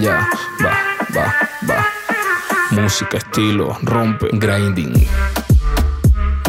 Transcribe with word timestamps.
ya, 0.00 0.28
va, 0.62 0.72
va, 1.14 1.26
va. 1.68 1.86
Música, 2.70 3.18
estilo, 3.18 3.76
rompe, 3.82 4.28
grinding. 4.32 4.94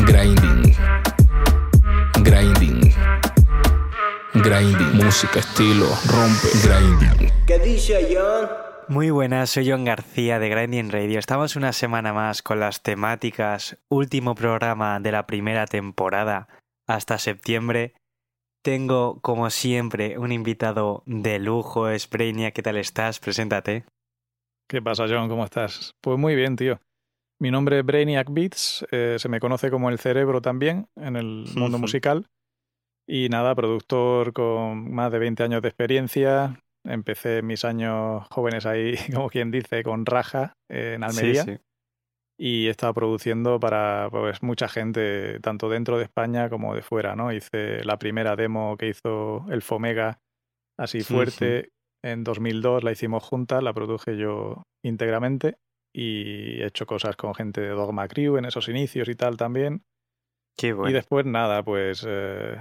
Grinding. 0.05 0.75
Grinding. 2.23 2.93
Grinding. 4.33 4.93
Música, 4.93 5.39
estilo, 5.39 5.87
rompe, 6.07 6.49
grinding. 6.63 7.31
Muy 8.91 9.09
buenas, 9.09 9.51
soy 9.51 9.71
John 9.71 9.85
García 9.85 10.37
de 10.37 10.49
Grinding 10.49 10.91
Radio. 10.91 11.17
Estamos 11.17 11.55
una 11.55 11.71
semana 11.71 12.11
más 12.11 12.41
con 12.41 12.59
las 12.59 12.83
temáticas, 12.83 13.77
último 13.87 14.35
programa 14.35 14.99
de 14.99 15.13
la 15.13 15.25
primera 15.27 15.65
temporada 15.65 16.49
hasta 16.87 17.17
septiembre. 17.17 17.93
Tengo, 18.61 19.21
como 19.21 19.49
siempre, 19.49 20.17
un 20.17 20.33
invitado 20.33 21.03
de 21.05 21.39
lujo, 21.39 21.87
es 21.87 22.09
¿Qué 22.09 22.61
tal 22.61 22.75
estás? 22.75 23.21
Preséntate. 23.21 23.85
¿Qué 24.67 24.81
pasa, 24.81 25.05
John? 25.07 25.29
¿Cómo 25.29 25.45
estás? 25.45 25.95
Pues 26.01 26.19
muy 26.19 26.35
bien, 26.35 26.57
tío. 26.57 26.81
Mi 27.39 27.49
nombre 27.49 27.79
es 27.79 27.85
Brainiac 27.85 28.27
Beats, 28.29 28.85
eh, 28.91 29.15
se 29.19 29.29
me 29.29 29.39
conoce 29.39 29.71
como 29.71 29.89
el 29.89 29.99
cerebro 29.99 30.41
también 30.41 30.89
en 30.97 31.15
el 31.15 31.45
mundo 31.55 31.77
musical. 31.77 32.27
Y 33.07 33.29
nada, 33.29 33.55
productor 33.55 34.33
con 34.33 34.93
más 34.93 35.13
de 35.13 35.19
20 35.19 35.43
años 35.43 35.61
de 35.61 35.69
experiencia. 35.69 36.61
Empecé 36.83 37.41
mis 37.41 37.63
años 37.65 38.27
jóvenes 38.31 38.65
ahí, 38.65 38.95
como 39.13 39.29
quien 39.29 39.51
dice, 39.51 39.83
con 39.83 40.05
Raja 40.05 40.53
en 40.69 41.03
Almería. 41.03 41.43
Sí, 41.43 41.51
sí. 41.51 41.59
Y 42.39 42.67
he 42.67 42.69
estado 42.71 42.95
produciendo 42.95 43.59
para 43.59 44.07
pues, 44.09 44.41
mucha 44.41 44.67
gente, 44.67 45.39
tanto 45.41 45.69
dentro 45.69 45.97
de 45.97 46.05
España 46.05 46.49
como 46.49 46.73
de 46.73 46.81
fuera, 46.81 47.15
¿no? 47.15 47.31
Hice 47.31 47.83
la 47.83 47.99
primera 47.99 48.35
demo 48.35 48.77
que 48.77 48.87
hizo 48.87 49.45
el 49.51 49.61
Fomega, 49.61 50.19
así 50.79 51.01
fuerte, 51.01 51.69
en 52.03 52.23
2002 52.23 52.83
la 52.83 52.91
hicimos 52.91 53.23
juntas, 53.23 53.61
la 53.61 53.73
produje 53.73 54.17
yo 54.17 54.63
íntegramente 54.83 55.57
y 55.93 56.61
he 56.61 56.65
hecho 56.65 56.85
cosas 56.85 57.15
con 57.15 57.35
gente 57.35 57.61
de 57.61 57.69
Dogma 57.69 58.07
Crew 58.07 58.37
en 58.37 58.45
esos 58.45 58.67
inicios 58.69 59.07
y 59.09 59.15
tal 59.15 59.37
también. 59.37 59.83
Qué 60.57 60.73
bueno. 60.73 60.89
Y 60.89 60.93
después 60.93 61.25
nada, 61.25 61.63
pues 61.63 62.05
eh, 62.07 62.57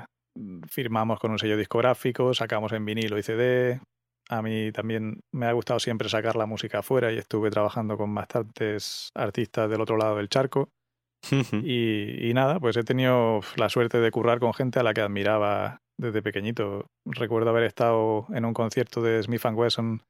firmamos 0.69 1.19
con 1.19 1.31
un 1.31 1.39
sello 1.39 1.57
discográfico, 1.57 2.35
sacamos 2.35 2.73
en 2.73 2.85
vinilo 2.85 3.19
y 3.19 3.23
CD. 3.23 3.81
A 4.31 4.43
mí 4.43 4.71
también 4.73 5.21
me 5.33 5.47
ha 5.47 5.53
gustado 5.53 5.81
siempre 5.81 6.09
sacar 6.09 6.37
la 6.37 6.47
música 6.47 6.79
afuera 6.79 7.11
y 7.13 7.19
estuve 7.19 7.51
trabajando 7.51 7.97
con 7.97 8.15
bastantes 8.15 9.11
artistas 9.15 9.69
del 9.69 9.81
otro 9.81 9.97
lado 9.97 10.17
del 10.17 10.29
charco. 10.29 10.69
Y, 11.53 12.31
y 12.31 12.33
nada, 12.33 12.59
pues 12.61 12.77
he 12.77 12.83
tenido 12.83 13.41
la 13.57 13.69
suerte 13.69 13.99
de 14.01 14.11
currar 14.11 14.39
con 14.41 14.55
gente 14.55 14.79
a 14.81 14.83
la 14.83 14.95
que 14.95 15.01
admiraba 15.03 15.83
desde 15.99 16.23
pequeñito. 16.23 16.87
Recuerdo 17.05 17.51
haber 17.51 17.65
estado 17.65 18.27
en 18.33 18.45
un 18.45 18.55
concierto 18.55 19.03
de 19.03 19.23
Smith 19.23 19.45
Wesson 19.53 20.01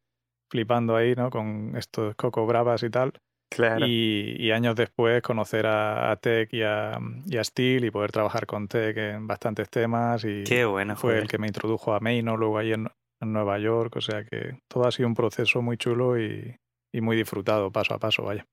flipando 0.52 0.94
ahí, 0.96 1.14
¿no? 1.16 1.30
Con 1.30 1.74
estos 1.76 2.14
Coco 2.14 2.46
Bravas 2.46 2.82
y 2.82 2.90
tal. 2.90 3.12
Claro. 3.52 3.84
Y, 3.86 4.36
y 4.38 4.52
años 4.52 4.76
después 4.76 5.22
conocer 5.22 5.66
a, 5.66 6.12
a 6.12 6.16
Tech 6.16 6.52
y 6.54 6.62
a, 6.62 6.98
y 7.26 7.36
a 7.36 7.42
Steel 7.42 7.84
y 7.84 7.90
poder 7.90 8.12
trabajar 8.12 8.46
con 8.46 8.68
Tech 8.68 8.96
en 8.96 9.26
bastantes 9.26 9.68
temas. 9.68 10.24
Y 10.24 10.44
Qué 10.44 10.64
bueno, 10.64 10.94
fue 10.94 11.12
joder. 11.12 11.22
el 11.24 11.28
que 11.28 11.38
me 11.38 11.48
introdujo 11.48 11.92
a 11.92 11.98
Maino, 11.98 12.36
luego 12.36 12.58
ahí 12.58 12.72
en, 12.72 12.86
en 13.20 13.32
Nueva 13.32 13.58
York. 13.58 13.96
O 13.96 14.00
sea 14.00 14.24
que 14.24 14.58
todo 14.68 14.86
ha 14.86 14.92
sido 14.92 15.08
un 15.08 15.14
proceso 15.14 15.62
muy 15.62 15.76
chulo 15.76 16.18
y, 16.20 16.56
y 16.92 17.00
muy 17.00 17.16
disfrutado, 17.16 17.70
paso 17.70 17.94
a 17.94 17.98
paso, 17.98 18.22
vaya. 18.24 18.46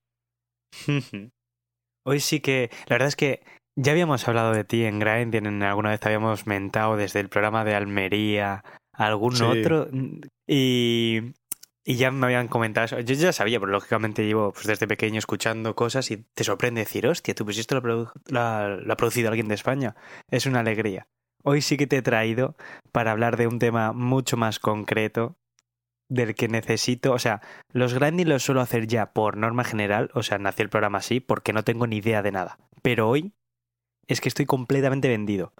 Hoy 2.05 2.19
sí 2.19 2.39
que, 2.39 2.69
la 2.87 2.93
verdad 2.95 3.09
es 3.09 3.15
que 3.15 3.41
ya 3.77 3.91
habíamos 3.91 4.27
hablado 4.27 4.53
de 4.53 4.63
ti 4.63 4.83
en 4.85 4.99
Grinding, 4.99 5.45
en 5.45 5.63
alguna 5.63 5.89
vez 5.89 5.99
te 5.99 6.07
habíamos 6.07 6.47
mentado 6.47 6.95
desde 6.95 7.19
el 7.19 7.29
programa 7.29 7.65
de 7.65 7.75
Almería, 7.75 8.63
algún 8.93 9.35
Sí. 9.35 9.43
otro, 9.43 9.89
y, 10.47 11.33
y 11.85 11.95
ya 11.95 12.09
me 12.11 12.25
habían 12.25 12.47
comentado 12.47 12.85
eso. 12.85 12.99
Yo 13.01 13.13
ya 13.13 13.33
sabía, 13.33 13.59
pero 13.59 13.71
lógicamente 13.73 14.25
llevo 14.25 14.53
pues, 14.53 14.65
desde 14.67 14.87
pequeño 14.87 15.19
escuchando 15.19 15.75
cosas 15.75 16.09
y 16.11 16.17
te 16.33 16.43
sorprende 16.45 16.81
decir, 16.81 17.05
hostia, 17.07 17.35
tú 17.35 17.43
pues 17.45 17.57
esto 17.57 17.75
lo, 17.75 17.81
produ- 17.83 18.11
la- 18.27 18.77
lo 18.81 18.93
ha 18.93 18.97
producido 18.97 19.27
alguien 19.29 19.49
de 19.49 19.55
España. 19.55 19.95
Es 20.31 20.45
una 20.45 20.61
alegría. 20.61 21.07
Hoy 21.43 21.61
sí 21.61 21.77
que 21.77 21.87
te 21.87 21.97
he 21.97 22.01
traído 22.01 22.55
para 22.91 23.11
hablar 23.11 23.37
de 23.37 23.47
un 23.47 23.59
tema 23.59 23.93
mucho 23.93 24.37
más 24.37 24.59
concreto 24.59 25.37
del 26.09 26.35
que 26.35 26.47
necesito, 26.47 27.13
o 27.13 27.19
sea, 27.19 27.41
los 27.73 27.93
grinding 27.93 28.29
los 28.29 28.43
suelo 28.43 28.61
hacer 28.61 28.87
ya 28.87 29.11
por 29.11 29.37
norma 29.37 29.63
general, 29.63 30.09
o 30.13 30.23
sea, 30.23 30.37
nació 30.37 30.63
el 30.63 30.69
programa 30.69 30.99
así 30.99 31.19
porque 31.19 31.53
no 31.53 31.63
tengo 31.63 31.85
ni 31.85 31.97
idea 31.97 32.21
de 32.21 32.31
nada. 32.31 32.57
Pero 32.81 33.09
hoy 33.09 33.33
es 34.07 34.21
que 34.21 34.29
estoy 34.29 34.45
completamente 34.45 35.09
vendido. 35.09 35.53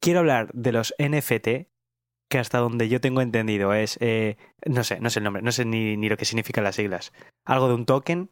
Quiero 0.00 0.20
hablar 0.20 0.52
de 0.52 0.72
los 0.72 0.94
NFT, 0.98 1.68
que 2.30 2.38
hasta 2.38 2.58
donde 2.58 2.88
yo 2.88 3.00
tengo 3.00 3.20
entendido 3.20 3.74
es, 3.74 3.98
eh, 4.00 4.36
no 4.64 4.84
sé, 4.84 5.00
no 5.00 5.10
sé 5.10 5.20
el 5.20 5.24
nombre, 5.24 5.42
no 5.42 5.52
sé 5.52 5.64
ni, 5.64 5.96
ni 5.96 6.08
lo 6.08 6.16
que 6.16 6.24
significan 6.24 6.64
las 6.64 6.76
siglas. 6.76 7.12
Algo 7.44 7.68
de 7.68 7.74
un 7.74 7.86
token 7.86 8.30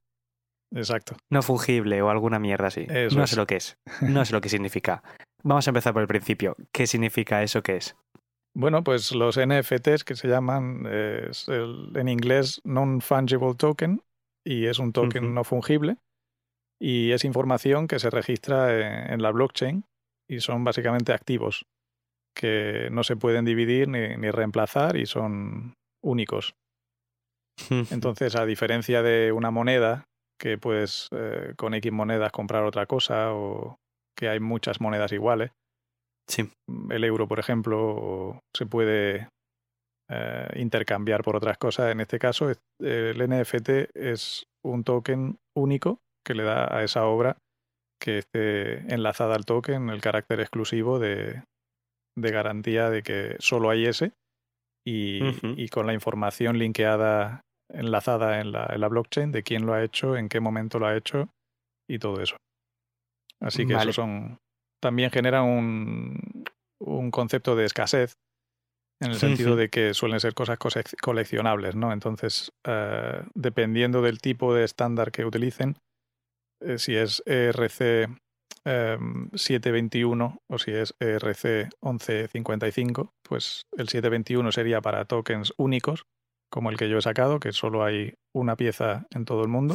Exacto. 0.74 1.16
no 1.30 1.42
fungible 1.42 2.00
o 2.02 2.10
alguna 2.10 2.38
mierda 2.38 2.68
así. 2.68 2.86
Eso 2.88 3.16
no 3.16 3.24
es. 3.24 3.30
sé 3.30 3.36
lo 3.36 3.46
que 3.46 3.56
es, 3.56 3.78
no 4.00 4.24
sé 4.24 4.32
lo 4.32 4.40
que 4.40 4.48
significa. 4.48 5.02
Vamos 5.42 5.66
a 5.66 5.70
empezar 5.70 5.92
por 5.92 6.02
el 6.02 6.08
principio. 6.08 6.56
¿Qué 6.72 6.86
significa 6.86 7.42
eso 7.42 7.62
que 7.62 7.76
es? 7.76 7.96
Bueno, 8.54 8.84
pues 8.84 9.12
los 9.12 9.38
NFTs 9.38 10.04
que 10.04 10.14
se 10.14 10.28
llaman 10.28 10.84
eh, 10.86 11.28
es 11.30 11.48
el- 11.48 11.90
en 11.96 12.08
inglés 12.08 12.60
Non-Fungible 12.64 13.54
Token 13.56 14.02
y 14.44 14.66
es 14.66 14.78
un 14.78 14.92
token 14.92 15.34
no 15.34 15.44
fungible 15.44 15.96
y 16.80 17.12
es 17.12 17.24
información 17.24 17.86
que 17.86 17.98
se 17.98 18.10
registra 18.10 18.78
en, 19.06 19.12
en 19.14 19.22
la 19.22 19.30
blockchain 19.30 19.84
y 20.28 20.40
son 20.40 20.64
básicamente 20.64 21.12
activos 21.12 21.64
que 22.36 22.88
no 22.90 23.02
se 23.04 23.16
pueden 23.16 23.44
dividir 23.44 23.88
ni, 23.88 24.16
ni 24.16 24.30
reemplazar 24.30 24.96
y 24.96 25.06
son 25.06 25.74
únicos. 26.02 26.54
Entonces, 27.90 28.34
a 28.36 28.44
diferencia 28.46 29.02
de 29.02 29.32
una 29.32 29.50
moneda 29.50 30.04
que 30.38 30.58
puedes 30.58 31.08
eh, 31.12 31.54
con 31.56 31.74
X 31.74 31.92
monedas 31.92 32.32
comprar 32.32 32.64
otra 32.64 32.86
cosa 32.86 33.32
o 33.32 33.76
que 34.16 34.28
hay 34.28 34.40
muchas 34.40 34.80
monedas 34.80 35.12
iguales, 35.12 35.50
sí. 36.28 36.50
el 36.90 37.04
euro, 37.04 37.26
por 37.28 37.38
ejemplo, 37.38 38.40
se 38.56 38.66
puede 38.66 39.28
eh, 40.10 40.48
intercambiar 40.56 41.22
por 41.22 41.36
otras 41.36 41.58
cosas. 41.58 41.92
En 41.92 42.00
este 42.00 42.18
caso, 42.18 42.50
el 42.80 43.28
NFT 43.28 43.94
es 43.94 44.44
un 44.64 44.84
token 44.84 45.38
único 45.56 45.98
que 46.24 46.34
le 46.34 46.44
da 46.44 46.74
a 46.76 46.82
esa 46.82 47.06
obra 47.06 47.36
que 48.00 48.18
esté 48.18 48.92
enlazada 48.92 49.34
al 49.36 49.44
token 49.44 49.90
el 49.90 50.00
carácter 50.00 50.40
exclusivo 50.40 50.98
de, 50.98 51.42
de 52.18 52.30
garantía 52.30 52.90
de 52.90 53.02
que 53.02 53.36
solo 53.38 53.70
hay 53.70 53.86
ese 53.86 54.12
y, 54.86 55.20
y 55.56 55.68
con 55.68 55.86
la 55.86 55.94
información 55.94 56.58
linkeada, 56.58 57.42
enlazada 57.72 58.40
en 58.40 58.52
la, 58.52 58.66
en 58.66 58.80
la 58.80 58.88
blockchain 58.88 59.30
de 59.30 59.42
quién 59.42 59.66
lo 59.66 59.74
ha 59.74 59.84
hecho, 59.84 60.16
en 60.16 60.28
qué 60.28 60.40
momento 60.40 60.78
lo 60.78 60.86
ha 60.86 60.96
hecho 60.96 61.28
y 61.88 61.98
todo 61.98 62.20
eso. 62.20 62.36
Así 63.42 63.66
que 63.66 63.74
Vale. 63.74 63.90
eso 63.90 64.02
son 64.02 64.38
también 64.80 65.10
genera 65.10 65.42
un, 65.42 66.44
un 66.80 67.10
concepto 67.10 67.54
de 67.54 67.64
escasez 67.66 68.16
en 69.00 69.10
el 69.10 69.16
sentido 69.16 69.56
de 69.56 69.68
que 69.68 69.94
suelen 69.94 70.20
ser 70.20 70.32
cosas 70.34 70.58
coleccionables, 71.00 71.74
¿no? 71.74 71.92
Entonces, 71.92 72.52
eh, 72.64 73.22
dependiendo 73.34 74.00
del 74.00 74.20
tipo 74.20 74.54
de 74.54 74.64
estándar 74.64 75.10
que 75.10 75.24
utilicen, 75.24 75.76
eh, 76.60 76.78
si 76.78 76.94
es 76.94 77.22
ERC 77.26 78.08
eh, 78.64 78.98
721 79.34 80.38
o 80.48 80.58
si 80.58 80.70
es 80.70 80.94
ERC 81.00 81.68
1155, 81.82 83.12
pues 83.28 83.66
el 83.72 83.88
721 83.88 84.52
sería 84.52 84.80
para 84.80 85.04
tokens 85.04 85.52
únicos, 85.56 86.04
como 86.52 86.68
el 86.68 86.76
que 86.76 86.90
yo 86.90 86.98
he 86.98 87.02
sacado, 87.02 87.40
que 87.40 87.52
solo 87.52 87.82
hay 87.82 88.14
una 88.34 88.56
pieza 88.56 89.06
en 89.10 89.24
todo 89.24 89.42
el 89.42 89.48
mundo 89.48 89.74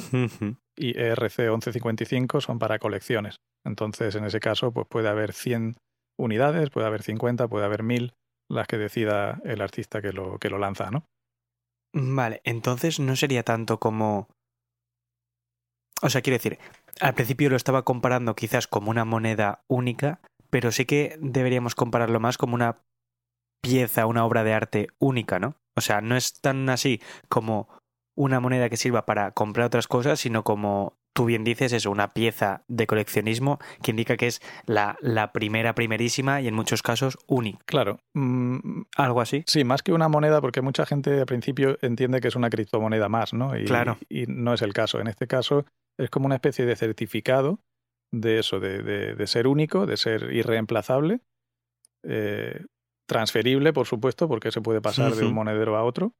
y 0.77 0.97
ERC 0.97 1.39
1155 1.39 2.39
son 2.39 2.59
para 2.59 2.77
colecciones. 2.77 3.37
Entonces, 3.65 4.13
en 4.13 4.25
ese 4.25 4.39
caso, 4.39 4.71
pues 4.71 4.85
puede 4.87 5.09
haber 5.09 5.33
100 5.33 5.75
unidades, 6.19 6.69
puede 6.69 6.85
haber 6.85 7.01
50, 7.01 7.47
puede 7.47 7.65
haber 7.65 7.81
1000, 7.81 8.13
las 8.49 8.67
que 8.67 8.77
decida 8.77 9.41
el 9.43 9.61
artista 9.61 10.03
que 10.03 10.13
lo, 10.13 10.37
que 10.37 10.51
lo 10.51 10.59
lanza, 10.59 10.91
¿no? 10.91 11.03
Vale, 11.93 12.41
entonces 12.43 12.99
no 12.99 13.15
sería 13.15 13.41
tanto 13.41 13.79
como... 13.79 14.27
O 16.03 16.11
sea, 16.11 16.21
quiero 16.21 16.37
decir, 16.37 16.59
al 17.01 17.15
principio 17.15 17.49
lo 17.49 17.55
estaba 17.55 17.83
comparando 17.83 18.35
quizás 18.35 18.67
como 18.67 18.91
una 18.91 19.03
moneda 19.03 19.63
única, 19.67 20.21
pero 20.51 20.71
sí 20.71 20.85
que 20.85 21.17
deberíamos 21.19 21.73
compararlo 21.73 22.19
más 22.19 22.37
como 22.37 22.53
una 22.53 22.77
pieza, 23.61 24.05
una 24.05 24.25
obra 24.25 24.43
de 24.43 24.53
arte 24.53 24.87
única, 24.99 25.39
¿no? 25.39 25.55
O 25.75 25.81
sea, 25.81 26.01
no 26.01 26.15
es 26.15 26.39
tan 26.41 26.69
así 26.69 27.01
como 27.29 27.69
una 28.15 28.39
moneda 28.39 28.69
que 28.69 28.77
sirva 28.77 29.05
para 29.05 29.31
comprar 29.31 29.67
otras 29.67 29.87
cosas, 29.87 30.19
sino 30.19 30.43
como 30.43 30.97
tú 31.13 31.25
bien 31.25 31.43
dices, 31.43 31.73
es 31.73 31.85
una 31.87 32.13
pieza 32.13 32.63
de 32.67 32.85
coleccionismo 32.85 33.59
que 33.81 33.89
indica 33.91 34.17
que 34.17 34.27
es 34.27 34.39
la, 34.67 34.97
la 35.01 35.31
primera, 35.33 35.73
primerísima 35.73 36.41
y 36.41 36.47
en 36.47 36.53
muchos 36.53 36.83
casos 36.83 37.17
única. 37.27 37.59
Claro. 37.65 37.99
Mm, 38.13 38.81
Algo 38.95 39.21
así. 39.21 39.43
sí, 39.47 39.63
más 39.63 39.81
que 39.81 39.93
una 39.93 40.09
moneda, 40.09 40.41
porque 40.41 40.61
mucha 40.61 40.85
gente 40.85 41.19
al 41.19 41.25
principio 41.25 41.77
entiende 41.81 42.21
que 42.21 42.27
es 42.27 42.35
una 42.35 42.49
criptomoneda 42.51 43.09
más, 43.09 43.33
¿no? 43.33 43.57
Y, 43.57 43.65
Claro. 43.65 43.97
y 44.09 44.25
no 44.27 44.53
es 44.53 44.61
el 44.61 44.73
caso. 44.73 44.99
En 44.99 45.07
este 45.07 45.25
caso 45.27 45.65
es 45.99 46.09
como 46.11 46.27
una 46.27 46.35
especie 46.35 46.65
de 46.67 46.75
certificado 46.75 47.59
de 48.11 48.37
eso, 48.39 48.59
de, 48.59 48.83
de- 48.83 49.15
de 49.15 49.27
ser 49.27 49.47
único, 49.47 49.85
de 49.87 49.97
ser 49.97 50.31
irreemplazable, 50.31 51.21
eh, 52.03 52.63
transferible, 53.07 53.73
por 53.73 53.87
supuesto, 53.87 54.27
porque 54.27 54.51
se 54.51 54.61
puede 54.61 54.81
pasar 54.81 55.15
de 55.15 55.25
un 55.25 55.33
monedero 55.33 55.75
a 55.77 55.83
otro. 55.83 56.13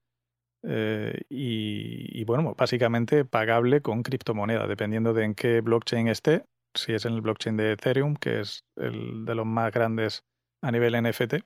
eh, 0.64 1.22
y, 1.30 2.20
y, 2.20 2.24
bueno, 2.26 2.56
básicamente 2.58 3.26
pagable 3.26 3.82
con 3.82 4.02
criptomoneda, 4.04 4.68
dependiendo 4.68 5.14
de 5.14 5.24
en 5.26 5.36
qué 5.36 5.62
blockchain 5.62 6.08
esté. 6.08 6.46
Si 6.76 6.94
es 6.94 7.06
en 7.06 7.14
el 7.14 7.22
blockchain 7.22 7.58
de 7.58 7.74
Ethereum, 7.74 8.16
que 8.16 8.40
es 8.42 8.64
el 8.76 9.26
de 9.26 9.36
los 9.36 9.46
más 9.46 9.72
grandes 9.72 10.24
a 10.64 10.72
nivel 10.72 10.96
NFT, 10.96 11.44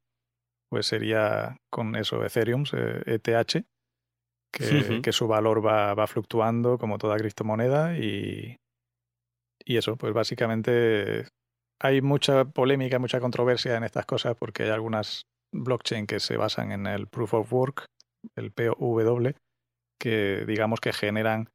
pues 0.70 0.86
sería 0.88 1.58
con 1.70 1.96
eso 1.96 2.24
Ethereum, 2.26 2.64
eh, 2.74 3.04
ETH, 3.06 3.66
que, 4.54 4.80
Ujú. 4.94 5.02
que 5.02 5.12
su 5.12 5.28
valor 5.28 5.66
va, 5.66 5.94
va 5.94 6.08
fluctuando 6.08 6.78
como 6.78 6.98
toda 6.98 7.18
criptomoneda 7.18 7.98
y, 7.98 8.58
y 9.66 9.78
eso, 9.78 9.96
pues 9.98 10.14
básicamente 10.14 11.28
hay 11.80 12.02
mucha 12.02 12.46
polémica, 12.46 13.00
mucha 13.00 13.20
controversia 13.20 13.76
en 13.78 13.84
estas 13.84 14.06
cosas 14.06 14.36
porque 14.38 14.64
hay 14.64 14.70
algunas 14.70 15.26
blockchain 15.54 16.08
que 16.08 16.20
se 16.20 16.38
basan 16.38 16.72
en 16.72 16.88
el 16.88 17.08
proof 17.08 17.34
of 17.34 17.52
work, 17.54 17.86
el 18.36 18.52
POW, 18.52 19.34
que 20.00 20.46
digamos 20.48 20.80
que 20.80 20.94
generan, 20.94 21.50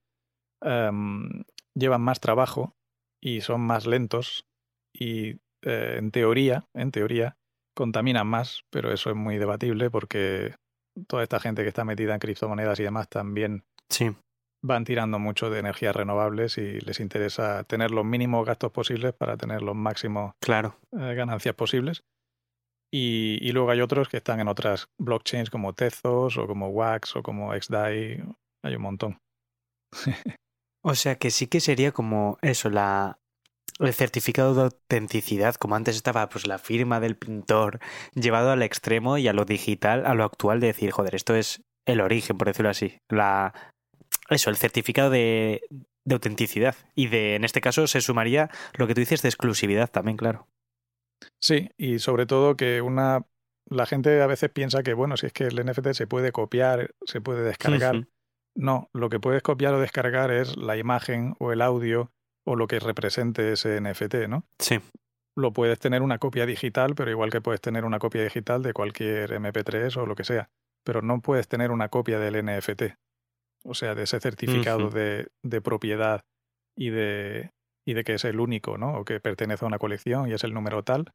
em, 0.63 1.43
llevan 1.75 2.03
más 2.03 2.21
trabajo 2.21 2.73
y 3.23 3.41
son 3.41 3.61
más 3.61 3.87
lentos 3.87 4.45
y 4.95 5.37
eh, 5.63 5.97
en 5.99 6.11
teoría, 6.11 6.65
en 6.75 6.93
teoría, 6.93 7.37
contaminan 7.77 8.27
más, 8.27 8.61
pero 8.71 8.93
eso 8.93 9.11
es 9.11 9.17
muy 9.17 9.37
debatible 9.39 9.91
porque 9.91 10.55
toda 11.09 11.23
esta 11.23 11.41
gente 11.41 11.63
que 11.63 11.69
está 11.69 11.85
metida 11.85 12.15
en 12.15 12.21
criptomonedas 12.21 12.79
y 12.81 12.85
demás 12.85 13.09
también 13.09 13.65
Sí. 13.91 14.11
van 14.65 14.85
tirando 14.85 15.19
mucho 15.19 15.51
de 15.51 15.59
energías 15.61 15.95
renovables 15.95 16.57
y 16.59 16.81
les 16.81 17.01
interesa 17.01 17.65
tener 17.65 17.91
los 17.91 18.05
mínimos 18.05 18.47
gastos 18.47 18.73
posibles 18.73 19.13
para 19.13 19.37
tener 19.37 19.63
los 19.63 19.75
máximos 19.77 20.33
Claro. 20.41 20.77
eh, 20.93 21.15
ganancias 21.15 21.55
posibles. 21.55 22.03
Y, 22.99 23.53
luego 23.53 23.71
hay 23.71 23.83
otros 23.83 24.09
que 24.09 24.17
están 24.17 24.41
en 24.41 24.49
otras 24.49 24.89
blockchains 24.97 25.51
como 25.51 25.75
Tezos 25.75 26.39
o 26.39 26.47
como 26.47 26.69
Wax 26.69 27.17
o 27.17 27.23
como 27.23 27.53
XDAI. 27.53 28.23
Hay 28.63 28.75
un 28.75 28.83
montón. 28.83 29.19
O 30.89 30.95
sea 30.95 31.17
que 31.17 31.33
sí 31.33 31.49
que 31.49 31.59
sería 31.59 31.91
como 31.91 32.39
eso, 32.43 32.71
la 32.71 33.19
el 33.81 33.93
certificado 33.93 34.55
de 34.55 34.63
autenticidad, 34.63 35.57
como 35.57 35.75
antes 35.75 35.97
estaba 35.97 36.29
pues 36.29 36.47
la 36.47 36.59
firma 36.59 37.01
del 37.01 37.17
pintor, 37.17 37.81
llevado 38.15 38.53
al 38.53 38.63
extremo 38.63 39.19
y 39.19 39.27
a 39.27 39.33
lo 39.33 39.45
digital, 39.45 40.07
a 40.07 40.15
lo 40.15 40.23
actual 40.23 40.61
de 40.61 40.69
decir, 40.69 40.93
joder, 40.93 41.17
esto 41.17 41.35
es 41.35 41.65
el 41.87 42.01
origen, 42.01 42.39
por 42.39 42.47
decirlo 42.47 42.71
así. 42.71 43.01
La 43.09 43.53
eso, 44.31 44.49
el 44.49 44.57
certificado 44.57 45.11
de, 45.11 45.63
de 46.05 46.15
autenticidad. 46.15 46.77
Y 46.95 47.09
de, 47.09 47.35
en 47.35 47.45
este 47.45 47.61
caso, 47.61 47.89
se 47.89 48.01
sumaría 48.01 48.49
lo 48.75 48.87
que 48.87 48.95
tú 48.95 49.01
dices 49.01 49.23
de 49.23 49.29
exclusividad 49.29 49.91
también, 49.91 50.17
claro. 50.17 50.47
Sí, 51.41 51.71
y 51.77 51.99
sobre 51.99 52.27
todo 52.27 52.57
que 52.57 52.83
una 52.83 53.27
la 53.69 53.87
gente 53.87 54.23
a 54.23 54.27
veces 54.27 54.51
piensa 54.51 54.83
que, 54.83 54.95
bueno, 54.95 55.17
si 55.17 55.27
es 55.27 55.33
que 55.33 55.45
el 55.45 55.65
NFT 55.65 55.93
se 55.93 56.07
puede 56.07 56.33
copiar, 56.33 56.95
se 57.05 57.21
puede 57.21 57.43
descargar. 57.43 58.07
No, 58.55 58.89
lo 58.95 59.11
que 59.11 59.21
puedes 59.21 59.43
copiar 59.43 59.75
o 59.75 59.81
descargar 59.81 60.31
es 60.31 60.57
la 60.57 60.77
imagen 60.77 61.35
o 61.39 61.53
el 61.53 61.61
audio 61.61 62.13
o 62.47 62.57
lo 62.57 62.69
que 62.69 62.79
represente 62.79 63.53
ese 63.53 63.81
NFT, 63.81 64.29
¿no? 64.29 64.47
Sí. 64.59 64.81
Lo 65.37 65.53
puedes 65.53 65.79
tener 65.79 66.01
una 66.01 66.19
copia 66.19 66.47
digital, 66.47 66.95
pero 66.95 67.11
igual 67.11 67.31
que 67.31 67.43
puedes 67.43 67.61
tener 67.61 67.85
una 67.85 67.99
copia 67.99 68.23
digital 68.23 68.63
de 68.63 68.73
cualquier 68.73 69.33
MP3 69.33 69.95
o 69.99 70.07
lo 70.07 70.15
que 70.15 70.25
sea, 70.25 70.49
pero 70.85 71.03
no 71.03 71.21
puedes 71.21 71.49
tener 71.49 71.71
una 71.71 71.91
copia 71.91 72.19
del 72.19 72.43
NFT, 72.43 72.95
o 73.65 73.75
sea, 73.75 73.95
de 73.95 74.05
ese 74.05 74.21
certificado 74.21 74.89
de, 74.89 75.29
de 75.43 75.61
propiedad 75.61 76.25
y 76.75 76.91
de, 76.91 77.51
y 77.87 77.95
de 77.95 78.05
que 78.05 78.15
es 78.15 78.25
el 78.25 78.41
único, 78.41 78.77
¿no? 78.77 78.99
O 78.99 79.05
que 79.05 79.21
pertenece 79.21 79.65
a 79.65 79.69
una 79.69 79.79
colección 79.79 80.29
y 80.29 80.33
es 80.33 80.45
el 80.45 80.53
número 80.53 80.83
tal. 80.83 81.13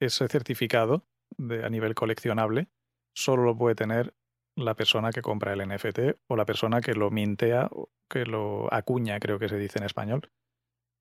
Ese 0.00 0.28
certificado 0.28 1.04
de, 1.36 1.64
a 1.64 1.68
nivel 1.68 1.94
coleccionable 1.94 2.68
solo 3.14 3.42
lo 3.44 3.58
puede 3.58 3.74
tener 3.74 4.14
la 4.56 4.74
persona 4.74 5.10
que 5.10 5.22
compra 5.22 5.52
el 5.52 5.68
NFT 5.68 6.20
o 6.28 6.36
la 6.36 6.46
persona 6.46 6.80
que 6.80 6.94
lo 6.94 7.10
mintea, 7.10 7.68
que 8.08 8.24
lo 8.24 8.72
acuña, 8.72 9.18
creo 9.18 9.40
que 9.40 9.48
se 9.48 9.58
dice 9.58 9.80
en 9.80 9.84
español, 9.84 10.30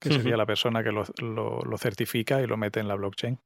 que 0.02 0.12
sería 0.12 0.36
la 0.36 0.48
persona 0.48 0.84
que 0.84 0.92
lo, 0.92 1.04
lo, 1.22 1.60
lo 1.62 1.78
certifica 1.78 2.42
y 2.42 2.48
lo 2.48 2.58
mete 2.58 2.80
en 2.80 2.88
la 2.88 2.96
blockchain. 2.96 3.40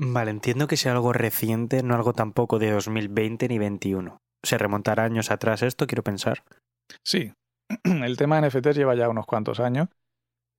Vale, 0.00 0.30
entiendo 0.30 0.66
que 0.66 0.78
sea 0.78 0.92
algo 0.92 1.12
reciente, 1.12 1.82
no 1.82 1.94
algo 1.94 2.14
tampoco 2.14 2.58
de 2.58 2.70
2020 2.70 3.48
ni 3.48 3.58
21. 3.58 4.18
Se 4.42 4.58
remontará 4.58 5.04
años 5.04 5.30
atrás 5.30 5.62
esto, 5.62 5.86
quiero 5.86 6.02
pensar. 6.02 6.42
Sí, 7.04 7.32
el 7.84 8.16
tema 8.16 8.40
de 8.40 8.48
NFTs 8.48 8.76
lleva 8.76 8.94
ya 8.94 9.08
unos 9.08 9.26
cuantos 9.26 9.60
años 9.60 9.88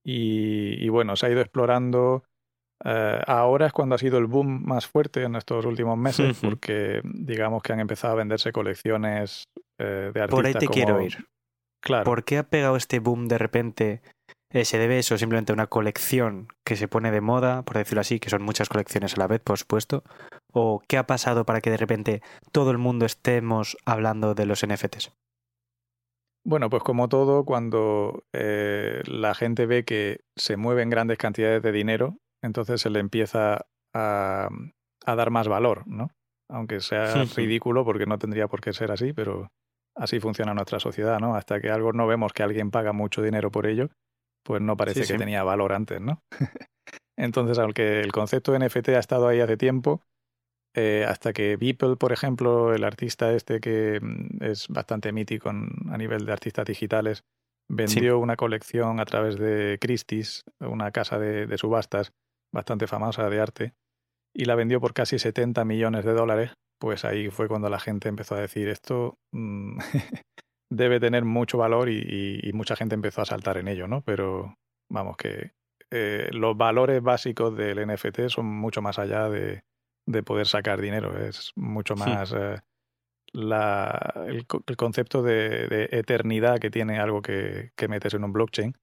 y, 0.06 0.84
y 0.84 0.88
bueno, 0.88 1.16
se 1.16 1.26
ha 1.26 1.30
ido 1.30 1.40
explorando. 1.40 2.22
eh, 2.84 3.20
ahora 3.26 3.66
es 3.66 3.72
cuando 3.72 3.94
ha 3.94 3.98
sido 3.98 4.18
el 4.18 4.26
boom 4.26 4.62
más 4.64 4.86
fuerte 4.86 5.22
en 5.24 5.34
estos 5.34 5.64
últimos 5.66 5.98
meses, 5.98 6.38
porque 6.40 7.00
digamos 7.04 7.62
que 7.62 7.72
han 7.72 7.80
empezado 7.80 8.12
a 8.12 8.16
venderse 8.16 8.52
colecciones 8.52 9.44
eh, 9.78 10.12
de 10.14 10.20
artistas. 10.20 10.28
Por 10.28 10.46
ahí 10.46 10.52
te 10.54 10.66
como- 10.66 10.74
quiero 10.74 11.00
ir. 11.02 11.26
Claro, 11.82 12.04
¿Por 12.04 12.24
qué 12.24 12.38
ha 12.38 12.42
pegado 12.48 12.76
este 12.76 12.98
boom 13.00 13.28
de 13.28 13.38
repente? 13.38 14.00
Eh, 14.52 14.64
¿Se 14.64 14.78
debe 14.78 14.98
eso 14.98 15.18
simplemente 15.18 15.52
a 15.52 15.54
una 15.54 15.66
colección 15.66 16.48
que 16.64 16.76
se 16.76 16.88
pone 16.88 17.10
de 17.10 17.20
moda, 17.20 17.62
por 17.62 17.76
decirlo 17.76 18.00
así, 18.00 18.18
que 18.20 18.30
son 18.30 18.42
muchas 18.42 18.68
colecciones 18.68 19.14
a 19.14 19.18
la 19.18 19.26
vez, 19.26 19.40
por 19.40 19.58
supuesto? 19.58 20.02
¿O 20.52 20.80
qué 20.88 20.98
ha 20.98 21.06
pasado 21.06 21.44
para 21.44 21.60
que 21.60 21.70
de 21.70 21.76
repente 21.76 22.22
todo 22.52 22.70
el 22.70 22.78
mundo 22.78 23.06
estemos 23.06 23.76
hablando 23.84 24.34
de 24.34 24.46
los 24.46 24.62
NFTs? 24.64 25.12
Bueno, 26.48 26.70
pues 26.70 26.84
como 26.84 27.08
todo, 27.08 27.44
cuando 27.44 28.22
eh, 28.32 29.02
la 29.06 29.34
gente 29.34 29.66
ve 29.66 29.84
que 29.84 30.20
se 30.36 30.56
mueven 30.56 30.90
grandes 30.90 31.18
cantidades 31.18 31.60
de 31.60 31.72
dinero, 31.72 32.18
entonces 32.40 32.80
se 32.80 32.88
le 32.88 33.00
empieza 33.00 33.66
a, 33.92 34.48
a 35.04 35.14
dar 35.16 35.30
más 35.30 35.48
valor, 35.48 35.82
¿no? 35.88 36.10
Aunque 36.48 36.78
sea 36.78 37.24
ridículo, 37.34 37.84
porque 37.84 38.06
no 38.06 38.18
tendría 38.18 38.46
por 38.46 38.60
qué 38.60 38.72
ser 38.72 38.92
así, 38.92 39.12
pero 39.12 39.48
así 39.96 40.20
funciona 40.20 40.54
nuestra 40.54 40.78
sociedad, 40.78 41.18
¿no? 41.18 41.34
Hasta 41.34 41.60
que 41.60 41.70
algo 41.70 41.92
no 41.92 42.06
vemos 42.06 42.32
que 42.32 42.44
alguien 42.44 42.70
paga 42.70 42.92
mucho 42.92 43.22
dinero 43.22 43.50
por 43.50 43.66
ello, 43.66 43.88
pues 44.44 44.62
no 44.62 44.76
parece 44.76 45.04
Sí, 45.04 45.12
que 45.12 45.18
tenía 45.18 45.42
valor 45.42 45.72
antes, 45.72 46.00
¿no? 46.00 46.22
Entonces, 47.18 47.58
aunque 47.58 48.00
el 48.00 48.12
concepto 48.12 48.52
de 48.52 48.60
NFT 48.60 48.90
ha 48.90 49.00
estado 49.00 49.26
ahí 49.26 49.40
hace 49.40 49.56
tiempo, 49.56 50.02
eh, 50.76 51.04
hasta 51.08 51.32
que 51.32 51.56
Beeple, 51.56 51.96
por 51.96 52.12
ejemplo, 52.12 52.74
el 52.74 52.84
artista 52.84 53.32
este 53.32 53.60
que 53.60 53.98
mm, 54.00 54.44
es 54.44 54.68
bastante 54.68 55.10
mítico 55.12 55.50
en- 55.50 55.70
a 55.90 55.96
nivel 55.96 56.26
de 56.26 56.32
artistas 56.32 56.66
digitales, 56.66 57.24
vendió 57.68 58.18
una 58.18 58.36
colección 58.36 59.00
a 59.00 59.04
través 59.06 59.36
de 59.38 59.78
Christie's, 59.80 60.44
una 60.60 60.90
casa 60.92 61.18
de, 61.18 61.46
de 61.46 61.58
subastas 61.58 62.12
bastante 62.52 62.86
famosa 62.86 63.28
de 63.28 63.40
arte, 63.40 63.72
y 64.34 64.44
la 64.44 64.54
vendió 64.54 64.80
por 64.80 64.92
casi 64.92 65.18
70 65.18 65.64
millones 65.64 66.04
de 66.04 66.12
dólares, 66.12 66.52
pues 66.78 67.04
ahí 67.04 67.30
fue 67.30 67.48
cuando 67.48 67.68
la 67.70 67.80
gente 67.80 68.08
empezó 68.08 68.34
a 68.34 68.40
decir 68.40 68.68
esto 68.68 69.16
mm, 69.32 69.78
debe 70.70 71.00
tener 71.00 71.24
mucho 71.24 71.58
valor 71.58 71.88
y, 71.88 71.98
y- 71.98 72.40
y 72.48 72.52
mucha 72.52 72.76
gente 72.76 72.94
empezó 72.94 73.22
a 73.22 73.26
saltar 73.26 73.56
en 73.56 73.68
ello, 73.68 73.88
¿no? 73.88 74.02
Pero 74.02 74.54
vamos 74.90 75.16
que 75.16 75.52
eh, 75.90 76.28
los 76.32 76.56
valores 76.56 77.02
básicos 77.02 77.56
del 77.56 77.78
NFT 77.78 78.28
son 78.28 78.46
mucho 78.46 78.82
más 78.82 78.98
allá 78.98 79.28
de, 79.28 79.62
de 80.06 80.22
poder 80.22 80.46
sacar 80.46 80.80
dinero, 80.80 81.18
es 81.18 81.52
mucho 81.56 81.94
más 81.96 82.32
eh, 82.32 82.60
la, 83.32 84.24
el, 84.26 84.46
co- 84.46 84.62
el 84.66 84.76
concepto 84.76 85.22
de, 85.22 85.66
de 85.68 85.88
eternidad 85.92 86.58
que 86.58 86.70
tiene 86.70 86.98
algo 86.98 87.22
que, 87.22 87.72
que 87.76 87.88
metes 87.88 88.14
en 88.14 88.24
un 88.24 88.32
blockchain, 88.32 88.76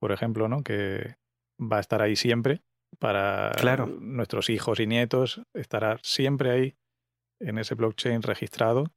por 0.00 0.12
ejemplo, 0.12 0.48
¿no? 0.48 0.62
Que 0.62 1.16
va 1.60 1.78
a 1.78 1.80
estar 1.80 2.02
ahí 2.02 2.16
siempre 2.16 2.62
para 2.98 3.50
Claro. 3.56 3.86
nuestros 3.86 4.48
hijos 4.50 4.78
y 4.80 4.86
nietos, 4.86 5.42
estará 5.54 5.98
siempre 6.02 6.50
ahí 6.50 6.76
en 7.40 7.58
ese 7.58 7.74
blockchain 7.74 8.22
registrado 8.22 8.92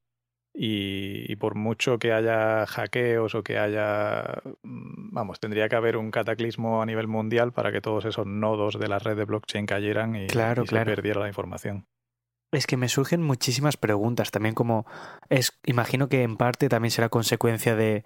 y, 0.59 1.31
y 1.31 1.35
por 1.35 1.53
mucho 1.53 1.99
que 1.99 2.11
haya 2.11 2.65
hackeos 2.65 3.35
o 3.35 3.43
que 3.43 3.59
haya, 3.59 4.41
mm, 4.63 5.13
vamos, 5.13 5.39
tendría 5.39 5.69
que 5.69 5.75
haber 5.75 5.97
un 5.97 6.09
cataclismo 6.09 6.81
a 6.81 6.85
nivel 6.87 7.07
mundial 7.07 7.53
para 7.53 7.71
que 7.71 7.79
todos 7.79 8.05
esos 8.05 8.25
nodos 8.25 8.79
de 8.79 8.87
la 8.87 8.97
red 8.97 9.15
de 9.15 9.25
blockchain 9.25 9.67
cayeran 9.67 10.15
y, 10.15 10.25
Claro, 10.25 10.63
y 10.63 10.67
claro. 10.67 10.89
se 10.89 10.95
perdiera 10.95 11.19
la 11.21 11.27
información. 11.27 11.85
Es 12.51 12.65
que 12.65 12.75
me 12.75 12.89
surgen 12.89 13.21
muchísimas 13.21 13.77
preguntas, 13.77 14.31
también 14.31 14.55
como 14.55 14.87
es, 15.29 15.51
imagino 15.63 16.09
que 16.09 16.23
en 16.23 16.37
parte 16.37 16.69
también 16.69 16.91
será 16.91 17.09
consecuencia 17.09 17.75
de, 17.75 18.03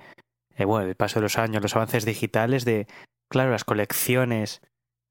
eh, 0.58 0.66
bueno, 0.66 0.90
el 0.90 0.96
paso 0.96 1.20
de 1.20 1.24
los 1.24 1.38
años, 1.38 1.62
los 1.62 1.76
avances 1.78 2.04
digitales, 2.04 2.66
de, 2.66 2.86
claro, 3.30 3.52
las 3.52 3.64
colecciones 3.64 4.62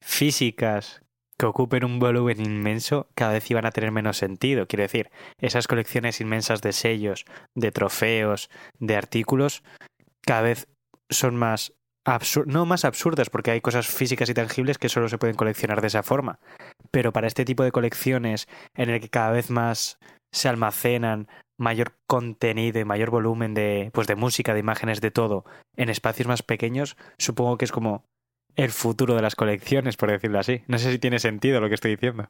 físicas 0.03 1.03
que 1.41 1.47
ocupen 1.47 1.87
un 1.87 1.99
volumen 1.99 2.39
inmenso 2.39 3.09
cada 3.15 3.33
vez 3.33 3.51
iban 3.51 3.65
a 3.65 3.71
tener 3.71 3.91
menos 3.93 4.19
sentido. 4.19 4.67
Quiero 4.67 4.83
decir, 4.83 5.11
esas 5.39 5.67
colecciones 5.67 6.21
inmensas 6.21 6.61
de 6.61 6.75
sellos, 6.75 7.25
de 7.55 7.73
trofeos, 7.73 8.51
de 8.79 8.95
artículos, 8.95 9.63
cada 10.21 10.43
vez 10.43 10.69
son 11.09 11.37
más 11.37 11.73
no 12.47 12.67
más 12.67 12.85
absurdas, 12.85 13.31
porque 13.31 13.53
hay 13.53 13.61
cosas 13.61 13.87
físicas 13.87 14.29
y 14.29 14.35
tangibles 14.35 14.79
que 14.79 14.89
solo 14.89 15.09
se 15.09 15.17
pueden 15.17 15.37
coleccionar 15.37 15.81
de 15.81 15.87
esa 15.87 16.03
forma. 16.03 16.41
Pero 16.91 17.13
para 17.13 17.27
este 17.27 17.47
tipo 17.47 17.63
de 17.63 17.73
colecciones 17.73 18.47
en 18.75 18.91
el 18.91 19.01
que 19.01 19.09
cada 19.09 19.31
vez 19.31 19.49
más 19.49 19.99
se 20.33 20.49
almacenan 20.49 21.29
mayor 21.57 21.97
contenido 22.07 22.81
y 22.81 22.85
mayor 22.85 23.11
volumen 23.11 23.55
de, 23.55 23.91
pues 23.95 24.07
de 24.07 24.17
música, 24.17 24.53
de 24.53 24.61
imágenes, 24.61 25.01
de 25.01 25.11
todo, 25.11 25.45
en 25.77 25.89
espacios 25.89 26.27
más 26.29 26.43
pequeños, 26.43 26.97
supongo 27.19 27.57
que 27.57 27.65
es 27.65 27.73
como 27.73 28.05
el 28.57 28.71
futuro 28.71 29.15
de 29.15 29.23
las 29.23 29.35
colecciones, 29.35 29.97
por 29.97 30.11
decirlo 30.11 30.39
así. 30.39 30.63
No 30.67 30.79
sé 30.79 30.91
si 30.93 30.99
tiene 30.99 31.19
sentido 31.19 31.61
lo 31.61 31.69
que 31.69 31.75
estoy 31.75 31.93
diciendo. 31.93 32.29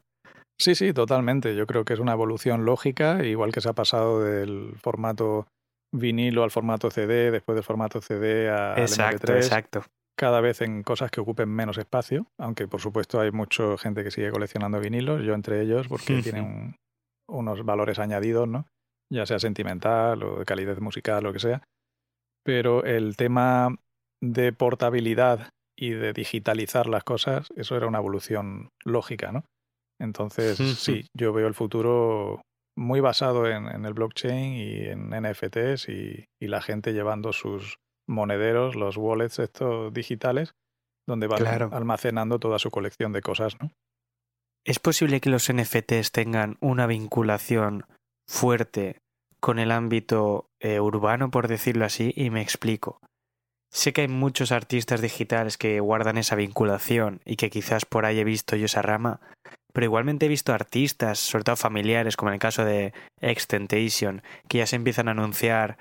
Sí, 0.60 0.74
sí, 0.74 0.92
totalmente. 0.92 1.56
Yo 1.56 1.66
creo 1.66 1.84
que 1.84 1.94
es 1.94 2.00
una 2.00 2.12
evolución 2.12 2.64
lógica, 2.64 3.24
igual 3.24 3.52
que 3.52 3.60
se 3.60 3.70
ha 3.70 3.72
pasado 3.72 4.22
del 4.22 4.74
formato 4.76 5.46
vinilo 5.92 6.44
al 6.44 6.50
formato 6.50 6.90
CD, 6.90 7.30
después 7.30 7.56
del 7.56 7.64
formato 7.64 8.00
CD 8.00 8.50
a 8.50 8.74
exacto, 8.78 9.34
Exacto. 9.34 9.84
Cada 10.16 10.40
vez 10.40 10.60
en 10.60 10.82
cosas 10.82 11.10
que 11.10 11.20
ocupen 11.20 11.48
menos 11.48 11.78
espacio, 11.78 12.26
aunque 12.38 12.68
por 12.68 12.80
supuesto 12.80 13.20
hay 13.20 13.30
mucha 13.30 13.78
gente 13.78 14.04
que 14.04 14.10
sigue 14.10 14.30
coleccionando 14.30 14.78
vinilos, 14.78 15.22
yo 15.24 15.32
entre 15.32 15.62
ellos, 15.62 15.88
porque 15.88 16.20
tienen 16.20 16.76
unos 17.26 17.64
valores 17.64 17.98
añadidos, 17.98 18.46
¿no? 18.46 18.66
Ya 19.10 19.24
sea 19.24 19.38
sentimental 19.38 20.22
o 20.22 20.38
de 20.40 20.44
calidad 20.44 20.76
musical, 20.78 21.24
lo 21.24 21.32
que 21.32 21.38
sea. 21.38 21.62
Pero 22.44 22.84
el 22.84 23.16
tema 23.16 23.74
de 24.22 24.52
portabilidad 24.52 25.48
y 25.80 25.90
de 25.90 26.12
digitalizar 26.12 26.86
las 26.86 27.04
cosas, 27.04 27.48
eso 27.56 27.74
era 27.74 27.86
una 27.86 27.98
evolución 27.98 28.68
lógica, 28.84 29.32
¿no? 29.32 29.44
Entonces, 29.98 30.58
sí, 30.78 31.06
yo 31.16 31.32
veo 31.32 31.46
el 31.46 31.54
futuro 31.54 32.42
muy 32.76 33.00
basado 33.00 33.46
en, 33.46 33.84
el 33.84 33.94
blockchain 33.94 34.54
y 34.54 34.86
en 34.86 35.10
NFTs 35.10 35.88
y, 35.88 36.26
la 36.40 36.60
gente 36.60 36.92
llevando 36.92 37.32
sus 37.32 37.78
monederos, 38.06 38.76
los 38.76 38.96
wallets 38.96 39.38
estos 39.38 39.92
digitales, 39.92 40.54
donde 41.06 41.26
van 41.26 41.72
almacenando 41.72 42.38
toda 42.38 42.58
su 42.58 42.70
colección 42.70 43.12
de 43.12 43.22
cosas, 43.22 43.56
¿no? 43.60 43.72
¿Es 44.64 44.78
posible 44.78 45.20
que 45.20 45.30
los 45.30 45.50
NFTs 45.50 46.12
tengan 46.12 46.58
una 46.60 46.86
vinculación 46.86 47.86
fuerte 48.28 48.98
con 49.40 49.58
el 49.58 49.70
ámbito 49.70 50.50
eh, 50.60 50.80
urbano, 50.80 51.30
por 51.30 51.48
decirlo 51.48 51.86
así? 51.86 52.12
Y 52.14 52.28
me 52.28 52.42
explico. 52.42 53.00
Sé 53.72 53.92
que 53.92 54.02
hay 54.02 54.08
muchos 54.08 54.50
artistas 54.50 55.00
digitales 55.00 55.56
que 55.56 55.78
guardan 55.78 56.18
esa 56.18 56.34
vinculación 56.34 57.20
y 57.24 57.36
que 57.36 57.50
quizás 57.50 57.84
por 57.84 58.04
ahí 58.04 58.18
he 58.18 58.24
visto 58.24 58.56
yo 58.56 58.66
esa 58.66 58.82
rama, 58.82 59.20
pero 59.72 59.84
igualmente 59.84 60.26
he 60.26 60.28
visto 60.28 60.52
artistas, 60.52 61.20
sobre 61.20 61.44
todo 61.44 61.56
familiares, 61.56 62.16
como 62.16 62.30
en 62.30 62.34
el 62.34 62.40
caso 62.40 62.64
de 62.64 62.92
Extentation, 63.20 64.22
que 64.48 64.58
ya 64.58 64.66
se 64.66 64.76
empiezan 64.76 65.06
a 65.06 65.12
anunciar 65.12 65.78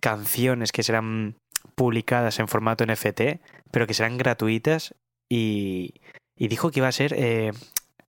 canciones 0.00 0.70
que 0.70 0.84
serán 0.84 1.36
publicadas 1.74 2.38
en 2.38 2.48
formato 2.48 2.86
NFT, 2.86 3.40
pero 3.72 3.86
que 3.86 3.94
serán 3.94 4.18
gratuitas 4.18 4.94
y, 5.28 5.94
y 6.36 6.48
dijo 6.48 6.70
que 6.70 6.80
iba 6.80 6.88
a 6.88 6.92
ser 6.92 7.14
eh, 7.16 7.52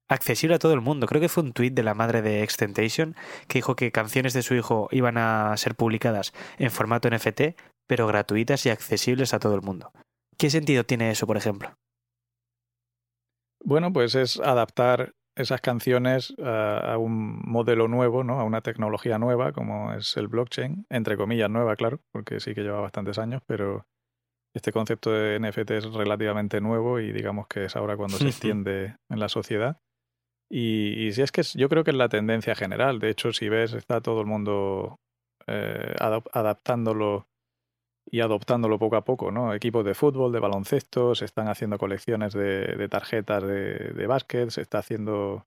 accesible 0.08 0.56
a 0.56 0.58
todo 0.58 0.74
el 0.74 0.80
mundo. 0.80 1.06
Creo 1.06 1.20
que 1.20 1.28
fue 1.28 1.42
un 1.42 1.52
tweet 1.52 1.70
de 1.70 1.82
la 1.82 1.94
madre 1.94 2.22
de 2.22 2.42
Extentation 2.42 3.16
que 3.48 3.58
dijo 3.58 3.76
que 3.76 3.92
canciones 3.92 4.32
de 4.32 4.42
su 4.42 4.54
hijo 4.54 4.88
iban 4.92 5.18
a 5.18 5.56
ser 5.56 5.74
publicadas 5.74 6.32
en 6.58 6.70
formato 6.70 7.08
NFT, 7.08 7.56
pero 7.86 8.06
gratuitas 8.06 8.64
y 8.66 8.70
accesibles 8.70 9.34
a 9.34 9.38
todo 9.38 9.54
el 9.54 9.62
mundo. 9.62 9.92
¿Qué 10.38 10.50
sentido 10.50 10.84
tiene 10.84 11.10
eso, 11.10 11.26
por 11.26 11.36
ejemplo? 11.36 11.74
Bueno, 13.62 13.92
pues 13.92 14.14
es 14.14 14.40
adaptar 14.40 15.14
esas 15.36 15.60
canciones 15.60 16.34
a, 16.38 16.96
un 16.98 17.40
modelo 17.44 17.88
nuevo, 17.88 18.22
¿no? 18.22 18.38
a 18.38 18.44
una 18.44 18.60
tecnología 18.60 19.18
nueva 19.18 19.52
como 19.52 19.92
es 19.92 20.16
el 20.16 20.28
blockchain, 20.28 20.86
entre 20.90 21.16
comillas 21.16 21.50
nueva, 21.50 21.74
claro, 21.76 22.00
porque 22.12 22.40
sí 22.40 22.54
que 22.54 22.62
lleva 22.62 22.80
bastantes 22.80 23.18
años, 23.18 23.42
pero 23.46 23.86
este 24.54 24.70
concepto 24.70 25.10
de 25.10 25.40
NFT 25.40 25.70
es 25.72 25.92
relativamente 25.92 26.60
nuevo 26.60 27.00
y 27.00 27.12
digamos 27.12 27.48
que 27.48 27.64
es 27.64 27.74
ahora 27.74 27.96
cuando 27.96 28.16
se 28.16 28.28
extiende 28.28 28.96
en 29.08 29.18
la 29.18 29.28
sociedad. 29.28 29.80
Y, 30.50 31.10
si 31.12 31.22
es 31.22 31.32
que 31.32 31.42
yo 31.42 31.68
creo 31.68 31.82
que 31.82 31.90
es 31.90 31.96
la 31.96 32.08
tendencia 32.08 32.54
general, 32.54 33.00
de 33.00 33.10
hecho 33.10 33.32
si 33.32 33.48
ves 33.48 33.72
está 33.72 34.00
todo 34.00 34.20
el 34.20 34.26
mundo 34.26 35.00
eh, 35.46 35.96
adaptándolo 36.32 37.26
y 38.10 38.20
adoptándolo 38.20 38.78
poco 38.78 38.96
a 38.96 39.04
poco, 39.04 39.30
¿no? 39.30 39.54
Equipos 39.54 39.84
de 39.84 39.94
fútbol, 39.94 40.32
de 40.32 40.40
baloncesto, 40.40 41.14
se 41.14 41.24
están 41.24 41.48
haciendo 41.48 41.78
colecciones 41.78 42.32
de, 42.32 42.88
tarjetas 42.88 43.42
de, 43.42 43.92
de, 43.92 44.06
básquet, 44.06 44.50
se 44.50 44.62
está 44.62 44.78
haciendo... 44.78 45.46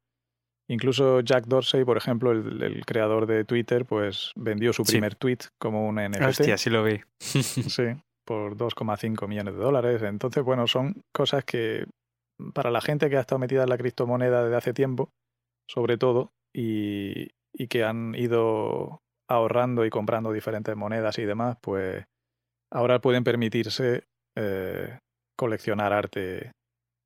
Incluso 0.70 1.22
Jack 1.22 1.46
Dorsey, 1.46 1.86
por 1.86 1.96
ejemplo, 1.96 2.32
el, 2.32 2.86
creador 2.86 3.26
de 3.26 3.46
Twitter, 3.46 3.86
pues 3.86 4.34
vendió 4.36 4.74
su 4.74 4.84
primer 4.84 5.16
tweet 5.16 5.38
como 5.58 5.88
un 5.88 5.96
NFT. 5.96 6.22
Hostia, 6.24 6.58
sí 6.58 6.70
lo 6.70 6.84
vi. 6.84 7.00
sí, 7.20 7.84
por 8.26 8.58
2,5 8.58 9.28
millones 9.30 9.54
de 9.54 9.62
dólares. 9.62 10.02
Entonces, 10.02 10.44
bueno, 10.44 10.68
son 10.68 11.04
cosas 11.14 11.46
que 11.46 11.86
para 12.54 12.70
la 12.70 12.82
gente 12.82 13.10
que 13.10 13.16
ha 13.16 13.22
estado 13.22 13.40
metida 13.40 13.64
en 13.64 13.70
la 13.70 13.78
criptomoneda 13.78 14.44
desde 14.44 14.58
hace 14.58 14.74
tiempo, 14.74 15.10
sobre 15.70 15.98
todo, 15.98 16.34
y, 16.54 17.30
y 17.54 17.68
que 17.68 17.86
han 17.86 18.14
ido 18.16 19.02
ahorrando 19.30 19.86
y 19.86 19.90
comprando 19.90 20.34
diferentes 20.34 20.76
monedas 20.76 21.18
y 21.18 21.24
demás, 21.24 21.58
pues 21.62 22.06
ahora 22.72 23.00
pueden 23.00 23.24
permitirse 23.24 24.04
eh, 24.38 25.00
coleccionar 25.38 25.94
arte 25.94 26.52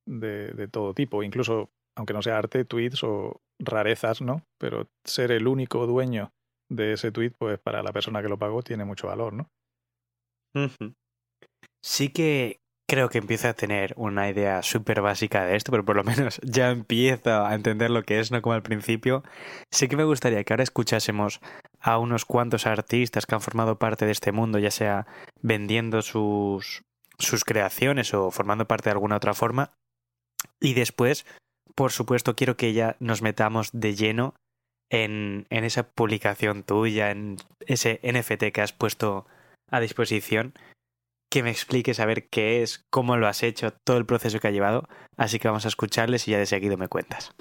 de, 0.07 0.67
todo 0.71 0.93
tipo, 0.93 1.23
incluso 1.23 1.69
aunque 1.97 2.13
no 2.13 2.21
sea 2.21 2.37
arte, 2.37 2.65
tweets 2.65 3.03
o 3.03 3.41
rarezas, 3.59 4.21
¿no? 4.21 4.43
Pero 4.59 4.87
ser 5.05 5.31
el 5.31 5.47
único 5.47 5.85
dueño 5.85 6.31
de 6.69 6.93
ese 6.93 7.11
tweet, 7.11 7.33
pues 7.37 7.59
para 7.59 7.83
la 7.83 7.91
persona 7.91 8.21
que 8.21 8.29
lo 8.29 8.39
pagó 8.39 8.61
tiene 8.61 8.85
mucho 8.85 9.07
valor, 9.07 9.33
¿no? 9.33 9.47
Sí 11.83 12.09
que 12.09 12.61
creo 12.91 13.07
que 13.07 13.19
empieza 13.19 13.49
a 13.49 13.53
tener 13.53 13.93
una 13.95 14.29
idea 14.29 14.61
súper 14.61 15.01
básica 15.01 15.45
de 15.45 15.55
esto, 15.55 15.71
pero 15.71 15.85
por 15.85 15.95
lo 15.95 16.03
menos 16.03 16.39
ya 16.43 16.71
empiezo 16.71 17.45
a 17.45 17.55
entender 17.55 17.89
lo 17.89 18.03
que 18.03 18.19
es, 18.19 18.31
no 18.31 18.41
como 18.41 18.53
al 18.53 18.63
principio. 18.63 19.23
Sí 19.71 19.87
que 19.87 19.97
me 19.97 20.03
gustaría 20.03 20.43
que 20.43 20.53
ahora 20.53 20.63
escuchásemos 20.63 21.39
a 21.81 21.97
unos 21.97 22.25
cuantos 22.25 22.67
artistas 22.67 23.25
que 23.25 23.35
han 23.35 23.41
formado 23.41 23.77
parte 23.79 24.05
de 24.05 24.11
este 24.11 24.31
mundo, 24.31 24.59
ya 24.59 24.71
sea 24.71 25.07
vendiendo 25.41 26.01
sus, 26.01 26.83
sus 27.17 27.43
creaciones 27.43 28.13
o 28.13 28.31
formando 28.31 28.67
parte 28.67 28.89
de 28.89 28.93
alguna 28.93 29.17
otra 29.17 29.33
forma. 29.33 29.71
Y 30.59 30.73
después, 30.73 31.25
por 31.75 31.91
supuesto, 31.91 32.35
quiero 32.35 32.55
que 32.55 32.73
ya 32.73 32.95
nos 32.99 33.21
metamos 33.21 33.69
de 33.73 33.95
lleno 33.95 34.35
en, 34.89 35.47
en 35.49 35.63
esa 35.63 35.83
publicación 35.83 36.63
tuya, 36.63 37.11
en 37.11 37.37
ese 37.65 37.99
NFT 38.03 38.51
que 38.53 38.61
has 38.61 38.73
puesto 38.73 39.25
a 39.69 39.79
disposición, 39.79 40.53
que 41.31 41.43
me 41.43 41.49
expliques 41.49 41.99
a 41.99 42.05
ver 42.05 42.27
qué 42.27 42.61
es, 42.61 42.85
cómo 42.91 43.15
lo 43.17 43.27
has 43.27 43.41
hecho, 43.41 43.71
todo 43.85 43.97
el 43.97 44.05
proceso 44.05 44.39
que 44.39 44.49
ha 44.49 44.51
llevado. 44.51 44.87
Así 45.17 45.39
que 45.39 45.47
vamos 45.47 45.65
a 45.65 45.69
escucharles 45.69 46.27
y 46.27 46.31
ya 46.31 46.37
de 46.37 46.45
seguido 46.45 46.77
me 46.77 46.89
cuentas. 46.89 47.33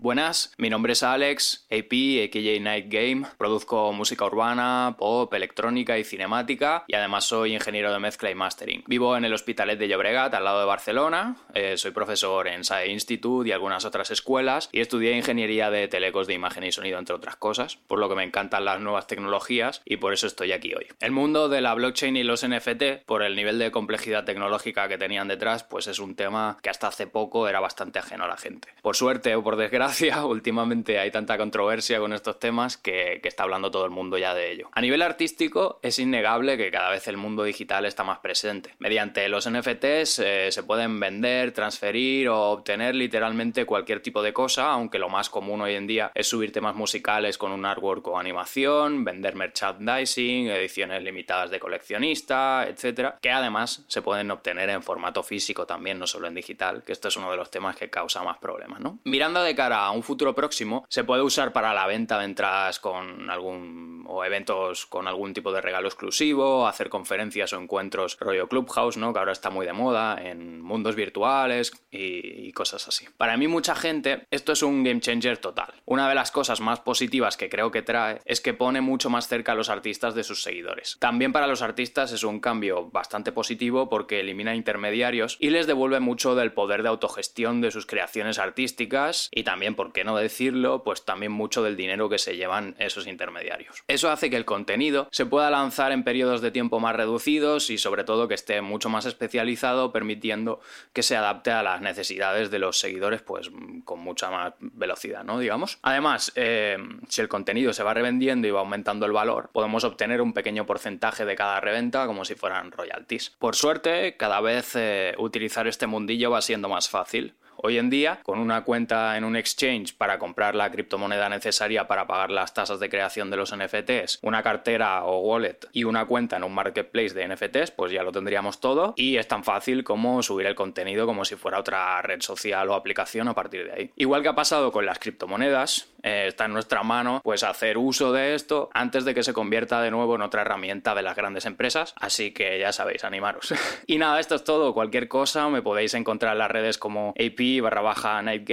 Buenas, 0.00 0.52
mi 0.58 0.70
nombre 0.70 0.92
es 0.92 1.02
Alex, 1.02 1.66
AP, 1.72 2.22
AKJ 2.26 2.60
Night 2.60 2.86
Game. 2.88 3.26
Produzco 3.36 3.92
música 3.92 4.24
urbana, 4.26 4.94
pop, 4.96 5.34
electrónica 5.34 5.98
y 5.98 6.04
cinemática 6.04 6.84
y 6.86 6.94
además 6.94 7.24
soy 7.24 7.52
ingeniero 7.52 7.92
de 7.92 7.98
mezcla 7.98 8.30
y 8.30 8.36
mastering. 8.36 8.84
Vivo 8.86 9.16
en 9.16 9.24
el 9.24 9.34
Hospitalet 9.34 9.76
de 9.76 9.88
Llobregat, 9.88 10.32
al 10.34 10.44
lado 10.44 10.60
de 10.60 10.66
Barcelona. 10.66 11.38
Eh, 11.52 11.76
soy 11.76 11.90
profesor 11.90 12.46
en 12.46 12.62
SAE 12.62 12.92
Institute 12.92 13.48
y 13.48 13.50
algunas 13.50 13.84
otras 13.84 14.12
escuelas 14.12 14.68
y 14.70 14.78
estudié 14.78 15.16
ingeniería 15.16 15.68
de 15.68 15.88
telecos 15.88 16.28
de 16.28 16.34
imagen 16.34 16.62
y 16.62 16.70
sonido, 16.70 17.00
entre 17.00 17.16
otras 17.16 17.34
cosas, 17.34 17.74
por 17.88 17.98
lo 17.98 18.08
que 18.08 18.14
me 18.14 18.22
encantan 18.22 18.64
las 18.64 18.78
nuevas 18.78 19.08
tecnologías 19.08 19.82
y 19.84 19.96
por 19.96 20.12
eso 20.12 20.28
estoy 20.28 20.52
aquí 20.52 20.72
hoy. 20.76 20.86
El 21.00 21.10
mundo 21.10 21.48
de 21.48 21.60
la 21.60 21.74
blockchain 21.74 22.16
y 22.16 22.22
los 22.22 22.46
NFT, 22.46 23.04
por 23.04 23.24
el 23.24 23.34
nivel 23.34 23.58
de 23.58 23.72
complejidad 23.72 24.24
tecnológica 24.24 24.86
que 24.86 24.96
tenían 24.96 25.26
detrás, 25.26 25.64
pues 25.64 25.88
es 25.88 25.98
un 25.98 26.14
tema 26.14 26.56
que 26.62 26.70
hasta 26.70 26.86
hace 26.86 27.08
poco 27.08 27.48
era 27.48 27.58
bastante 27.58 27.98
ajeno 27.98 28.26
a 28.26 28.28
la 28.28 28.36
gente. 28.36 28.68
Por 28.80 28.94
suerte 28.94 29.34
o 29.34 29.42
por 29.42 29.56
desgracia, 29.56 29.87
últimamente 30.24 30.98
hay 30.98 31.10
tanta 31.10 31.36
controversia 31.38 31.98
con 31.98 32.12
estos 32.12 32.38
temas 32.38 32.76
que, 32.76 33.20
está 33.28 33.42
hablando 33.42 33.70
todo 33.70 33.84
el 33.84 33.90
mundo 33.90 34.16
ya 34.16 34.34
de 34.34 34.50
ello. 34.50 34.70
A 34.72 34.80
nivel 34.80 35.02
artístico, 35.02 35.78
es 35.82 35.98
innegable 35.98 36.56
que 36.56 36.70
cada 36.70 36.90
vez 36.90 37.06
el 37.08 37.18
mundo 37.18 37.44
digital 37.44 37.84
está 37.84 38.04
más 38.04 38.20
presente. 38.20 38.74
Mediante 38.78 39.28
los 39.28 39.48
NFTs 39.48 40.18
eh, 40.20 40.48
se 40.50 40.62
pueden 40.62 40.98
vender, 40.98 41.52
transferir 41.52 42.30
o 42.30 42.50
obtener 42.52 42.94
literalmente 42.94 43.66
cualquier 43.66 44.00
tipo 44.00 44.22
de 44.22 44.32
cosa, 44.32 44.72
aunque 44.72 44.98
lo 44.98 45.10
más 45.10 45.28
común 45.28 45.60
hoy 45.60 45.74
en 45.74 45.86
día 45.86 46.10
es 46.14 46.26
subir 46.26 46.52
temas 46.52 46.74
musicales 46.74 47.36
con 47.36 47.52
un 47.52 47.66
artwork 47.66 48.06
o 48.08 48.18
animación, 48.18 49.04
vender 49.04 49.34
merchandising, 49.34 50.48
ediciones 50.48 51.02
limitadas 51.02 51.50
de 51.50 51.60
coleccionista, 51.60 52.66
etcétera, 52.66 53.18
que 53.20 53.30
además 53.30 53.84
se 53.88 54.00
pueden 54.00 54.30
obtener 54.30 54.70
en 54.70 54.82
formato 54.82 55.22
físico 55.22 55.66
también, 55.66 55.98
no 55.98 56.06
solo 56.06 56.28
en 56.28 56.34
digital, 56.34 56.82
que 56.84 56.92
esto 56.92 57.08
es 57.08 57.16
uno 57.16 57.30
de 57.30 57.36
los 57.36 57.50
temas 57.50 57.76
que 57.76 57.90
causa 57.90 58.22
más 58.22 58.38
problemas, 58.38 58.80
¿no? 58.80 58.98
Mirando 59.04 59.42
de 59.42 59.54
cara 59.54 59.77
un 59.92 60.02
futuro 60.02 60.34
próximo, 60.34 60.84
se 60.88 61.04
puede 61.04 61.22
usar 61.22 61.52
para 61.52 61.74
la 61.74 61.86
venta 61.86 62.18
de 62.18 62.24
entradas 62.24 62.78
con 62.78 63.30
algún 63.30 64.04
o 64.10 64.24
eventos 64.24 64.86
con 64.86 65.06
algún 65.06 65.34
tipo 65.34 65.52
de 65.52 65.60
regalo 65.60 65.88
exclusivo, 65.88 66.66
hacer 66.66 66.88
conferencias 66.88 67.52
o 67.52 67.60
encuentros 67.60 68.16
rollo 68.18 68.48
Clubhouse, 68.48 68.96
¿no? 68.96 69.12
Que 69.12 69.18
ahora 69.18 69.32
está 69.32 69.50
muy 69.50 69.66
de 69.66 69.72
moda 69.72 70.18
en 70.22 70.62
mundos 70.62 70.96
virtuales 70.96 71.72
y 71.90 72.50
cosas 72.52 72.88
así. 72.88 73.06
Para 73.16 73.36
mí 73.36 73.48
mucha 73.48 73.74
gente 73.74 74.26
esto 74.30 74.52
es 74.52 74.62
un 74.62 74.82
game 74.82 75.00
changer 75.00 75.38
total. 75.38 75.74
Una 75.84 76.08
de 76.08 76.14
las 76.14 76.30
cosas 76.30 76.60
más 76.60 76.80
positivas 76.80 77.36
que 77.36 77.48
creo 77.48 77.70
que 77.70 77.82
trae 77.82 78.20
es 78.24 78.40
que 78.40 78.54
pone 78.54 78.80
mucho 78.80 79.10
más 79.10 79.28
cerca 79.28 79.52
a 79.52 79.54
los 79.54 79.68
artistas 79.68 80.14
de 80.14 80.24
sus 80.24 80.42
seguidores. 80.42 80.96
También 81.00 81.32
para 81.32 81.46
los 81.46 81.62
artistas 81.62 82.12
es 82.12 82.24
un 82.24 82.40
cambio 82.40 82.90
bastante 82.90 83.32
positivo 83.32 83.88
porque 83.88 84.20
elimina 84.20 84.54
intermediarios 84.54 85.36
y 85.40 85.50
les 85.50 85.66
devuelve 85.66 86.00
mucho 86.00 86.34
del 86.34 86.52
poder 86.52 86.82
de 86.82 86.88
autogestión 86.88 87.60
de 87.60 87.70
sus 87.70 87.86
creaciones 87.86 88.38
artísticas 88.38 89.28
y 89.32 89.44
también, 89.44 89.67
por 89.74 89.92
qué 89.92 90.04
no 90.04 90.16
decirlo, 90.16 90.82
pues 90.82 91.04
también 91.04 91.32
mucho 91.32 91.62
del 91.62 91.76
dinero 91.76 92.08
que 92.08 92.18
se 92.18 92.36
llevan 92.36 92.74
esos 92.78 93.06
intermediarios. 93.06 93.82
Eso 93.88 94.10
hace 94.10 94.30
que 94.30 94.36
el 94.36 94.44
contenido 94.44 95.08
se 95.10 95.26
pueda 95.26 95.50
lanzar 95.50 95.92
en 95.92 96.04
periodos 96.04 96.40
de 96.40 96.50
tiempo 96.50 96.80
más 96.80 96.96
reducidos 96.96 97.70
y 97.70 97.78
sobre 97.78 98.04
todo 98.04 98.28
que 98.28 98.34
esté 98.34 98.60
mucho 98.60 98.88
más 98.88 99.06
especializado, 99.06 99.92
permitiendo 99.92 100.60
que 100.92 101.02
se 101.02 101.16
adapte 101.16 101.50
a 101.50 101.62
las 101.62 101.80
necesidades 101.80 102.50
de 102.50 102.58
los 102.58 102.78
seguidores 102.78 103.22
pues 103.22 103.50
con 103.84 104.00
mucha 104.00 104.30
más 104.30 104.54
velocidad, 104.60 105.24
¿no? 105.24 105.38
Digamos. 105.38 105.78
Además, 105.82 106.32
eh, 106.36 106.78
si 107.08 107.20
el 107.20 107.28
contenido 107.28 107.72
se 107.72 107.82
va 107.82 107.94
revendiendo 107.94 108.46
y 108.46 108.50
va 108.50 108.60
aumentando 108.60 109.06
el 109.06 109.12
valor, 109.12 109.50
podemos 109.52 109.84
obtener 109.84 110.20
un 110.20 110.32
pequeño 110.32 110.66
porcentaje 110.66 111.24
de 111.24 111.36
cada 111.36 111.60
reventa 111.60 112.06
como 112.06 112.24
si 112.24 112.34
fueran 112.34 112.72
royalties. 112.72 113.30
Por 113.38 113.56
suerte, 113.56 114.16
cada 114.16 114.40
vez 114.40 114.74
eh, 114.76 115.14
utilizar 115.18 115.66
este 115.66 115.86
mundillo 115.86 116.30
va 116.30 116.42
siendo 116.42 116.68
más 116.68 116.88
fácil. 116.88 117.34
Hoy 117.60 117.76
en 117.76 117.90
día, 117.90 118.20
con 118.22 118.38
una 118.38 118.62
cuenta 118.62 119.16
en 119.16 119.24
un 119.24 119.34
exchange 119.34 119.92
para 119.92 120.20
comprar 120.20 120.54
la 120.54 120.70
criptomoneda 120.70 121.28
necesaria 121.28 121.88
para 121.88 122.06
pagar 122.06 122.30
las 122.30 122.54
tasas 122.54 122.78
de 122.78 122.88
creación 122.88 123.30
de 123.30 123.36
los 123.36 123.52
NFTs, 123.52 124.20
una 124.22 124.44
cartera 124.44 125.04
o 125.04 125.18
wallet 125.18 125.58
y 125.72 125.82
una 125.82 126.04
cuenta 126.06 126.36
en 126.36 126.44
un 126.44 126.54
marketplace 126.54 127.14
de 127.14 127.26
NFTs, 127.26 127.72
pues 127.72 127.90
ya 127.90 128.04
lo 128.04 128.12
tendríamos 128.12 128.60
todo 128.60 128.94
y 128.96 129.16
es 129.16 129.26
tan 129.26 129.42
fácil 129.42 129.82
como 129.82 130.22
subir 130.22 130.46
el 130.46 130.54
contenido 130.54 131.04
como 131.04 131.24
si 131.24 131.34
fuera 131.34 131.58
otra 131.58 132.00
red 132.00 132.20
social 132.20 132.68
o 132.70 132.74
aplicación 132.74 133.26
a 133.26 133.34
partir 133.34 133.66
de 133.66 133.72
ahí. 133.72 133.90
Igual 133.96 134.22
que 134.22 134.28
ha 134.28 134.36
pasado 134.36 134.70
con 134.70 134.86
las 134.86 135.00
criptomonedas, 135.00 135.88
eh, 136.02 136.26
está 136.28 136.46
en 136.46 136.52
nuestra 136.52 136.82
mano 136.82 137.20
pues 137.22 137.42
hacer 137.42 137.78
uso 137.78 138.12
de 138.12 138.34
esto 138.34 138.70
antes 138.72 139.04
de 139.04 139.14
que 139.14 139.22
se 139.22 139.32
convierta 139.32 139.82
de 139.82 139.90
nuevo 139.90 140.14
en 140.14 140.22
otra 140.22 140.42
herramienta 140.42 140.94
de 140.94 141.02
las 141.02 141.16
grandes 141.16 141.46
empresas, 141.46 141.94
así 141.96 142.32
que 142.32 142.58
ya 142.58 142.72
sabéis, 142.72 143.04
animaros. 143.04 143.54
y 143.86 143.98
nada, 143.98 144.20
esto 144.20 144.34
es 144.34 144.44
todo, 144.44 144.74
cualquier 144.74 145.08
cosa 145.08 145.48
me 145.48 145.62
podéis 145.62 145.94
encontrar 145.94 146.32
en 146.32 146.38
las 146.38 146.50
redes 146.50 146.78
como 146.78 147.14
AP 147.18 147.62
barra 147.62 147.82
baja 147.82 148.22
Night. 148.22 148.48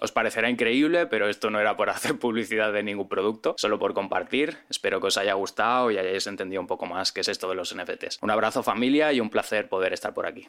Os 0.00 0.12
parecerá 0.12 0.50
increíble, 0.50 1.06
pero 1.06 1.28
esto 1.28 1.50
no 1.50 1.60
era 1.60 1.76
por 1.76 1.90
hacer 1.90 2.18
publicidad 2.18 2.72
de 2.72 2.82
ningún 2.82 3.08
producto, 3.08 3.54
solo 3.58 3.78
por 3.78 3.94
compartir. 3.94 4.58
Espero 4.68 5.00
que 5.00 5.08
os 5.08 5.16
haya 5.18 5.34
gustado 5.34 5.90
y 5.90 5.98
hayáis 5.98 6.26
entendido 6.26 6.60
un 6.60 6.66
poco 6.66 6.86
más 6.86 7.12
qué 7.12 7.20
es 7.20 7.28
esto 7.28 7.48
de 7.48 7.54
los 7.54 7.74
NFTs. 7.74 8.18
Un 8.22 8.30
abrazo 8.30 8.62
familia 8.62 9.12
y 9.12 9.20
un 9.20 9.30
placer 9.30 9.68
poder 9.68 9.92
estar 9.92 10.14
por 10.14 10.26
aquí. 10.26 10.48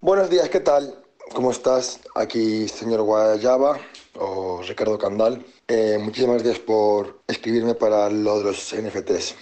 Buenos 0.00 0.28
días, 0.28 0.48
¿qué 0.48 0.60
tal? 0.60 0.94
¿Cómo 1.32 1.50
estás? 1.50 2.00
Aquí 2.14 2.68
señor 2.68 3.02
Guayaba 3.02 3.78
o 4.14 4.60
Ricardo 4.62 4.98
Candal. 4.98 5.44
Eh, 5.66 5.98
muchísimas 6.00 6.42
gracias 6.42 6.60
por 6.60 7.20
escribirme 7.26 7.74
para 7.74 8.10
lo 8.10 8.38
de 8.38 8.44
los 8.44 8.74
NFTs. 8.74 9.34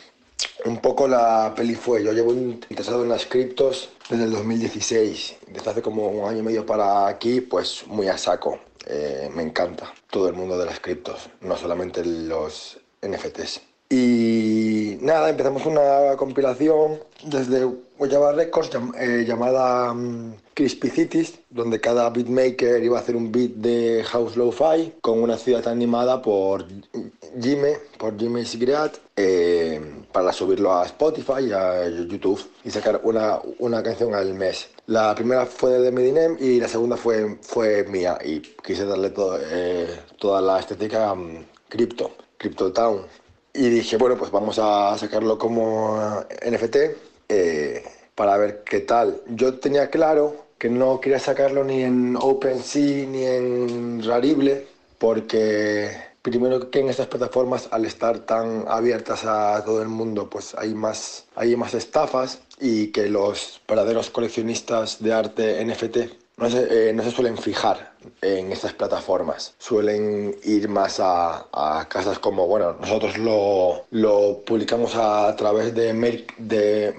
Un 0.64 0.78
poco 0.78 1.08
la 1.08 1.52
peli 1.54 1.74
fue, 1.74 2.02
yo 2.02 2.12
llevo 2.12 2.32
interesado 2.32 3.02
en 3.02 3.10
las 3.10 3.26
criptos 3.26 3.90
desde 4.08 4.24
el 4.24 4.32
2016, 4.32 5.36
desde 5.48 5.70
hace 5.70 5.82
como 5.82 6.08
un 6.08 6.28
año 6.28 6.38
y 6.38 6.42
medio 6.42 6.64
para 6.64 7.08
aquí, 7.08 7.40
pues 7.40 7.84
muy 7.86 8.08
a 8.08 8.16
saco. 8.16 8.58
Eh, 8.86 9.28
me 9.34 9.42
encanta 9.42 9.92
todo 10.10 10.28
el 10.28 10.34
mundo 10.34 10.56
de 10.56 10.66
las 10.66 10.80
criptos, 10.80 11.28
no 11.40 11.56
solamente 11.56 12.04
los 12.04 12.78
NFTs. 13.02 13.60
Y 13.90 14.96
nada, 15.02 15.28
empezamos 15.28 15.66
una 15.66 16.16
compilación 16.16 17.00
desde 17.24 17.64
Guayaba 17.98 18.32
Records 18.32 18.70
eh, 18.98 19.24
llamada 19.26 19.92
um, 19.92 20.32
Crispy 20.54 20.90
Cities, 20.90 21.38
donde 21.50 21.80
cada 21.80 22.10
beatmaker 22.10 22.82
iba 22.82 22.98
a 22.98 23.00
hacer 23.00 23.16
un 23.16 23.32
beat 23.32 23.52
de 23.52 24.04
House 24.04 24.36
Lo-Fi 24.36 24.94
con 25.00 25.22
una 25.22 25.38
ciudad 25.38 25.66
animada 25.68 26.20
por 26.20 26.66
Jimmy, 27.40 27.72
por 27.98 28.18
Jimmy 28.18 28.42
eh, 29.16 29.80
para 30.12 30.32
subirlo 30.32 30.74
a 30.74 30.84
Spotify 30.84 31.46
y 31.48 31.52
a 31.52 31.88
YouTube 31.88 32.40
y 32.64 32.70
sacar 32.70 33.00
una, 33.04 33.40
una 33.58 33.82
canción 33.82 34.14
al 34.14 34.34
mes. 34.34 34.68
La 34.86 35.14
primera 35.14 35.46
fue 35.46 35.78
de 35.78 35.90
Medinem 35.90 36.36
y 36.38 36.60
la 36.60 36.68
segunda 36.68 36.96
fue, 36.96 37.38
fue 37.40 37.84
mía 37.84 38.18
y 38.22 38.40
quise 38.40 38.84
darle 38.84 39.12
eh, 39.50 40.00
toda 40.18 40.40
la 40.40 40.60
estética 40.60 41.12
um, 41.12 41.44
cripto, 41.68 42.10
Crypto 42.36 42.72
Town. 42.72 43.06
Y 43.54 43.68
dije, 43.68 43.96
bueno, 43.96 44.16
pues 44.16 44.30
vamos 44.30 44.58
a 44.58 44.96
sacarlo 44.98 45.38
como 45.38 46.24
NFT 46.46 46.76
eh, 47.28 47.82
para 48.14 48.36
ver 48.36 48.62
qué 48.64 48.80
tal. 48.80 49.20
Yo 49.28 49.54
tenía 49.58 49.90
claro 49.90 50.46
que 50.58 50.68
no 50.68 51.00
quería 51.00 51.18
sacarlo 51.18 51.64
ni 51.64 51.82
en 51.82 52.16
OpenSea 52.16 53.06
ni 53.06 53.24
en 53.24 54.02
Rarible 54.04 54.66
porque 54.98 55.90
primero 56.22 56.70
que 56.70 56.78
en 56.78 56.88
estas 56.88 57.08
plataformas 57.08 57.68
al 57.72 57.84
estar 57.84 58.20
tan 58.20 58.64
abiertas 58.68 59.24
a 59.24 59.60
todo 59.64 59.82
el 59.82 59.88
mundo 59.88 60.30
pues 60.30 60.54
hay 60.56 60.72
más 60.74 61.26
hay 61.34 61.56
más 61.56 61.74
estafas 61.74 62.40
y 62.60 62.92
que 62.92 63.08
los 63.08 63.60
verdaderos 63.66 64.10
coleccionistas 64.10 65.02
de 65.02 65.12
arte 65.12 65.64
NFT 65.64 66.21
no 66.36 66.50
se, 66.50 66.88
eh, 66.88 66.92
no 66.92 67.02
se 67.02 67.10
suelen 67.10 67.36
fijar 67.36 67.92
en 68.20 68.52
estas 68.52 68.72
plataformas. 68.72 69.54
Suelen 69.58 70.36
ir 70.44 70.68
más 70.68 70.98
a, 71.00 71.46
a 71.52 71.88
casas 71.88 72.18
como, 72.18 72.46
bueno, 72.46 72.76
nosotros 72.80 73.18
lo, 73.18 73.84
lo 73.90 74.42
publicamos 74.44 74.94
a, 74.96 75.34
través 75.36 75.74
de, 75.74 75.92
Make, 75.92 76.26
de 76.38 76.94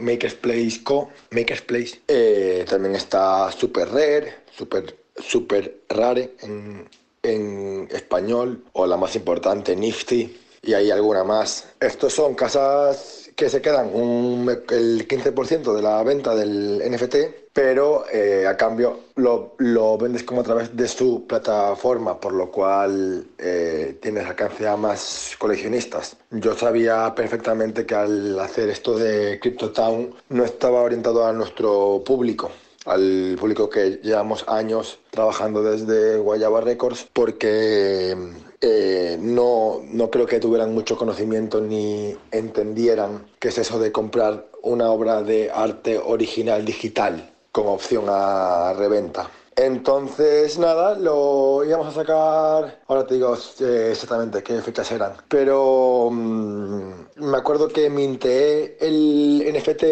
Co. 0.84 1.10
Makers 1.32 1.62
Place. 1.62 2.02
Eh, 2.08 2.66
también 2.70 2.96
está 2.96 3.52
Super 3.52 3.90
Rare, 3.90 4.44
Super, 4.56 4.96
super 5.18 5.80
Rare 5.90 6.36
en, 6.42 6.88
en 7.24 7.88
español, 7.92 8.64
o 8.74 8.86
la 8.86 8.98
más 8.98 9.16
importante, 9.16 9.76
Nifty, 9.76 10.40
y 10.62 10.74
hay 10.74 10.92
alguna 10.92 11.24
más. 11.24 11.68
Estos 11.80 12.14
son 12.14 12.36
casas 12.36 13.23
que 13.36 13.50
se 13.50 13.62
quedan 13.62 13.90
un, 13.94 14.50
el 14.50 15.08
15% 15.08 15.76
de 15.76 15.82
la 15.82 16.04
venta 16.04 16.36
del 16.36 16.82
NFT, 16.90 17.16
pero 17.54 18.06
eh, 18.12 18.48
a 18.48 18.58
cambio 18.58 19.00
lo, 19.16 19.98
vendes 19.98 20.24
como 20.24 20.42
a 20.42 20.44
través 20.44 20.76
de 20.76 20.88
su 20.88 21.28
plataforma, 21.28 22.20
por 22.20 22.34
lo 22.34 22.52
cual 22.52 23.26
eh, 23.38 23.98
tienes 24.02 24.26
alcance 24.26 24.68
a 24.68 24.76
más 24.76 25.36
coleccionistas. 25.38 26.18
Yo 26.32 26.56
sabía 26.56 27.14
perfectamente 27.16 27.86
que 27.86 27.96
al 27.96 28.40
hacer 28.40 28.70
esto 28.70 28.98
de 28.98 29.40
CryptoTown 29.40 30.16
no 30.30 30.44
estaba 30.44 30.82
orientado 30.82 31.26
a 31.26 31.34
nuestro 31.34 32.04
público 32.04 32.52
al 32.86 33.38
público 33.40 33.70
que 33.70 34.00
llevamos 34.04 34.46
años 34.48 35.00
trabajando 35.10 35.64
desde 35.64 36.18
Guayaba 36.18 36.62
Records 36.62 37.08
porque 37.14 38.16
eh, 38.62 39.18
no, 39.20 39.82
no 39.86 40.10
creo 40.10 40.26
que 40.26 40.40
tuvieran 40.40 40.74
mucho 40.74 40.98
conocimiento 40.98 41.62
ni 41.62 42.16
entendieran 42.32 43.26
qué 43.40 43.50
es 43.50 43.58
eso 43.58 43.80
de 43.80 43.92
comprar 43.92 44.48
una 44.62 44.90
obra 44.90 45.22
de 45.22 45.52
arte 45.52 45.98
original 45.98 46.66
digital 46.66 47.32
como 47.52 47.74
opción 47.74 48.06
a 48.08 48.74
reventa. 48.74 49.30
Entonces, 49.56 50.58
nada, 50.58 50.98
lo 50.98 51.64
íbamos 51.64 51.88
a 51.88 51.92
sacar, 51.92 52.82
ahora 52.88 53.06
te 53.06 53.14
digo 53.14 53.38
eh, 53.60 53.90
exactamente 53.92 54.42
qué 54.42 54.60
fechas 54.62 54.92
eran, 54.92 55.14
pero 55.28 56.10
mmm, 56.12 56.92
me 57.18 57.38
acuerdo 57.38 57.68
que 57.68 57.90
minté 57.90 58.78
el 58.86 59.44
NFT 59.54 59.84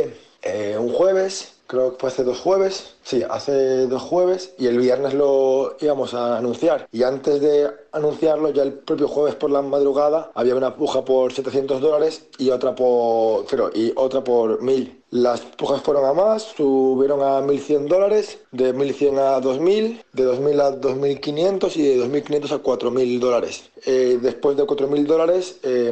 eh, 0.41 0.75
un 0.80 0.91
jueves 0.91 1.61
creo 1.72 1.94
que 1.94 2.00
fue 2.00 2.10
hace 2.10 2.26
dos 2.26 2.38
jueves, 2.40 2.96
sí, 3.02 3.24
hace 3.30 3.88
dos 3.88 4.02
jueves, 4.02 4.54
y 4.58 4.68
el 4.68 4.78
viernes 4.78 5.14
lo 5.14 5.78
íbamos 5.80 6.14
a 6.14 6.38
anunciar. 6.38 6.86
Y 6.92 7.04
antes 7.04 7.40
de 7.40 7.72
anunciarlo, 7.94 8.50
ya 8.50 8.64
el 8.64 8.74
propio 8.74 9.08
jueves 9.08 9.36
por 9.36 9.52
la 9.52 9.62
madrugada, 9.62 10.32
había 10.36 10.56
una 10.56 10.76
puja 10.76 11.06
por 11.06 11.32
700 11.32 11.80
dólares 11.80 12.26
y 12.38 12.50
otra 12.50 12.76
por, 12.76 13.46
pero, 13.50 13.72
y 13.74 13.94
otra 13.96 14.22
por 14.22 14.62
1000. 14.62 15.01
Las 15.12 15.41
pujas 15.41 15.82
fueron 15.82 16.06
a 16.06 16.13
más, 16.13 16.41
subieron 16.56 17.21
a 17.21 17.41
1.100 17.41 17.88
dólares, 17.89 18.39
de 18.54 18.74
1.100 18.74 19.19
a 19.19 19.41
2.000, 19.41 20.04
de 20.13 20.26
2.000 20.26 20.62
a 20.62 20.80
2.500 20.80 21.76
y 21.76 21.82
de 21.82 22.08
2.500 22.08 22.52
a 22.52 22.63
4.000 22.63 23.19
dólares. 23.19 23.69
Eh, 23.86 24.19
después 24.21 24.56
de 24.56 24.63
4.000 24.63 25.06
dólares, 25.06 25.60
eh, 25.63 25.91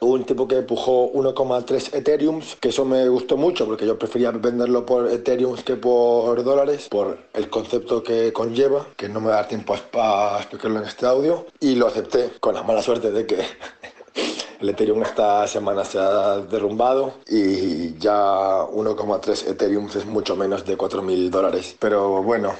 hubo 0.00 0.14
un 0.14 0.24
tipo 0.24 0.48
que 0.48 0.56
empujó 0.56 1.12
1,3 1.12 1.92
Ethereum, 1.94 2.40
que 2.58 2.70
eso 2.70 2.86
me 2.86 3.06
gustó 3.10 3.36
mucho 3.36 3.66
porque 3.66 3.86
yo 3.86 3.98
prefería 3.98 4.30
venderlo 4.30 4.86
por 4.86 5.10
Ethereum 5.10 5.56
que 5.56 5.76
por 5.76 6.42
dólares, 6.42 6.88
por 6.88 7.18
el 7.34 7.50
concepto 7.50 8.02
que 8.02 8.32
conlleva, 8.32 8.86
que 8.96 9.10
no 9.10 9.20
me 9.20 9.32
a 9.32 9.34
dar 9.34 9.48
tiempo 9.48 9.74
a 9.74 10.38
explicarlo 10.38 10.78
en 10.78 10.86
este 10.86 11.04
audio, 11.04 11.44
y 11.60 11.74
lo 11.74 11.88
acepté 11.88 12.30
con 12.40 12.54
la 12.54 12.62
mala 12.62 12.80
suerte 12.80 13.10
de 13.10 13.26
que 13.26 13.36
el 14.60 14.68
Ethereum 14.68 15.02
esta 15.02 15.46
semana 15.46 15.84
se 15.84 15.98
ha 15.98 16.38
derrumbado 16.38 17.14
y 17.26 17.98
ya 17.98 18.66
1,3 18.66 19.48
Ethereum 19.48 19.88
es 19.94 20.06
mucho 20.06 20.36
menos 20.36 20.64
de 20.64 20.76
4.000 20.76 21.30
dólares. 21.30 21.76
Pero 21.78 22.22
bueno, 22.22 22.52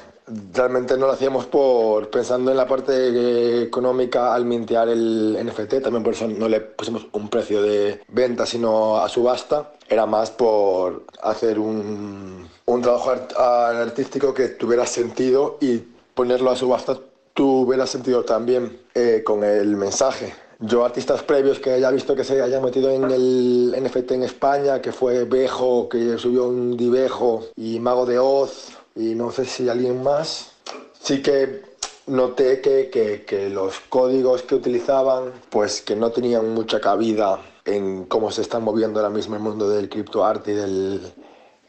realmente 0.53 0.97
no 0.97 1.07
lo 1.07 1.13
hacíamos 1.13 1.47
por 1.47 2.11
pensando 2.11 2.51
en 2.51 2.57
la 2.57 2.67
parte 2.67 3.63
económica 3.63 4.35
al 4.35 4.45
mintear 4.45 4.89
el 4.89 5.39
NFT, 5.45 5.83
también 5.83 6.03
por 6.03 6.15
eso 6.15 6.27
no 6.29 6.49
le 6.49 6.61
pusimos 6.61 7.07
un 7.13 7.29
precio 7.29 7.63
de 7.63 8.01
venta, 8.09 8.47
sino 8.47 8.99
a 8.99 9.09
subasta. 9.09 9.73
Era 9.89 10.07
más 10.07 10.31
por 10.31 11.05
hacer 11.23 11.59
un, 11.59 12.49
un 12.67 12.83
trabajo 12.83 13.13
artístico 13.37 14.33
que 14.33 14.49
tuviera 14.49 14.87
sentido 14.87 15.59
y 15.61 15.79
ponerlo 16.15 16.51
a 16.51 16.57
subasta 16.57 16.97
tuviera 17.35 17.87
sentido 17.87 18.25
también 18.25 18.81
eh, 18.95 19.23
con 19.25 19.45
el 19.45 19.77
mensaje. 19.77 20.35
Yo, 20.63 20.85
artistas 20.85 21.23
previos 21.23 21.59
que 21.59 21.71
haya 21.71 21.91
visto 21.91 22.15
que 22.15 22.23
se 22.23 22.43
hayan 22.43 22.63
metido 22.63 22.91
en 22.91 23.11
el 23.11 23.75
NFT 23.83 24.11
en 24.13 24.25
España, 24.25 24.83
que 24.83 24.93
fue 24.93 25.25
Bejo, 25.25 25.89
que 25.89 26.19
subió 26.19 26.49
un 26.49 26.77
Divejo 26.77 27.47
y 27.57 27.81
Mago 27.81 28.05
de 28.05 28.19
Oz, 28.19 28.69
y 28.95 29.15
no 29.15 29.31
sé 29.31 29.47
si 29.47 29.71
alguien 29.71 30.03
más, 30.03 30.53
sí 31.01 31.23
que 31.23 31.63
noté 32.09 32.61
que, 32.61 32.91
que, 33.27 33.49
los 33.49 33.81
códigos 33.89 34.43
que 34.43 34.55
utilizaban, 34.55 35.33
pues 35.49 35.81
que 35.81 35.97
no 35.97 36.11
tenían 36.11 36.53
mucha 36.53 36.79
cabida 36.79 37.41
en 37.65 38.05
cómo 38.05 38.31
se 38.31 38.43
está 38.43 38.59
moviendo 38.59 39.01
ahora 39.01 39.15
mismo 39.15 39.37
el 39.37 39.43
mundo 39.43 39.67
del 39.67 39.89
criptoarte 39.89 40.53
y 40.53 40.55
del 40.57 41.01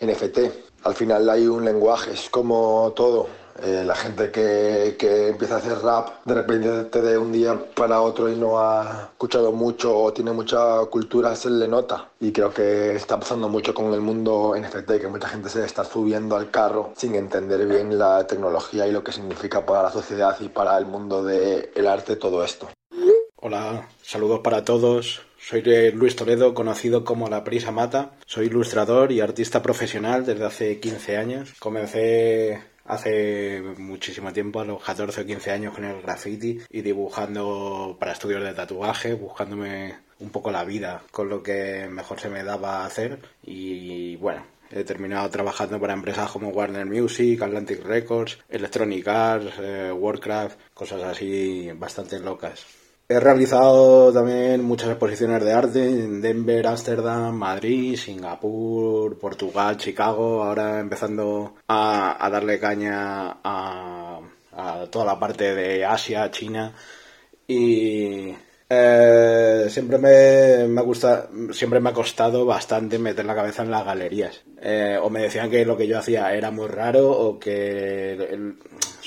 NFT. 0.02 0.40
Al 0.84 0.96
final 0.96 1.30
hay 1.30 1.48
un 1.48 1.64
lenguaje, 1.64 2.12
es 2.12 2.30
como 2.30 2.92
todo 2.94 3.28
eh, 3.64 3.84
la 3.86 3.96
gente 3.96 4.32
que, 4.32 4.96
que, 4.98 5.30
empieza 5.30 5.56
a 5.56 5.58
hacer 5.58 5.78
rap 5.80 6.26
de 6.26 6.34
repente 6.34 7.02
de 7.02 7.18
un 7.18 7.32
día 7.32 7.58
para 7.76 8.02
otro 8.02 8.30
y 8.30 8.36
no 8.36 8.60
ha 8.60 9.10
escuchado 9.12 9.52
mucho 9.52 9.98
o 9.98 10.12
tiene 10.12 10.32
mucha 10.32 10.84
cultura 10.86 11.36
se 11.36 11.50
le 11.50 11.68
nota 11.68 12.10
y 12.20 12.32
creo 12.32 12.52
que 12.54 12.96
está 12.96 13.20
pasando 13.20 13.50
mucho 13.50 13.74
con 13.74 13.94
el 13.94 14.02
mundo 14.02 14.56
NFT 14.58 15.00
que 15.00 15.08
mucha 15.08 15.28
gente 15.28 15.50
se 15.50 15.64
está 15.64 15.84
subiendo 15.84 16.36
al 16.36 16.50
carro 16.50 16.94
sin 16.96 17.16
entender 17.16 17.68
bien 17.68 17.98
la 17.98 18.26
tecnología 18.26 18.88
y 18.88 18.92
lo 18.92 19.04
que 19.04 19.12
significa 19.12 19.66
para 19.66 19.84
la 19.84 19.92
sociedad 19.92 20.36
y 20.40 20.50
para 20.50 20.78
el 20.78 20.86
mundo 20.86 21.24
del 21.24 21.70
el 21.76 21.88
arte 21.88 22.16
todo 22.16 22.44
esto. 22.44 22.68
Hola, 23.44 23.88
saludos 24.04 24.42
para 24.42 24.64
todos. 24.64 25.22
Soy 25.40 25.64
Luis 25.94 26.16
Toledo, 26.16 26.54
conocido 26.54 27.04
como 27.04 27.28
La 27.28 27.44
Prisa 27.44 27.72
Mata. 27.72 28.12
Soy 28.28 28.46
ilustrador 28.46 29.12
y 29.12 29.22
artista 29.22 29.64
profesional 29.64 30.24
desde 30.24 30.46
hace 30.46 30.80
15 30.80 31.18
años. 31.18 31.54
Comencé 31.58 32.71
hace 32.86 33.62
muchísimo 33.78 34.34
tiempo, 34.34 34.60
a 34.60 34.66
los 34.66 34.84
14 34.84 35.22
o 35.22 35.26
15 35.26 35.52
años, 35.52 35.74
con 35.74 35.86
el 35.86 36.02
graffiti 36.02 36.60
y 36.70 36.82
dibujando 36.82 37.98
para 38.00 38.14
estudios 38.14 38.44
de 38.44 38.54
tatuaje, 38.54 39.14
buscándome 39.14 39.96
un 40.20 40.30
poco 40.30 40.52
la 40.52 40.64
vida 40.64 41.04
con 41.12 41.30
lo 41.30 41.42
que 41.44 41.88
mejor 41.90 42.20
se 42.20 42.30
me 42.30 42.44
daba 42.44 42.86
hacer. 42.86 43.20
Y 43.44 44.16
bueno, 44.18 44.46
he 44.72 44.84
terminado 44.84 45.30
trabajando 45.30 45.80
para 45.80 45.94
empresas 45.94 46.32
como 46.32 46.50
Warner 46.50 46.86
Music, 46.86 47.42
Atlantic 47.42 47.84
Records, 47.84 48.40
Electronic 48.50 49.08
Arts, 49.08 49.54
eh, 49.60 49.92
Warcraft, 49.92 50.60
cosas 50.74 51.04
así 51.04 51.72
bastante 51.76 52.20
locas. 52.20 52.81
He 53.12 53.20
realizado 53.20 54.14
también 54.14 54.64
muchas 54.64 54.92
exposiciones 54.92 55.44
de 55.44 55.52
arte 55.52 55.84
en 55.84 56.22
Denver, 56.22 56.66
Ámsterdam, 56.66 57.36
Madrid, 57.36 57.98
Singapur, 57.98 59.20
Portugal, 59.20 59.76
Chicago, 59.76 60.42
ahora 60.42 60.80
empezando 60.80 61.56
a, 61.68 62.30
darle 62.32 62.58
caña 62.58 63.40
a, 63.44 64.22
toda 64.90 65.04
la 65.04 65.20
parte 65.20 65.54
de 65.54 65.84
Asia, 65.84 66.32
China 66.32 66.74
y 67.48 68.34
eh, 68.70 69.66
siempre 69.68 69.98
me, 69.98 70.70
me 70.70 70.82
gusta, 70.82 71.28
siempre 71.52 71.82
me 71.82 71.90
ha 71.90 71.94
costado 71.94 72.46
bastante 72.46 72.98
meter 72.98 73.26
la 73.26 73.36
cabeza 73.36 73.64
en 73.64 73.72
las 73.72 73.84
galerías. 73.84 74.42
Eh, 74.62 74.98
o 75.02 75.10
me 75.10 75.24
decían 75.24 75.50
que 75.50 75.66
lo 75.66 75.76
que 75.76 75.88
yo 75.88 76.00
hacía 76.00 76.34
era 76.34 76.50
muy 76.50 76.68
raro 76.68 77.12
o 77.12 77.38
que 77.38 78.56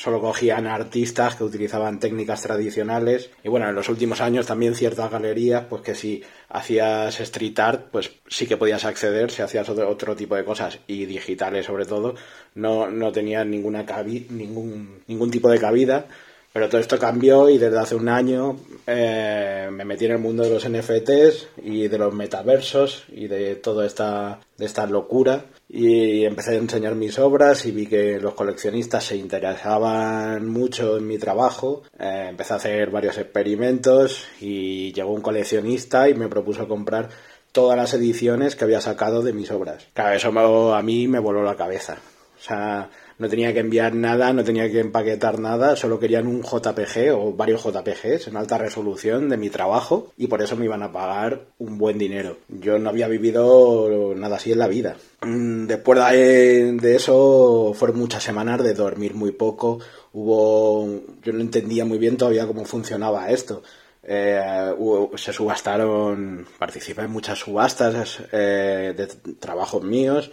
solo 0.05 0.21
cogían 0.21 0.67
artistas 0.67 1.35
que 1.35 1.45
utilizaban 1.45 1.99
técnicas 1.99 2.43
tradicionales 2.43 3.31
y 3.43 3.49
bueno, 3.49 3.71
en 3.71 3.75
los 3.75 3.89
últimos 3.89 4.21
años 4.21 4.47
también 4.47 4.75
ciertas 4.75 5.11
galerías, 5.11 5.65
pues 5.65 5.81
que 5.81 5.95
si 5.95 6.23
hacías 6.51 7.19
street 7.21 7.59
art, 7.59 7.87
pues 7.91 8.11
sí 8.29 8.47
que 8.47 8.59
podías 8.59 8.85
acceder, 8.85 9.31
si 9.31 9.41
hacías 9.41 9.67
otro, 9.71 10.15
tipo 10.15 10.37
de 10.37 10.45
cosas 10.45 10.79
y 10.87 11.07
digitales 11.07 11.65
sobre 11.65 11.87
todo, 11.87 12.15
no, 12.55 12.91
no 12.91 13.13
tenían 13.13 13.51
ninguna 13.51 13.87
ningún, 14.29 15.03
ningún 15.07 15.31
tipo 15.31 15.49
de 15.49 15.59
cabida. 15.59 16.07
Pero 16.55 16.69
todo 16.69 16.81
esto 16.81 17.01
cambió 17.01 17.51
y 17.51 17.59
desde 17.59 17.81
hace 17.81 17.97
un 17.97 18.09
año 18.09 18.57
eh, 18.87 19.69
me 19.73 19.85
metí 19.85 20.05
en 20.05 20.13
el 20.13 20.19
mundo 20.21 20.45
de 20.45 20.51
los 20.51 20.69
NFTs 20.69 21.49
y 21.65 21.89
de 21.89 21.99
los 21.99 22.15
metaversos 22.15 23.07
y 23.09 23.27
de 23.27 23.57
toda 23.57 23.85
esta, 23.85 24.39
de 24.57 24.65
esta 24.65 24.87
locura 24.87 25.47
y 25.69 26.25
empecé 26.25 26.53
a 26.53 26.59
enseñar 26.59 26.95
mis 26.95 27.19
obras 27.19 27.67
y 27.67 27.73
vi 27.73 27.89
que 27.89 28.21
los 28.21 28.35
coleccionistas 28.35 29.03
se 29.03 29.17
interesaban 29.17 30.49
mucho 30.49 30.97
en 30.97 31.09
mi 31.09 31.19
trabajo. 31.19 31.83
Eh, 31.99 32.27
empecé 32.29 32.53
a 32.53 32.57
hacer 32.57 32.89
varios 32.91 33.19
experimentos 33.19 34.25
y 34.41 34.93
llegó 34.93 35.11
un 35.13 35.23
coleccionista 35.23 36.09
y 36.09 36.15
me 36.15 36.29
propuso 36.29 36.69
comprar 36.69 37.09
todas 37.51 37.77
las 37.77 37.95
ediciones 37.95 38.55
que 38.55 38.63
había 38.63 38.81
sacado 38.81 39.23
de 39.23 39.33
mis 39.33 39.51
obras. 39.51 39.89
Claro, 39.93 40.15
eso 40.15 40.73
a 40.73 40.83
mí 40.83 41.09
me 41.09 41.19
voló 41.19 41.43
la 41.43 41.57
cabeza. 41.57 41.97
O 42.39 42.41
sea, 42.41 42.91
no 43.19 43.29
tenía 43.29 43.53
que 43.53 43.61
enviar 43.61 43.95
nada, 43.95 44.33
no 44.33 44.45
tenía 44.45 44.71
que 44.71 44.81
empaquetar 44.81 45.39
nada, 45.39 45.77
solo 45.77 45.99
querían 45.99 46.27
un 46.27 46.43
JPG 46.43 47.13
o 47.15 47.33
varios 47.33 47.63
JPGs 47.63 48.29
en 48.29 48.37
alta 48.37 48.59
resolución 48.59 49.29
de 49.29 49.37
mi 49.37 49.51
trabajo 49.51 50.13
y 50.17 50.27
por 50.27 50.43
eso 50.43 50.57
me 50.57 50.65
iban 50.65 50.83
a 50.83 50.93
pagar 50.93 51.47
un 51.59 51.79
buen 51.79 51.99
dinero. 51.99 52.39
Yo 52.49 52.79
no 52.79 52.91
había 52.91 53.09
vivido 53.09 54.15
nada 54.17 54.37
así 54.37 54.53
en 54.53 54.59
la 54.59 54.69
vida. 54.69 54.97
Mm, 55.23 55.67
después 55.67 55.99
de 56.01 56.97
eso 56.97 57.73
fueron 57.75 57.99
muchas 57.99 58.23
semanas 58.23 58.63
de 58.63 58.75
dormir 58.75 59.15
muy 59.15 59.33
poco, 59.33 59.79
hubo 60.13 60.87
yo 61.23 61.33
no 61.33 61.41
entendía 61.41 61.85
muy 61.85 61.99
bien 61.99 62.17
todavía 62.17 62.47
cómo 62.47 62.65
funcionaba 62.65 63.31
esto. 63.31 63.63
Eh, 64.07 64.75
se 65.17 65.33
subastaron, 65.33 66.47
participé 66.59 67.03
en 67.03 67.11
muchas 67.11 67.39
subastas 67.39 68.19
eh, 68.33 68.93
de 68.95 69.07
trabajos 69.37 69.83
míos, 69.83 70.31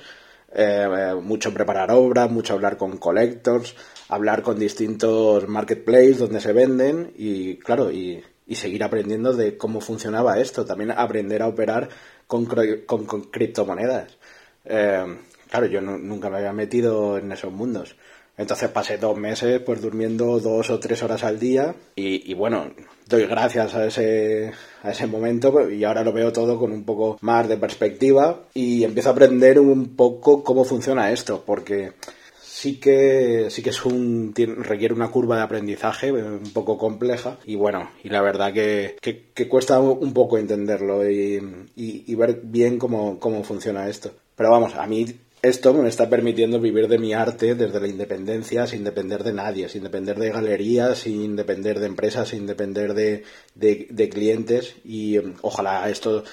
eh, 0.54 1.16
mucho 1.22 1.54
preparar 1.54 1.92
obras, 1.92 2.30
mucho 2.30 2.54
hablar 2.54 2.78
con 2.78 2.98
collectors, 2.98 3.76
hablar 4.10 4.42
con 4.42 4.60
distintos 4.60 5.48
marketplaces 5.48 6.20
donde 6.20 6.42
se 6.42 6.54
venden 6.54 7.14
y 7.18 7.58
claro, 7.58 7.92
y, 7.92 8.24
seguir 8.52 8.84
aprendiendo 8.84 9.34
de 9.34 9.56
cómo 9.56 9.80
funcionaba 9.80 10.38
esto, 10.38 10.66
también 10.66 10.92
aprender 10.92 11.42
a 11.42 11.48
operar 11.48 11.88
con, 12.28 12.46
con, 12.46 13.06
criptomonedas. 13.32 14.18
Eh, 14.66 15.06
claro, 15.50 15.68
yo 15.68 15.80
nunca 15.80 16.30
me 16.30 16.40
había 16.40 16.52
metido 16.52 17.18
en 17.18 17.32
esos 17.32 17.54
mundos. 17.54 17.96
Entonces 18.42 18.70
pasé 18.70 18.98
dos 18.98 19.18
meses 19.18 19.62
pues 19.62 19.82
durmiendo 19.82 20.40
dos 20.40 20.70
o 20.72 20.80
tres 20.80 21.04
horas 21.04 21.24
al 21.24 21.40
día 21.40 21.76
y, 21.96 22.34
bueno, 22.34 22.72
doy 23.08 23.26
gracias 23.26 23.76
a 23.76 23.86
ese, 23.86 24.52
a 24.82 24.92
ese 24.92 25.06
momento 25.06 25.70
y 25.70 25.84
ahora 25.84 26.04
lo 26.04 26.12
veo 26.12 26.34
todo 26.34 26.58
con 26.58 26.72
un 26.72 26.84
poco 26.84 27.18
más 27.22 27.48
de 27.48 27.58
perspectiva 27.58 28.42
y 28.54 28.84
empiezo 28.84 29.10
a 29.10 29.12
aprender 29.12 29.60
un 29.60 29.96
poco 29.96 30.44
cómo 30.44 30.66
funciona 30.66 31.12
esto 31.12 31.44
porque 31.46 31.94
sí 32.42 32.80
que 32.80 33.48
sí 33.50 33.62
que 33.62 33.70
es 33.70 33.86
un 33.86 34.34
requiere 34.36 34.94
una 34.94 35.10
curva 35.10 35.38
de 35.38 35.44
aprendizaje 35.44 36.12
un 36.12 36.52
poco 36.54 36.78
compleja 36.78 37.38
y 37.46 37.56
bueno 37.56 37.92
y 38.04 38.10
la 38.10 38.22
verdad 38.22 38.54
que, 38.54 38.98
que, 39.02 39.48
cuesta 39.48 39.80
un 39.80 40.14
poco 40.14 40.38
entenderlo 40.38 41.10
y, 41.10 41.40
y, 41.76 42.16
ver 42.16 42.42
bien 42.44 42.78
cómo, 42.78 43.20
cómo 43.20 43.44
funciona 43.44 43.90
esto. 43.90 44.12
Pero 44.36 44.52
vamos 44.52 44.76
a 44.76 44.88
mí 44.88 45.06
esto 45.42 45.74
me 45.74 45.90
está 45.90 46.08
permitiendo 46.08 46.60
vivir 46.60 46.88
de 46.88 47.00
mi 47.00 47.14
arte 47.14 47.56
desde 47.56 47.80
la 47.80 47.88
independencia, 47.88 48.68
sin 48.68 48.84
depender 48.84 49.24
de 49.24 49.34
nadie, 49.34 49.70
sin 49.70 49.84
depender 49.84 50.20
de 50.20 50.30
galerías, 50.30 51.00
sin 51.00 51.36
depender 51.36 51.80
de 51.80 51.88
empresas, 51.88 52.30
sin 52.30 52.46
depender 52.46 52.94
de, 52.94 53.24
de, 53.56 54.10
clientes 54.10 54.76
y 54.84 55.18
em, 55.18 55.34
ojalá 55.42 55.90
esto 55.90 56.24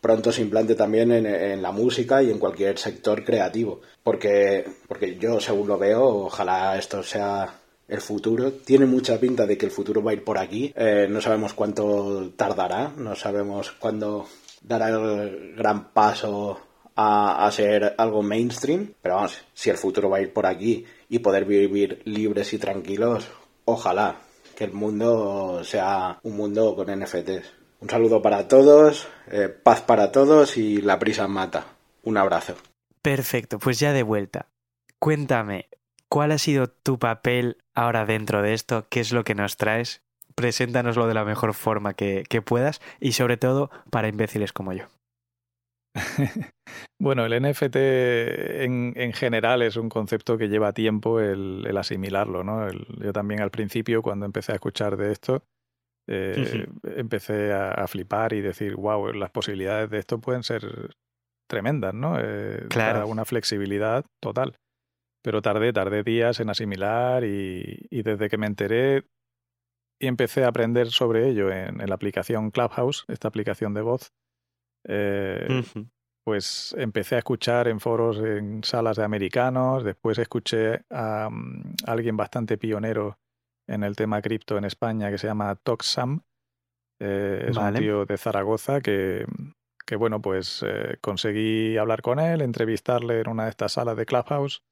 pronto 0.00 0.32
se 0.32 0.42
implante 0.42 0.74
también 0.74 1.10
en, 1.12 1.62
la 1.62 1.72
música 1.72 2.22
y 2.22 2.30
en 2.30 2.38
cualquier 2.38 2.78
sector 2.78 3.24
creativo. 3.24 3.80
Porque, 4.02 4.64
porque 4.88 5.16
yo, 5.16 5.40
según 5.40 5.68
lo 5.68 5.78
veo, 5.78 6.04
ojalá 6.26 6.76
esto 6.76 7.02
sea 7.04 7.54
el 7.86 8.00
futuro. 8.00 8.52
Tiene 8.52 8.86
mucha 8.86 9.18
pinta 9.18 9.46
de 9.46 9.56
que 9.56 9.66
el 9.66 9.72
futuro 9.72 10.02
va 10.02 10.10
a 10.10 10.14
ir 10.14 10.24
por 10.24 10.38
aquí. 10.38 10.72
Eh, 10.76 11.06
no 11.08 11.20
sabemos 11.20 11.54
cuánto 11.54 12.32
tardará, 12.34 12.92
no 12.96 13.14
sabemos 13.14 13.70
cuándo 13.72 14.26
dará 14.60 14.88
el 14.88 15.54
gran 15.56 15.92
paso 15.92 16.71
a, 16.96 17.50
ser 17.52 17.94
algo 17.98 18.22
mainstream, 18.22 18.94
pero 19.00 19.16
vamos, 19.16 19.42
si 19.54 19.70
el 19.70 19.76
futuro 19.76 20.10
va 20.10 20.18
a 20.18 20.20
ir 20.20 20.32
por 20.32 20.46
aquí 20.46 20.84
y 21.08 21.20
poder 21.20 21.44
vivir 21.44 22.02
libres 22.04 22.52
y 22.52 22.58
tranquilos, 22.58 23.28
ojalá 23.64 24.20
que 24.56 24.64
el 24.64 24.72
mundo 24.72 25.62
sea 25.64 26.18
un 26.22 26.36
mundo 26.36 26.74
con 26.76 26.88
NFTs. 26.88 27.52
Un 27.80 27.90
saludo 27.90 28.22
para 28.22 28.46
todos, 28.46 29.08
eh, 29.30 29.48
paz 29.48 29.80
para 29.80 30.12
todos 30.12 30.56
y 30.56 30.80
la 30.80 30.98
prisa 30.98 31.26
mata. 31.26 31.66
Un 32.04 32.16
abrazo. 32.16 32.54
Perfecto, 33.00 33.58
pues 33.58 33.80
ya 33.80 33.92
de 33.92 34.02
vuelta. 34.02 34.48
Cuéntame, 34.98 35.68
¿cuál 36.08 36.30
ha 36.30 36.38
sido 36.38 36.68
tu 36.68 36.98
papel 36.98 37.58
ahora 37.74 38.04
dentro 38.04 38.42
de 38.42 38.54
esto? 38.54 38.86
¿Qué 38.88 39.00
es 39.00 39.12
lo 39.12 39.24
que 39.24 39.34
nos 39.34 39.56
traes? 39.56 40.02
Preséntanoslo 40.36 41.08
de 41.08 41.14
la 41.14 41.24
mejor 41.24 41.54
forma 41.54 41.94
que 41.94 42.42
puedas 42.44 42.80
y 43.00 43.12
sobre 43.12 43.36
todo 43.36 43.70
para 43.90 44.08
imbéciles 44.08 44.52
como 44.52 44.72
yo. 44.72 44.84
bueno, 46.98 47.26
el 47.26 47.42
NFT 47.42 47.76
en, 47.76 48.92
en, 48.96 49.12
general 49.12 49.62
es 49.62 49.76
un 49.76 49.88
concepto 49.88 50.38
que 50.38 50.48
lleva 50.48 50.72
tiempo 50.72 51.20
el, 51.20 51.64
el 51.66 51.76
asimilarlo, 51.76 52.44
¿no? 52.44 52.66
El, 52.66 52.86
yo 52.98 53.12
también 53.12 53.40
al 53.40 53.50
principio, 53.50 54.02
cuando 54.02 54.24
empecé 54.24 54.52
a 54.52 54.54
escuchar 54.54 54.96
de 54.96 55.12
esto, 55.12 55.44
eh, 56.08 56.66
empecé 56.96 57.52
a, 57.52 57.72
a, 57.72 57.86
flipar 57.86 58.32
y 58.32 58.40
decir, 58.40 58.74
wow, 58.74 59.12
las 59.12 59.30
posibilidades 59.30 59.90
de 59.90 59.98
esto 59.98 60.20
pueden 60.20 60.42
ser 60.42 60.94
tremendas, 61.48 61.94
¿no? 61.94 62.18
Eh, 62.18 62.66
claro. 62.68 63.00
Para 63.00 63.06
una 63.06 63.24
flexibilidad 63.24 64.04
total. 64.20 64.56
Pero 65.22 65.42
tardé, 65.42 65.72
tardé 65.72 66.02
días 66.02 66.40
en 66.40 66.50
asimilar 66.50 67.24
y, 67.24 67.86
y 67.90 68.02
desde 68.02 68.28
que 68.28 68.38
me 68.38 68.46
enteré 68.46 69.04
y 70.00 70.08
empecé 70.08 70.44
a 70.44 70.48
aprender 70.48 70.90
sobre 70.90 71.28
ello 71.28 71.52
en, 71.52 71.80
en 71.80 71.88
la 71.88 71.94
aplicación 71.94 72.50
Clubhouse, 72.50 73.04
esta 73.06 73.28
aplicación 73.28 73.72
de 73.74 73.82
voz, 73.82 74.12
eh, 74.84 75.46
uh 75.48 75.52
-huh. 75.52 75.88
pues 76.24 76.74
empecé 76.78 77.16
a 77.16 77.18
escuchar 77.18 77.68
en 77.68 77.80
foros, 77.80 78.18
en 78.18 78.62
salas 78.64 78.96
de 78.96 79.04
americanos, 79.04 79.84
después 79.84 80.18
escuché 80.18 80.82
a, 80.90 81.28
um, 81.28 81.62
alguien 81.86 82.16
bastante 82.16 82.58
pionero 82.58 83.18
en 83.68 83.84
el 83.84 83.96
tema 83.96 84.20
cripto 84.20 84.58
en 84.58 84.64
España 84.64 85.10
que 85.10 85.18
se 85.18 85.26
llama 85.26 85.54
Toxam, 85.56 86.22
eh, 87.00 87.46
es 87.48 87.56
vale. 87.56 87.78
un 87.78 87.84
tío 87.84 88.06
de 88.06 88.16
Zaragoza 88.16 88.80
que, 88.80 89.24
que 89.86 89.96
bueno, 89.96 90.20
pues 90.20 90.64
eh, 90.66 90.98
conseguí 91.00 91.76
hablar 91.76 92.02
con 92.02 92.20
él, 92.20 92.40
entrevistarle 92.42 93.20
en 93.20 93.28
una 93.28 93.44
de 93.44 93.50
estas 93.50 93.72
salas 93.72 93.96
de 93.96 94.06
Clubhouse 94.06 94.62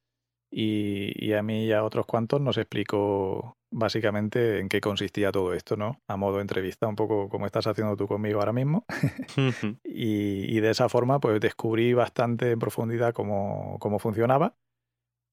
y, 0.50 1.12
y, 1.24 1.32
a 1.34 1.42
mí 1.42 1.66
y 1.66 1.72
a 1.72 1.84
otros 1.84 2.06
cuantos 2.06 2.40
nos 2.40 2.58
explicó 2.58 3.56
básicamente 3.72 4.58
en 4.58 4.68
qué 4.68 4.80
consistía 4.80 5.32
todo 5.32 5.54
esto, 5.54 5.76
¿no? 5.76 6.00
A 6.08 6.16
modo 6.16 6.36
de 6.36 6.42
entrevista, 6.42 6.86
un 6.86 6.96
poco 6.96 7.28
como 7.28 7.46
estás 7.46 7.66
haciendo 7.66 7.96
tú 7.96 8.06
conmigo 8.06 8.40
ahora 8.40 8.52
mismo. 8.52 8.84
y, 9.84 10.56
y, 10.56 10.60
de 10.60 10.70
esa 10.70 10.88
forma, 10.88 11.20
pues 11.20 11.40
descubrí 11.40 11.94
bastante 11.94 12.52
en 12.52 12.58
profundidad 12.58 13.12
cómo, 13.12 13.76
cómo 13.78 13.98
funcionaba. 13.98 14.56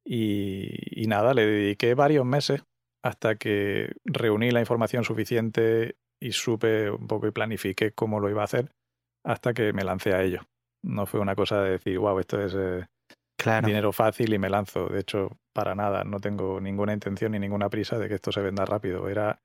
Y, 0.06 1.02
y, 1.04 1.08
nada, 1.08 1.34
le 1.34 1.46
dediqué 1.46 1.94
varios 1.94 2.26
meses 2.26 2.64
hasta 3.04 3.36
que 3.36 3.94
reuní 4.06 4.52
la 4.52 4.60
información 4.60 5.04
suficiente 5.04 5.96
y 6.22 6.32
supe 6.32 6.90
un 6.90 7.08
poco 7.08 7.28
y 7.28 7.32
planifiqué 7.32 7.92
cómo 7.92 8.20
lo 8.20 8.30
iba 8.30 8.42
a 8.42 8.46
hacer 8.46 8.72
hasta 9.26 9.54
que 9.54 9.74
me 9.74 9.84
lancé 9.84 10.14
a 10.14 10.24
ello. 10.24 10.42
No 10.84 11.06
fue 11.06 11.20
una 11.20 11.36
cosa 11.36 11.62
de 11.62 11.72
decir, 11.72 12.00
wow, 12.00 12.20
esto 12.20 12.42
es 12.42 12.54
eh, 12.56 12.88
claro. 13.38 13.68
dinero 13.68 13.92
fácil 13.92 14.34
y 14.34 14.40
me 14.40 14.50
lanzo. 14.50 14.88
De 14.88 15.02
hecho, 15.02 15.38
para 15.58 15.74
nada, 15.74 16.04
no 16.04 16.20
tengo 16.20 16.62
ninguna 16.62 16.94
intención 16.94 17.32
ni 17.32 17.40
ninguna 17.40 17.68
prisa 17.68 17.98
de 17.98 18.08
que 18.08 18.14
esto 18.14 18.32
se 18.32 18.42
venda 18.42 18.64
rápido. 18.64 19.10
Era, 19.10 19.42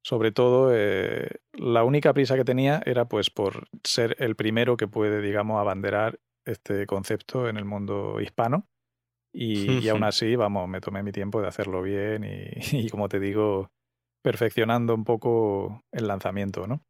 sobre 0.00 0.30
todo, 0.30 0.70
eh, 0.72 1.28
la 1.54 1.82
única 1.82 2.14
prisa 2.14 2.36
que 2.36 2.44
tenía 2.44 2.80
era 2.86 3.06
pues 3.06 3.30
por 3.30 3.66
ser 3.82 4.14
el 4.20 4.36
primero 4.36 4.76
que 4.76 4.86
puede, 4.86 5.20
digamos, 5.20 5.60
abanderar 5.60 6.20
este 6.44 6.86
concepto 6.86 7.48
en 7.48 7.56
el 7.56 7.64
mundo 7.64 8.20
hispano. 8.20 8.68
Y, 9.34 9.66
y 9.84 9.88
aún 9.88 10.04
así, 10.04 10.36
vamos, 10.36 10.68
me 10.68 10.80
tomé 10.80 11.02
mi 11.02 11.10
tiempo 11.10 11.42
de 11.42 11.48
hacerlo 11.48 11.82
bien 11.82 12.22
y, 12.22 12.50
y, 12.86 12.88
como 12.88 13.08
te 13.08 13.18
digo, 13.18 13.72
perfeccionando 14.22 14.94
un 14.94 15.02
poco 15.02 15.82
el 15.90 16.06
lanzamiento, 16.06 16.68
¿no? 16.68 16.80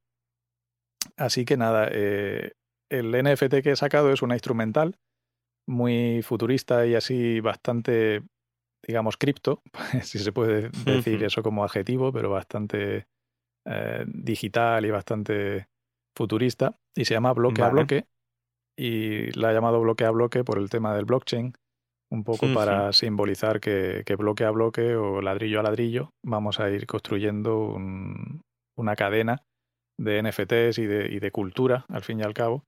Así 1.16 1.46
que 1.46 1.56
nada, 1.56 1.88
eh, 1.90 2.52
el 2.90 3.12
NFT 3.12 3.62
que 3.62 3.70
he 3.70 3.76
sacado 3.76 4.12
es 4.12 4.20
una 4.20 4.34
instrumental 4.34 4.98
muy 5.66 6.20
futurista 6.20 6.86
y 6.86 6.94
así 6.94 7.40
bastante, 7.40 8.22
digamos, 8.86 9.16
cripto, 9.16 9.62
si 10.02 10.18
se 10.18 10.32
puede 10.32 10.70
decir 10.84 11.22
eso 11.24 11.42
como 11.42 11.64
adjetivo, 11.64 12.12
pero 12.12 12.30
bastante 12.30 13.06
eh, 13.66 14.04
digital 14.06 14.84
y 14.86 14.90
bastante 14.90 15.68
futurista, 16.16 16.78
y 16.94 17.04
se 17.04 17.14
llama 17.14 17.32
bloque 17.32 17.60
vale. 17.60 17.70
a 17.70 17.74
bloque, 17.74 18.06
y 18.78 19.32
la 19.32 19.48
ha 19.48 19.52
llamado 19.52 19.80
bloque 19.80 20.04
a 20.04 20.10
bloque 20.10 20.44
por 20.44 20.58
el 20.58 20.70
tema 20.70 20.94
del 20.94 21.04
blockchain, 21.04 21.52
un 22.10 22.24
poco 22.24 22.46
para 22.54 22.92
simbolizar 22.92 23.58
que, 23.58 24.04
que, 24.06 24.14
bloque 24.14 24.44
a 24.44 24.50
bloque 24.50 24.94
o 24.94 25.20
ladrillo 25.20 25.58
a 25.58 25.64
ladrillo 25.64 26.10
vamos 26.24 26.60
a 26.60 26.70
ir 26.70 26.86
construyendo 26.86 27.58
un, 27.58 28.42
una 28.76 28.94
cadena 28.94 29.42
de 29.98 30.22
NFTs 30.22 30.78
y 30.78 30.86
de, 30.86 31.08
y 31.10 31.18
de 31.18 31.30
cultura, 31.32 31.84
al 31.88 32.02
fin 32.02 32.20
y 32.20 32.22
al 32.22 32.34
cabo, 32.34 32.64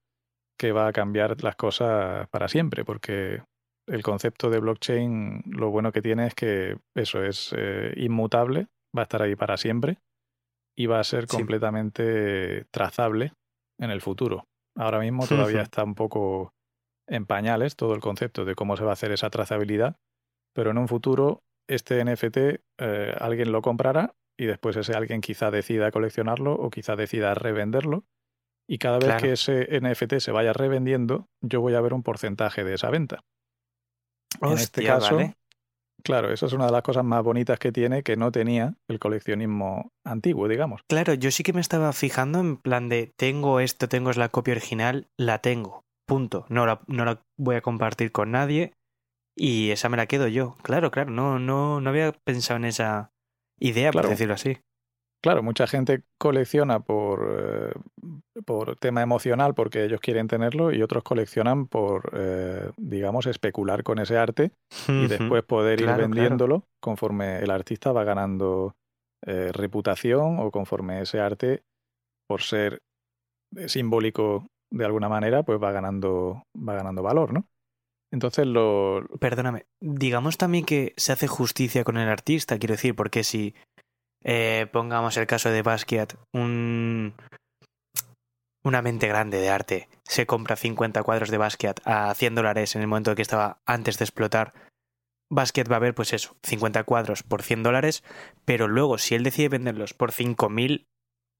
que 0.58 0.72
va 0.72 0.88
a 0.88 0.92
cambiar 0.92 1.42
las 1.42 1.56
cosas 1.56 2.26
para 2.30 2.48
siempre, 2.48 2.84
porque 2.84 3.42
el 3.88 4.02
concepto 4.02 4.50
de 4.50 4.60
blockchain 4.60 5.42
lo 5.46 5.70
bueno 5.70 5.92
que 5.92 6.02
tiene 6.02 6.26
es 6.26 6.34
que 6.34 6.78
eso 6.94 7.22
es 7.22 7.54
eh, 7.56 7.92
inmutable, 7.96 8.68
va 8.96 9.02
a 9.02 9.04
estar 9.04 9.22
ahí 9.22 9.36
para 9.36 9.56
siempre 9.56 9.98
y 10.76 10.86
va 10.86 11.00
a 11.00 11.04
ser 11.04 11.26
sí. 11.26 11.36
completamente 11.36 12.64
trazable 12.70 13.32
en 13.78 13.90
el 13.90 14.00
futuro. 14.00 14.44
Ahora 14.76 15.00
mismo 15.00 15.26
todavía 15.26 15.62
está 15.62 15.82
un 15.82 15.94
poco 15.94 16.52
en 17.08 17.26
pañales 17.26 17.74
todo 17.74 17.94
el 17.94 18.00
concepto 18.00 18.44
de 18.44 18.54
cómo 18.54 18.76
se 18.76 18.84
va 18.84 18.90
a 18.90 18.92
hacer 18.92 19.10
esa 19.12 19.30
trazabilidad, 19.30 19.96
pero 20.54 20.70
en 20.70 20.78
un 20.78 20.88
futuro 20.88 21.42
este 21.68 22.04
NFT 22.04 22.36
eh, 22.78 23.14
alguien 23.18 23.50
lo 23.50 23.62
comprará 23.62 24.14
y 24.38 24.46
después 24.46 24.76
ese 24.76 24.94
alguien 24.94 25.20
quizá 25.20 25.50
decida 25.50 25.90
coleccionarlo 25.90 26.52
o 26.54 26.70
quizá 26.70 26.96
decida 26.96 27.34
revenderlo 27.34 28.04
y 28.68 28.78
cada 28.78 28.98
vez 28.98 29.06
claro. 29.06 29.22
que 29.22 29.32
ese 29.32 29.80
NFT 29.80 30.18
se 30.18 30.30
vaya 30.30 30.52
revendiendo, 30.52 31.26
yo 31.40 31.60
voy 31.60 31.74
a 31.74 31.80
ver 31.80 31.94
un 31.94 32.02
porcentaje 32.02 32.64
de 32.64 32.74
esa 32.74 32.90
venta. 32.90 33.24
Hostia, 34.40 34.52
en 34.52 34.58
este 34.58 34.84
caso, 34.84 35.16
vale. 35.16 35.36
claro, 36.02 36.32
esa 36.32 36.46
es 36.46 36.52
una 36.52 36.66
de 36.66 36.72
las 36.72 36.82
cosas 36.82 37.04
más 37.04 37.22
bonitas 37.22 37.58
que 37.58 37.72
tiene 37.72 38.02
que 38.02 38.16
no 38.16 38.32
tenía 38.32 38.74
el 38.88 38.98
coleccionismo 38.98 39.92
antiguo, 40.04 40.48
digamos. 40.48 40.82
Claro, 40.88 41.14
yo 41.14 41.30
sí 41.30 41.42
que 41.42 41.52
me 41.52 41.60
estaba 41.60 41.92
fijando 41.92 42.40
en 42.40 42.56
plan 42.56 42.88
de 42.88 43.12
tengo 43.16 43.60
esto, 43.60 43.88
tengo 43.88 44.12
la 44.12 44.28
copia 44.28 44.52
original, 44.52 45.08
la 45.16 45.38
tengo, 45.38 45.84
punto. 46.06 46.46
No 46.48 46.66
la, 46.66 46.80
no 46.86 47.04
la 47.04 47.22
voy 47.36 47.56
a 47.56 47.60
compartir 47.60 48.12
con 48.12 48.30
nadie 48.30 48.72
y 49.36 49.70
esa 49.70 49.88
me 49.88 49.96
la 49.96 50.06
quedo 50.06 50.28
yo. 50.28 50.56
Claro, 50.62 50.90
claro, 50.90 51.10
no, 51.10 51.38
no, 51.38 51.80
no 51.80 51.90
había 51.90 52.12
pensado 52.12 52.56
en 52.56 52.64
esa 52.64 53.12
idea, 53.60 53.90
claro. 53.90 54.08
por 54.08 54.16
decirlo 54.16 54.34
así. 54.34 54.58
Claro, 55.20 55.42
mucha 55.42 55.66
gente 55.66 56.04
colecciona 56.16 56.80
por, 56.80 57.26
eh, 57.28 57.72
por 58.46 58.76
tema 58.76 59.02
emocional 59.02 59.54
porque 59.54 59.84
ellos 59.84 60.00
quieren 60.00 60.28
tenerlo 60.28 60.72
y 60.72 60.80
otros 60.80 61.02
coleccionan 61.02 61.66
por, 61.66 62.12
eh, 62.14 62.70
digamos, 62.76 63.26
especular 63.26 63.82
con 63.82 63.98
ese 63.98 64.16
arte 64.16 64.52
uh 64.88 64.92
-huh. 64.92 65.04
y 65.04 65.08
después 65.08 65.42
poder 65.42 65.80
claro, 65.80 66.02
ir 66.02 66.08
vendiéndolo 66.08 66.60
claro. 66.60 66.72
conforme 66.80 67.38
el 67.40 67.50
artista 67.50 67.90
va 67.90 68.04
ganando 68.04 68.76
eh, 69.26 69.50
reputación 69.52 70.38
o 70.38 70.52
conforme 70.52 71.02
ese 71.02 71.18
arte, 71.18 71.62
por 72.28 72.42
ser 72.42 72.80
simbólico 73.66 74.46
de 74.70 74.84
alguna 74.84 75.08
manera, 75.08 75.42
pues 75.42 75.60
va 75.60 75.72
ganando, 75.72 76.44
va 76.56 76.74
ganando 76.74 77.02
valor, 77.02 77.32
¿no? 77.32 77.48
Entonces 78.12 78.46
lo... 78.46 79.06
Perdóname, 79.18 79.66
digamos 79.80 80.38
también 80.38 80.64
que 80.64 80.94
se 80.96 81.12
hace 81.12 81.26
justicia 81.26 81.84
con 81.84 81.96
el 81.96 82.08
artista, 82.08 82.58
quiero 82.58 82.74
decir, 82.74 82.94
porque 82.94 83.24
si 83.24 83.54
eh, 84.24 84.66
pongamos 84.72 85.16
el 85.16 85.26
caso 85.26 85.50
de 85.50 85.62
Basquiat, 85.62 86.14
un, 86.32 87.14
una 88.64 88.82
mente 88.82 89.08
grande 89.08 89.38
de 89.38 89.50
arte 89.50 89.88
se 90.04 90.26
compra 90.26 90.56
50 90.56 91.02
cuadros 91.02 91.30
de 91.30 91.38
Basquiat 91.38 91.80
a 91.84 92.12
100 92.14 92.34
dólares 92.34 92.74
en 92.74 92.82
el 92.82 92.88
momento 92.88 93.14
que 93.14 93.22
estaba 93.22 93.60
antes 93.66 93.98
de 93.98 94.04
explotar. 94.04 94.52
Basquiat 95.30 95.70
va 95.70 95.76
a 95.76 95.80
ver, 95.80 95.94
pues 95.94 96.12
eso, 96.12 96.36
50 96.42 96.84
cuadros 96.84 97.22
por 97.22 97.42
100 97.42 97.62
dólares, 97.62 98.02
pero 98.44 98.66
luego 98.66 98.98
si 98.98 99.14
él 99.14 99.22
decide 99.22 99.50
venderlos 99.50 99.94
por 99.94 100.12
5.000 100.12 100.86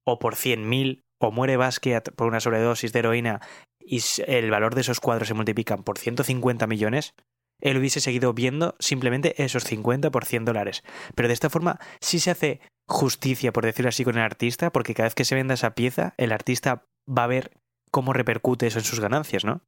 o 0.07 0.19
por 0.19 0.37
100.000 0.37 1.03
o 1.21 1.31
muere 1.31 1.57
Basquiat 1.57 2.11
por 2.15 2.29
una 2.29 2.41
sobredosis 2.41 2.93
de 2.93 2.99
heroína 2.99 3.41
y 3.81 4.03
el 4.27 4.51
valor 4.51 4.75
de 4.75 4.83
esos 4.83 5.01
cuadros 5.01 5.29
se 5.29 5.35
multiplican 5.35 5.83
por 5.83 5.99
150 5.99 6.67
millones, 6.67 7.15
él 7.61 7.77
hubiese 7.77 8.01
seguido 8.01 8.33
viendo 8.33 8.77
simplemente 8.79 9.43
esos 9.43 9.65
50 9.65 10.11
por 10.11 10.25
100 10.25 10.45
dólares. 10.45 10.83
Pero 11.15 11.29
de 11.29 11.35
esta 11.35 11.51
forma 11.51 11.79
sí 12.01 12.19
se 12.19 12.31
hace 12.31 12.61
justicia, 12.87 13.53
por 13.53 13.65
decirlo 13.65 13.89
así, 13.89 14.05
con 14.05 14.17
el 14.17 14.23
artista, 14.23 14.71
porque 14.71 14.95
cada 14.95 15.07
vez 15.07 15.15
que 15.15 15.25
se 15.25 15.35
venda 15.35 15.55
esa 15.55 15.75
pieza, 15.75 16.15
el 16.17 16.33
artista 16.33 16.85
va 17.09 17.25
a 17.25 17.29
ver 17.29 17.53
cómo 17.91 18.13
repercute 18.13 18.67
eso 18.67 18.79
en 18.79 18.85
sus 18.85 19.01
ganancias, 19.01 19.45
¿no? 19.45 19.63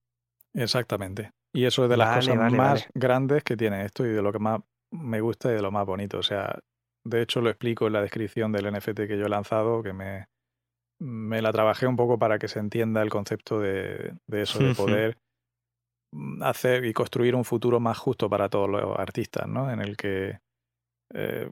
Exactamente. 0.54 1.30
Y 1.54 1.64
eso 1.64 1.84
es 1.84 1.90
de 1.90 1.96
las 1.96 2.08
vale, 2.08 2.20
cosas 2.20 2.36
vale, 2.36 2.56
más 2.56 2.80
vale. 2.80 2.86
grandes 2.94 3.44
que 3.44 3.56
tiene 3.56 3.84
esto 3.84 4.06
y 4.06 4.10
de 4.10 4.22
lo 4.22 4.32
que 4.32 4.38
más 4.38 4.60
me 4.92 5.20
gusta 5.20 5.50
y 5.50 5.54
de 5.54 5.62
lo 5.62 5.70
más 5.70 5.86
bonito. 5.86 6.18
O 6.18 6.22
sea, 6.22 6.58
de 7.04 7.22
hecho 7.22 7.40
lo 7.40 7.50
explico 7.50 7.86
en 7.86 7.94
la 7.94 8.02
descripción 8.02 8.52
del 8.52 8.72
NFT 8.72 9.06
que 9.06 9.18
yo 9.18 9.26
he 9.26 9.28
lanzado, 9.30 9.82
que 9.82 9.92
me, 9.92 10.26
me 11.00 11.42
la 11.42 11.52
trabajé 11.52 11.86
un 11.86 11.96
poco 11.96 12.18
para 12.18 12.38
que 12.38 12.48
se 12.48 12.58
entienda 12.58 13.02
el 13.02 13.10
concepto 13.10 13.60
de, 13.60 14.14
de 14.26 14.42
eso, 14.42 14.58
de 14.58 14.74
poder 14.74 15.18
hacer 16.40 16.84
y 16.84 16.92
construir 16.92 17.34
un 17.34 17.44
futuro 17.44 17.80
más 17.80 17.98
justo 17.98 18.28
para 18.28 18.48
todos 18.48 18.68
los 18.68 18.98
artistas, 18.98 19.48
¿no? 19.48 19.70
En 19.70 19.80
el 19.80 19.96
que 19.96 20.40
eh, 21.14 21.50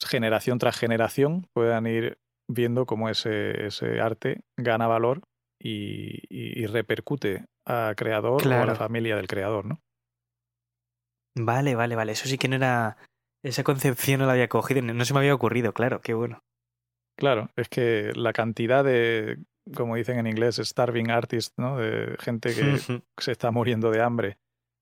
generación 0.00 0.58
tras 0.58 0.76
generación 0.76 1.46
puedan 1.52 1.86
ir 1.86 2.18
viendo 2.48 2.86
cómo 2.86 3.08
ese, 3.08 3.66
ese 3.66 4.00
arte 4.00 4.40
gana 4.56 4.86
valor 4.86 5.22
y, 5.60 6.22
y, 6.28 6.62
y 6.62 6.66
repercute 6.66 7.46
a 7.66 7.94
creador 7.96 8.42
claro. 8.42 8.60
o 8.60 8.64
a 8.64 8.66
la 8.66 8.74
familia 8.74 9.16
del 9.16 9.28
creador, 9.28 9.66
¿no? 9.66 9.80
Vale, 11.36 11.74
vale, 11.74 11.94
vale. 11.94 12.12
Eso 12.12 12.26
sí 12.28 12.38
que 12.38 12.48
no 12.48 12.56
era. 12.56 12.96
Esa 13.44 13.62
concepción 13.62 14.20
no 14.20 14.26
la 14.26 14.32
había 14.32 14.48
cogido, 14.48 14.82
no 14.82 15.04
se 15.04 15.14
me 15.14 15.20
había 15.20 15.34
ocurrido, 15.34 15.72
claro, 15.72 16.00
qué 16.00 16.14
bueno. 16.14 16.42
Claro, 17.16 17.50
es 17.56 17.68
que 17.68 18.12
la 18.14 18.32
cantidad 18.32 18.84
de, 18.84 19.38
como 19.74 19.96
dicen 19.96 20.18
en 20.18 20.26
inglés, 20.26 20.60
starving 20.62 21.10
artists, 21.10 21.54
¿no? 21.56 21.78
De 21.78 22.16
gente 22.20 22.54
que 22.54 22.78
se 23.18 23.32
está 23.32 23.50
muriendo 23.50 23.90
de 23.90 24.02
hambre 24.02 24.38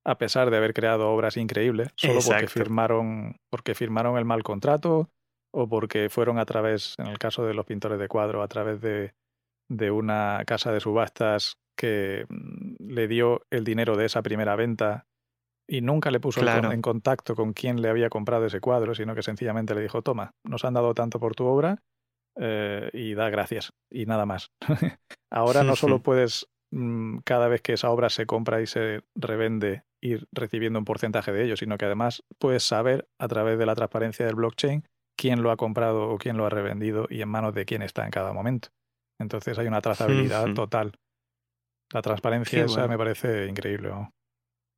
a 0.07 0.19
pesar 0.19 0.51
de 0.51 0.57
haber 0.57 0.73
creado 0.73 1.11
obras 1.11 1.37
increíbles, 1.37 1.89
solo 1.97 2.21
porque 2.25 2.47
firmaron, 2.47 3.41
porque 3.51 3.75
firmaron 3.75 4.17
el 4.17 4.25
mal 4.25 4.45
contrato 4.45 5.11
o 5.53 5.69
porque 5.69 6.09
fueron 6.09 6.39
a 6.39 6.45
través, 6.45 6.95
en 6.99 7.09
el 7.09 7.19
caso 7.19 7.45
de 7.45 7.55
los 7.55 7.67
pintores 7.67 7.99
de 7.99 8.07
cuadro, 8.07 8.41
a 8.41 8.47
través 8.47 8.81
de, 8.81 9.15
de 9.69 9.91
una 9.91 10.45
casa 10.47 10.71
de 10.71 10.79
subastas 10.79 11.59
que 11.77 12.25
mm, 12.29 12.89
le 12.89 13.09
dio 13.09 13.43
el 13.51 13.65
dinero 13.65 13.97
de 13.97 14.05
esa 14.05 14.23
primera 14.23 14.55
venta 14.55 15.09
y 15.69 15.81
nunca 15.81 16.13
le 16.13 16.21
puso 16.21 16.41
en 16.47 16.83
contacto 16.83 17.35
con 17.35 17.53
quién 17.53 17.83
le 17.83 17.89
había 17.89 18.09
comprado 18.09 18.47
ese 18.47 18.61
cuadro, 18.61 18.95
sino 18.95 19.17
que 19.17 19.25
sencillamente 19.25 19.75
le 19.75 19.83
dijo, 19.83 20.03
toma, 20.03 20.37
nos 20.45 20.65
han 20.65 20.75
dado 20.75 20.95
tanto 20.95 21.19
por 21.19 21.35
tu 21.35 21.47
obra 21.47 21.83
eh, 22.39 22.91
y 22.93 23.15
da 23.15 23.31
gracias 23.31 23.73
y 23.91 24.07
nada 24.07 24.27
más. 24.27 24.53
Ahora 25.31 25.63
no 25.63 25.77
solo 25.77 26.03
puedes, 26.03 26.49
mm, 26.73 27.19
cada 27.25 27.49
vez 27.49 27.63
que 27.63 27.75
esa 27.75 27.91
obra 27.91 28.11
se 28.11 28.27
compra 28.27 28.61
y 28.61 28.67
se 28.67 29.03
revende, 29.15 29.85
ir 30.03 30.27
recibiendo 30.33 30.79
un 30.79 30.85
porcentaje 30.85 31.33
de 31.33 31.45
ello, 31.45 31.57
sino 31.57 31.79
que 31.79 31.87
además 31.87 32.23
puedes 32.39 32.63
saber 32.63 33.09
a 33.19 33.29
través 33.29 33.59
de 33.59 33.67
la 33.67 33.75
transparencia 33.75 34.27
del 34.27 34.37
blockchain 34.37 34.85
quién 35.19 35.43
lo 35.43 35.51
ha 35.51 35.57
comprado 35.57 36.11
o 36.11 36.19
quién 36.19 36.37
lo 36.37 36.47
ha 36.47 36.51
revendido 36.51 37.07
y 37.09 37.23
en 37.23 37.29
manos 37.29 37.55
de 37.55 37.65
quién 37.65 37.83
está 37.83 38.05
en 38.05 38.11
cada 38.11 38.33
momento. 38.33 38.69
Entonces 39.19 39.59
hay 39.59 39.67
una 39.67 39.81
trazabilidad 39.81 40.53
total. 40.55 40.93
La 41.93 42.03
transparencia 42.03 42.65
esa 42.65 42.87
me 42.89 42.99
parece 42.99 43.47
increíble. 43.47 43.91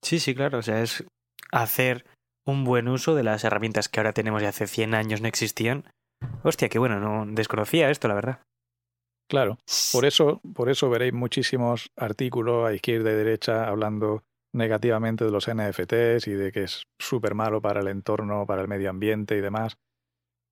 Sí, 0.03 0.21
sí, 0.21 0.35
claro. 0.35 0.59
O 0.59 0.63
sea, 0.63 0.83
es 0.83 1.05
hacer 1.51 2.05
un 2.47 2.65
buen 2.65 2.89
uso 2.89 3.15
de 3.15 3.25
las 3.25 3.45
herramientas 3.45 3.89
que 3.89 4.01
ahora 4.01 4.13
tenemos 4.13 4.43
y 4.43 4.47
hace 4.47 4.67
100 4.67 4.95
años 4.95 5.21
no 5.21 5.29
existían. 5.29 5.85
Hostia, 6.43 6.69
qué 6.69 6.79
bueno, 6.79 7.01
no 7.01 7.27
desconocía 7.33 7.91
esto, 7.91 8.09
la 8.09 8.15
verdad. 8.15 8.41
Claro, 9.29 9.59
por 9.93 10.07
eso, 10.07 10.41
por 10.55 10.71
eso 10.71 10.89
veréis 10.89 11.13
muchísimos 11.13 11.91
artículos 11.97 12.67
a 12.67 12.73
izquierda 12.73 13.11
y 13.11 13.15
derecha 13.15 13.69
hablando 13.69 14.23
negativamente 14.55 15.25
de 15.27 15.31
los 15.31 15.49
NFTs 15.49 16.27
y 16.29 16.33
de 16.33 16.51
que 16.51 16.63
es 16.65 16.85
súper 16.99 17.35
malo 17.35 17.61
para 17.61 17.81
el 17.81 17.89
entorno, 17.89 18.47
para 18.47 18.63
el 18.63 18.69
medio 18.69 18.89
ambiente 18.89 19.37
y 19.37 19.43
demás. 19.43 19.77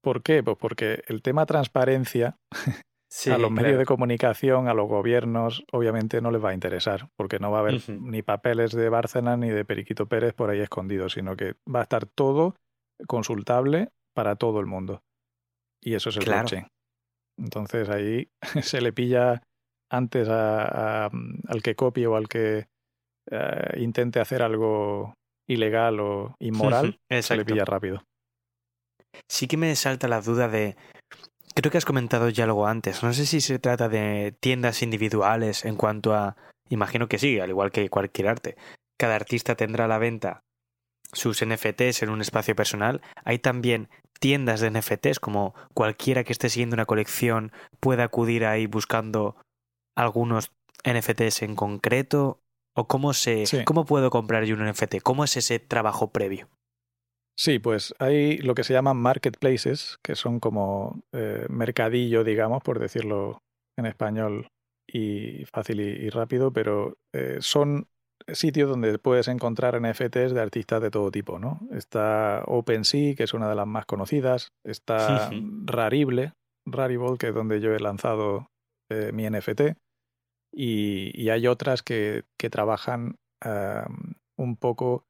¿Por 0.02 0.22
qué? 0.22 0.42
Pues 0.42 0.58
porque 0.58 1.02
el 1.06 1.22
tema 1.22 1.46
transparencia 1.46 2.36
a 3.32 3.38
los 3.38 3.50
medios 3.50 3.78
de 3.78 3.86
comunicación, 3.86 4.68
a 4.68 4.74
los 4.74 4.88
gobiernos, 4.88 5.64
obviamente 5.72 6.20
no 6.20 6.30
les 6.30 6.44
va 6.44 6.50
a 6.50 6.54
interesar, 6.54 7.08
porque 7.16 7.38
no 7.38 7.50
va 7.50 7.58
a 7.58 7.60
haber 7.62 7.80
ni 7.88 8.22
papeles 8.22 8.72
de 8.72 8.88
Bárcena 8.88 9.36
ni 9.36 9.48
de 9.48 9.64
Periquito 9.64 10.06
Pérez 10.06 10.34
por 10.34 10.50
ahí 10.50 10.60
escondidos, 10.60 11.14
sino 11.14 11.36
que 11.36 11.54
va 11.72 11.80
a 11.80 11.84
estar 11.84 12.06
todo 12.06 12.54
consultable 13.06 13.88
para 14.14 14.36
todo 14.36 14.60
el 14.60 14.66
mundo. 14.66 15.02
Y 15.82 15.94
eso 15.94 16.10
es 16.10 16.16
el 16.16 16.24
blockchain. 16.24 16.66
Entonces 17.38 17.88
ahí 17.88 18.28
se 18.62 18.80
le 18.80 18.92
pilla 18.92 19.42
antes 19.90 20.28
al 20.28 21.62
que 21.62 21.74
copie 21.76 22.06
o 22.06 22.16
al 22.16 22.28
que 22.28 22.66
eh, 23.30 23.80
intente 23.80 24.20
hacer 24.20 24.42
algo 24.42 25.14
ilegal 25.48 26.00
o 26.00 26.34
inmoral, 26.40 26.98
se 27.22 27.36
le 27.36 27.44
pilla 27.44 27.64
rápido. 27.64 28.04
Sí 29.28 29.46
que 29.46 29.56
me 29.56 29.74
salta 29.76 30.08
la 30.08 30.20
duda 30.20 30.48
de. 30.48 30.76
Creo 31.54 31.70
que 31.70 31.78
has 31.78 31.86
comentado 31.86 32.28
ya 32.28 32.44
algo 32.44 32.66
antes. 32.66 33.02
No 33.02 33.12
sé 33.12 33.24
si 33.24 33.40
se 33.40 33.58
trata 33.58 33.88
de 33.88 34.36
tiendas 34.40 34.82
individuales 34.82 35.64
en 35.64 35.76
cuanto 35.76 36.14
a. 36.14 36.36
Imagino 36.68 37.08
que 37.08 37.18
sí, 37.18 37.38
al 37.38 37.50
igual 37.50 37.70
que 37.70 37.88
cualquier 37.88 38.28
arte. 38.28 38.56
Cada 38.98 39.14
artista 39.14 39.54
tendrá 39.54 39.84
a 39.84 39.88
la 39.88 39.98
venta 39.98 40.42
sus 41.12 41.44
NFTs 41.44 42.02
en 42.02 42.10
un 42.10 42.20
espacio 42.20 42.54
personal. 42.54 43.00
Hay 43.24 43.38
también 43.38 43.88
tiendas 44.18 44.60
de 44.60 44.70
NFTs, 44.70 45.20
como 45.20 45.54
cualquiera 45.74 46.24
que 46.24 46.32
esté 46.32 46.48
siguiendo 46.48 46.74
una 46.74 46.86
colección 46.86 47.52
pueda 47.80 48.04
acudir 48.04 48.44
ahí 48.44 48.66
buscando 48.66 49.36
algunos 49.96 50.52
NFTs 50.84 51.42
en 51.42 51.56
concreto. 51.56 52.40
¿O 52.78 52.86
cómo, 52.86 53.14
se, 53.14 53.44
cómo 53.64 53.86
puedo 53.86 54.10
comprar 54.10 54.44
yo 54.44 54.54
un 54.54 54.68
NFT? 54.68 54.96
¿Cómo 55.02 55.24
es 55.24 55.38
ese 55.38 55.58
trabajo 55.58 56.12
previo? 56.12 56.50
Sí, 57.38 57.58
pues 57.58 57.94
hay 57.98 58.36
lo 58.38 58.54
que 58.54 58.64
se 58.64 58.74
llaman 58.74 58.98
marketplaces, 58.98 59.98
que 60.02 60.14
son 60.14 60.40
como 60.40 61.02
eh, 61.12 61.46
mercadillo, 61.48 62.22
digamos, 62.22 62.62
por 62.62 62.78
decirlo 62.78 63.42
en 63.78 63.86
español 63.86 64.48
y 64.86 65.44
fácil 65.46 65.80
y, 65.80 66.08
rápido, 66.10 66.52
pero 66.52 66.96
eh, 67.14 67.38
son 67.40 67.88
sitios 68.32 68.68
donde 68.68 68.98
puedes 68.98 69.28
encontrar 69.28 69.80
NFTs 69.80 70.32
de 70.32 70.40
artistas 70.40 70.82
de 70.82 70.90
todo 70.90 71.10
tipo, 71.10 71.38
¿no? 71.38 71.60
Está 71.70 72.42
OpenSea, 72.46 73.14
que 73.14 73.24
es 73.24 73.34
una 73.34 73.48
de 73.48 73.54
las 73.54 73.66
más 73.66 73.86
conocidas, 73.86 74.52
está 74.64 75.30
Rarible, 75.64 76.32
Rarible, 76.66 77.18
que 77.18 77.28
es 77.28 77.34
donde 77.34 77.60
yo 77.60 77.74
he 77.74 77.80
lanzado 77.80 78.48
eh, 78.90 79.12
mi 79.12 79.28
NFT, 79.28 79.76
y, 80.52 81.28
hay 81.28 81.46
otras 81.46 81.82
que, 81.82 82.24
que 82.38 82.50
trabajan 82.50 83.16
un 84.38 84.56
poco, 84.56 85.04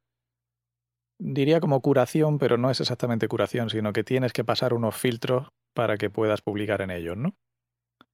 diría 1.18 1.60
como 1.60 1.80
curación, 1.80 2.38
pero 2.38 2.58
no 2.58 2.70
es 2.70 2.80
exactamente 2.80 3.28
curación, 3.28 3.70
sino 3.70 3.92
que 3.92 4.04
tienes 4.04 4.32
que 4.32 4.44
pasar 4.44 4.74
unos 4.74 4.96
filtros 4.96 5.48
para 5.74 5.96
que 5.96 6.10
puedas 6.10 6.42
publicar 6.42 6.82
en 6.82 6.90
ellos, 6.90 7.16
¿no? 7.16 7.34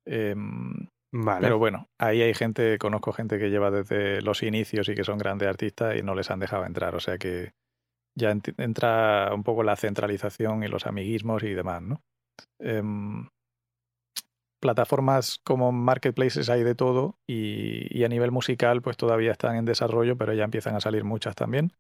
Em, 0.07 0.89
vale. 1.13 1.43
Pero 1.43 1.59
bueno, 1.59 1.89
ahí 1.99 2.23
hay 2.23 2.35
gente, 2.35 2.79
conozco 2.79 3.13
gente 3.13 3.39
que 3.39 3.51
lleva 3.51 3.71
desde 3.71 4.23
los 4.23 4.43
inicios 4.43 4.89
y 4.89 4.95
que 4.95 5.05
son 5.05 5.19
grandes 5.19 5.49
artistas 5.49 5.97
y 5.97 6.03
no 6.03 6.15
les 6.15 6.31
han 6.31 6.41
dejado 6.41 6.65
entrar, 6.65 6.95
o 6.95 7.01
sea 7.01 7.19
que 7.19 7.53
ya 8.15 8.31
entra 8.31 9.31
un 9.35 9.43
poco 9.43 9.63
la 9.63 9.77
centralización 9.77 10.63
y 10.65 10.69
los 10.69 10.87
amiguismos 10.87 11.43
y 11.43 11.55
demás, 11.55 11.83
¿no? 11.83 12.03
Em, 12.59 13.29
plataformas 14.61 15.41
como 15.45 15.73
marketplaces 15.73 16.49
hay 16.49 16.63
de 16.63 16.75
todo 16.75 17.19
y, 17.27 18.05
a 18.05 18.09
nivel 18.09 18.31
musical 18.31 18.81
pues 18.81 18.97
todavía 18.97 19.33
están 19.33 19.57
en 19.57 19.65
desarrollo, 19.65 20.17
pero 20.17 20.33
ya 20.35 20.45
empiezan 20.45 20.77
a 20.77 20.81
salir 20.81 21.05
muchas 21.05 21.35
también. 21.35 21.73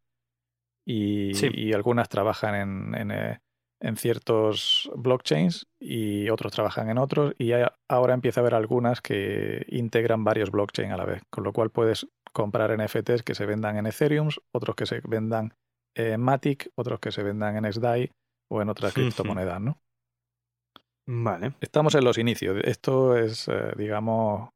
Y, 0.85 1.73
algunas 1.73 2.09
trabajan 2.09 2.95
en, 2.95 3.11
eh, 3.13 3.39
en, 3.83 3.97
ciertos 3.97 4.91
blockchains 4.97 5.67
y 5.79 6.31
otros 6.31 6.53
trabajan 6.53 6.89
en 6.91 6.99
otros 6.99 7.35
y 7.39 7.53
ahora 7.89 8.15
empieza 8.15 8.41
a 8.41 8.43
haber 8.43 8.55
algunas 8.55 9.01
que 9.01 9.65
integran 9.69 10.25
varios 10.25 10.51
blockchains 10.51 10.93
a 10.93 10.97
la 10.97 11.05
vez, 11.05 11.23
con 11.31 11.45
lo 11.45 11.53
cual 11.53 11.71
puedes 11.71 12.07
comprar 12.33 12.77
NFTs 12.79 13.23
que 13.23 13.35
se 13.35 13.47
vendan 13.47 13.77
en 13.77 13.87
Ethereum, 13.87 14.29
otros 14.53 14.77
que 14.77 14.87
se 14.87 15.01
vendan 15.05 15.55
en 15.95 16.21
Matic, 16.21 16.71
otros 16.75 17.01
que 17.01 17.13
se 17.13 17.23
vendan 17.23 17.57
en 17.57 17.73
SDAI 17.73 18.11
o 18.51 18.63
en 18.63 18.69
otras 18.69 18.95
criptomonedas, 18.95 19.61
¿no? 19.61 19.79
Vale. 21.07 21.55
Estamos 21.61 21.95
en 21.95 22.05
los 22.05 22.17
inicios. 22.19 22.61
Esto 22.65 23.17
es, 23.17 23.49
eh, 23.49 23.73
digamos, 23.77 24.51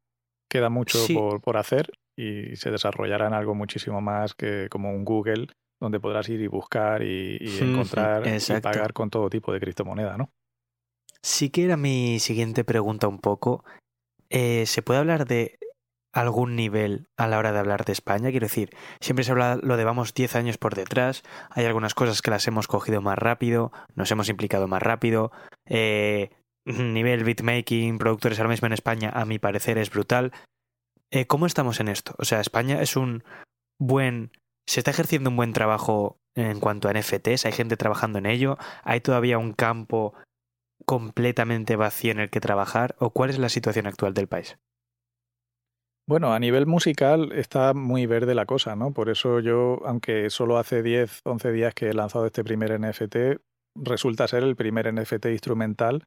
queda 0.49 0.69
mucho 0.69 0.97
por, 1.43 1.57
hacer 1.57 1.91
y 2.15 2.55
se 2.55 2.71
desarrollará 2.71 3.27
en 3.27 3.33
algo 3.33 3.53
muchísimo 3.53 4.01
más 4.01 4.33
que 4.33 4.67
como 4.69 4.91
un 4.91 5.03
Google, 5.03 5.47
donde 5.79 5.99
podrás 5.99 6.27
ir 6.29 6.41
y 6.41 6.47
buscar 6.47 7.03
y, 7.03 7.37
encontrar 7.59 8.23
y 8.27 8.61
pagar 8.61 8.93
con 8.93 9.09
todo 9.09 9.29
tipo 9.29 9.53
de 9.53 9.59
criptomoneda, 9.59 10.17
¿no? 10.17 10.31
Sí 11.21 11.49
que 11.49 11.65
era 11.65 11.77
mi 11.77 12.19
siguiente 12.19 12.63
pregunta 12.63 13.07
un 13.07 13.19
poco. 13.19 13.63
Eh, 14.29 14.65
¿Se 14.65 14.81
puede 14.81 14.99
hablar 14.99 15.25
de 15.25 15.57
algún 16.13 16.55
nivel 16.55 17.07
a 17.17 17.27
la 17.27 17.37
hora 17.37 17.51
de 17.51 17.59
hablar 17.59 17.85
de 17.85 17.93
España? 17.93 18.31
Quiero 18.31 18.45
decir, 18.45 18.69
siempre 18.99 19.23
se 19.23 19.31
habla 19.31 19.59
lo 19.61 19.77
de 19.77 19.83
vamos 19.83 20.13
10 20.13 20.35
años 20.35 20.57
por 20.57 20.75
detrás, 20.75 21.23
hay 21.49 21.65
algunas 21.65 21.93
cosas 21.93 22.21
que 22.21 22.31
las 22.31 22.47
hemos 22.47 22.67
cogido 22.67 23.01
más 23.01 23.17
rápido, 23.17 23.71
nos 23.95 24.11
hemos 24.11 24.29
implicado 24.29 24.67
más 24.67 24.81
rápido, 24.81 25.31
eh, 25.65 26.31
nivel 26.65 27.23
beatmaking, 27.23 27.97
productores 27.97 28.39
ahora 28.39 28.49
mismo 28.49 28.67
en 28.67 28.73
España, 28.73 29.09
a 29.13 29.25
mi 29.25 29.39
parecer 29.39 29.77
es 29.77 29.89
brutal. 29.89 30.33
Eh, 31.11 31.25
¿Cómo 31.25 31.45
estamos 31.45 31.79
en 31.79 31.87
esto? 31.87 32.13
O 32.17 32.25
sea, 32.25 32.41
España 32.41 32.81
es 32.81 32.95
un 32.95 33.23
buen... 33.79 34.31
Se 34.67 34.81
está 34.81 34.91
ejerciendo 34.91 35.29
un 35.29 35.37
buen 35.37 35.53
trabajo 35.53 36.19
en 36.35 36.59
cuanto 36.59 36.89
a 36.89 36.93
NFTs, 36.93 37.45
hay 37.45 37.51
gente 37.51 37.77
trabajando 37.77 38.19
en 38.19 38.25
ello, 38.25 38.57
hay 38.83 39.01
todavía 39.01 39.37
un 39.37 39.53
campo 39.53 40.13
completamente 40.85 41.75
vacío 41.75 42.11
en 42.11 42.19
el 42.19 42.29
que 42.29 42.39
trabajar, 42.39 42.95
o 42.99 43.09
cuál 43.09 43.29
es 43.29 43.39
la 43.39 43.49
situación 43.49 43.87
actual 43.87 44.13
del 44.13 44.27
país? 44.27 44.57
Bueno, 46.07 46.33
a 46.33 46.39
nivel 46.39 46.65
musical 46.65 47.33
está 47.33 47.73
muy 47.73 48.05
verde 48.05 48.33
la 48.33 48.45
cosa, 48.45 48.75
¿no? 48.75 48.93
Por 48.93 49.09
eso 49.09 49.39
yo, 49.41 49.81
aunque 49.85 50.29
solo 50.29 50.57
hace 50.57 50.81
10, 50.81 51.21
11 51.25 51.51
días 51.51 51.73
que 51.73 51.89
he 51.89 51.93
lanzado 51.93 52.25
este 52.25 52.45
primer 52.45 52.79
NFT, 52.79 53.41
resulta 53.75 54.27
ser 54.27 54.43
el 54.43 54.55
primer 54.55 54.93
NFT 54.93 55.25
instrumental 55.27 56.03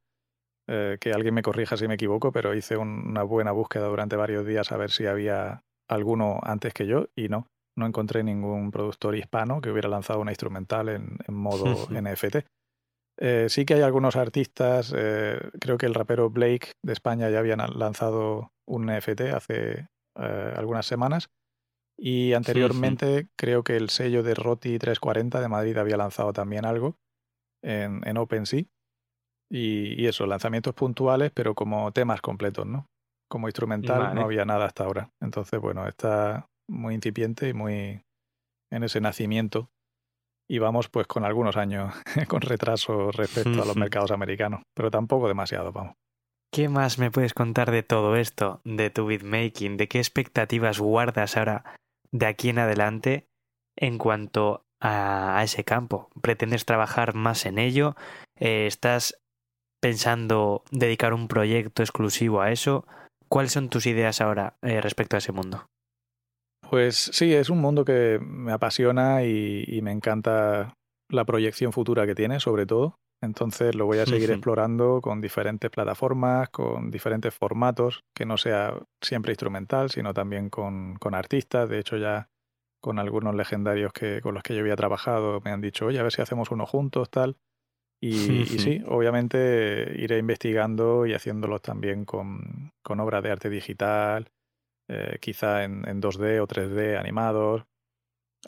eh, 0.68 0.96
que 1.01 1.12
alguien 1.12 1.35
me 1.35 1.42
corrija 1.42 1.77
si 1.77 1.87
me 1.87 1.94
equivoco, 1.94 2.33
pero 2.33 2.55
hice 2.55 2.79
una 2.79 3.23
buena 3.25 3.53
búsqueda 3.53 3.88
durante 3.88 4.16
varios 4.16 4.46
días 4.46 4.73
a 4.73 4.79
ver 4.79 4.90
si 4.90 5.05
había 5.07 5.64
alguno 5.87 6.40
antes 6.42 6.73
que 6.73 6.87
yo 6.87 7.09
y 7.14 7.29
no, 7.29 7.49
no 7.81 7.87
encontré 7.87 8.23
ningún 8.23 8.71
productor 8.71 9.16
hispano 9.16 9.61
que 9.61 9.71
hubiera 9.71 9.88
lanzado 9.88 10.21
una 10.21 10.31
instrumental 10.31 10.88
en, 10.88 11.19
modo 11.29 11.64
NFT. 11.90 12.47
Eh, 13.19 13.47
sí 13.49 13.64
que 13.64 13.75
hay 13.75 13.83
algunos 13.83 14.16
artistas, 14.16 14.95
eh, 14.97 15.40
creo 15.61 15.77
que 15.77 15.87
el 15.87 15.95
rapero 15.95 16.31
Blake 16.31 16.73
de 16.83 16.93
España 16.93 17.29
ya 17.29 17.40
habían 17.40 17.59
lanzado 17.77 18.53
un 18.66 18.87
NFT 18.87 19.21
hace 19.35 19.88
algunas 20.16 20.85
semanas 20.87 21.31
y 21.99 22.35
anteriormente 22.35 23.29
creo 23.38 23.62
que 23.62 23.77
el 23.77 23.88
sello 23.88 24.23
de 24.23 24.35
Roti 24.35 24.79
340 24.79 25.40
de 25.40 25.49
Madrid 25.49 25.79
había 25.79 25.97
lanzado 25.97 26.33
también 26.33 26.66
algo 26.66 26.97
en, 27.62 28.07
en 28.07 28.19
OpenSea 28.19 28.64
y, 29.51 30.07
eso, 30.07 30.27
lanzamientos 30.27 30.75
puntuales, 30.75 31.33
pero 31.35 31.55
como 31.55 31.93
temas 31.93 32.21
completos, 32.21 32.66
¿no? 32.66 32.87
Como 33.28 33.49
instrumental 33.49 33.99
Vale. 33.99 34.14
no 34.14 34.22
había 34.22 34.45
nada 34.45 34.66
hasta 34.66 34.85
ahora. 34.85 35.11
Entonces, 35.20 35.61
bueno, 35.61 35.87
está 35.87 36.49
muy 36.71 36.95
incipiente 36.95 37.49
y 37.49 37.53
muy 37.53 38.03
en 38.71 38.83
ese 38.85 39.01
nacimiento. 39.01 39.71
Y 40.49 40.59
vamos 40.59 40.89
pues 40.89 41.07
con 41.07 41.25
algunos 41.25 41.57
años 41.57 41.95
con 42.29 42.41
retraso 42.41 43.11
respecto 43.12 43.62
a 43.62 43.66
los 43.66 43.77
mercados 43.77 44.11
americanos, 44.11 44.62
pero 44.75 44.91
tampoco 44.91 45.29
demasiado, 45.29 45.73
vamos. 45.73 45.97
¿Qué 46.53 46.68
más 46.68 46.99
me 46.99 47.12
puedes 47.12 47.33
contar 47.33 47.71
de 47.71 47.85
todo 47.85 48.16
esto, 48.16 48.61
de 48.64 48.91
tu 48.91 49.07
beatmaking? 49.07 49.77
¿De 49.77 49.87
qué 49.87 49.99
expectativas 49.99 50.81
guardas 50.81 51.37
ahora 51.37 51.79
de 52.11 52.27
aquí 52.27 52.49
en 52.49 52.59
adelante 52.59 53.29
en 53.77 53.99
cuanto 53.99 54.66
a, 54.81 55.39
a 55.39 55.45
ese 55.45 55.62
campo? 55.62 56.11
¿Pretendes 56.21 56.64
trabajar 56.64 57.14
más 57.14 57.47
en 57.47 57.61
ello? 57.61 57.95
Eh, 58.35 58.66
¿Estás 58.66 59.23
pensando 59.81 60.64
dedicar 60.73 61.14
un 61.14 61.29
proyecto 61.29 61.85
exclusivo 61.85 62.41
a 62.41 62.51
eso? 62.51 62.85
¿Cuáles 63.29 63.53
son 63.53 63.68
tus 63.68 63.87
ideas 63.87 64.21
ahora 64.21 64.57
eh, 64.62 64.81
respecto 64.81 65.14
a 65.14 65.18
ese 65.18 65.31
mundo? 65.31 65.70
Pues 66.71 67.11
sí, 67.12 67.35
es 67.35 67.51
un 67.51 67.59
mundo 67.59 67.85
que 67.85 68.21
me 68.23 68.53
apasiona 68.53 69.25
y, 69.25 69.64
y 69.66 69.83
me 69.83 69.91
encanta 69.91 70.75
la 71.09 71.25
proyección 71.25 71.73
futura 71.73 72.07
que 72.07 72.14
tiene, 72.14 72.39
sobre 72.39 72.64
todo. 72.64 72.95
Entonces 73.21 73.75
lo 73.75 73.87
voy 73.87 73.99
a 73.99 74.07
seguir 74.07 74.31
explorando 74.31 75.01
con 75.03 75.21
diferentes 75.21 75.68
plataformas, 75.68 76.49
con 76.51 76.93
diferentes 76.93 77.35
formatos, 77.35 78.05
que 78.14 78.25
no 78.25 78.39
sea 78.39 78.79
siempre 79.03 79.33
instrumental, 79.33 79.91
sino 79.91 80.14
también 80.14 80.49
con, 80.49 80.95
con 80.95 81.16
artistas. 81.16 81.68
De 81.68 81.81
hecho, 81.81 81.97
ya 81.97 82.29
con 82.81 83.01
algunos 83.01 83.35
legendarios 83.35 83.93
que, 83.93 84.21
con 84.23 84.35
los 84.35 84.45
que 84.45 84.55
yo 84.55 84.61
había 84.61 84.77
trabajado 84.77 85.41
me 85.45 85.51
han 85.51 85.61
dicho, 85.61 85.87
oye, 85.87 85.99
a 85.99 86.05
ver 86.05 86.12
si 86.12 86.23
hacemos 86.23 86.53
uno 86.53 86.66
juntos, 86.66 87.11
tal. 87.11 87.37
Y, 88.01 88.43
y 88.43 88.43
Ujú. 88.43 88.59
sí, 88.62 88.83
obviamente 88.87 89.93
iré 89.99 90.18
investigando 90.18 91.05
y 91.05 91.14
haciéndolos 91.14 91.62
también 91.62 92.05
con, 92.05 92.71
con 92.83 93.01
obras 93.01 93.25
de 93.25 93.33
arte 93.33 93.51
digital, 93.51 94.31
eh, 94.93 95.18
quizá 95.20 95.62
en, 95.62 95.88
en 95.88 96.03
2D 96.03 96.41
o 96.41 96.49
3D 96.49 96.99
animados. 96.99 97.64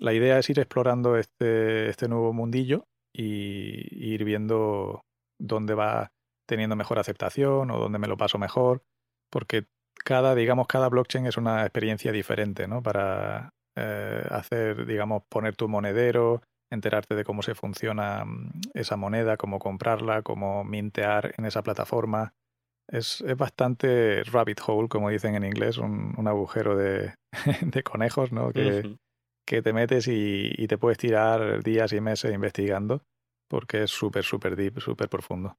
La 0.00 0.12
idea 0.12 0.38
es 0.40 0.50
ir 0.50 0.58
explorando 0.58 1.16
este, 1.16 1.88
este 1.88 2.08
nuevo 2.08 2.32
mundillo 2.32 2.88
y, 3.12 4.12
ir 4.12 4.24
viendo 4.24 5.04
dónde 5.38 5.74
va 5.74 6.12
teniendo 6.48 6.74
mejor 6.74 6.98
aceptación 6.98 7.70
o 7.70 7.78
dónde 7.78 8.00
me 8.00 8.08
lo 8.08 8.16
paso 8.16 8.38
mejor, 8.38 8.82
porque 9.30 9.66
cada, 10.04 10.34
digamos, 10.34 10.66
cada 10.66 10.88
blockchain 10.88 11.26
es 11.26 11.36
una 11.36 11.62
experiencia 11.62 12.10
diferente, 12.10 12.66
¿no? 12.66 12.82
Para 12.82 13.54
eh, 13.76 14.26
hacer, 14.30 14.84
digamos, 14.86 15.22
poner 15.28 15.54
tu 15.54 15.68
monedero, 15.68 16.42
enterarte 16.70 17.14
de 17.14 17.24
cómo 17.24 17.42
se 17.42 17.54
funciona 17.54 18.24
mm, 18.24 18.50
esa 18.74 18.96
moneda, 18.96 19.36
cómo 19.36 19.60
comprarla, 19.60 20.22
cómo 20.22 20.64
mintear 20.64 21.34
en 21.38 21.44
esa 21.44 21.62
plataforma. 21.62 22.34
Es, 22.92 23.22
es 23.22 23.36
bastante 23.36 24.22
rabbit 24.24 24.60
hole, 24.66 24.88
como 24.88 25.08
dicen 25.08 25.34
en 25.34 25.44
inglés, 25.44 25.78
un, 25.78 26.14
un 26.16 26.28
agujero 26.28 26.76
de, 26.76 27.14
de 27.62 27.82
conejos, 27.82 28.32
¿no? 28.32 28.52
Que, 28.52 28.96
que 29.46 29.62
te 29.62 29.72
metes 29.72 30.06
y, 30.08 30.52
y 30.56 30.66
te 30.66 30.78
puedes 30.78 30.98
tirar 30.98 31.62
días 31.62 31.92
y 31.92 32.00
meses 32.00 32.32
investigando 32.32 33.02
porque 33.48 33.82
es 33.82 33.90
súper, 33.90 34.24
súper 34.24 34.56
deep, 34.56 34.80
súper 34.80 35.08
profundo. 35.08 35.58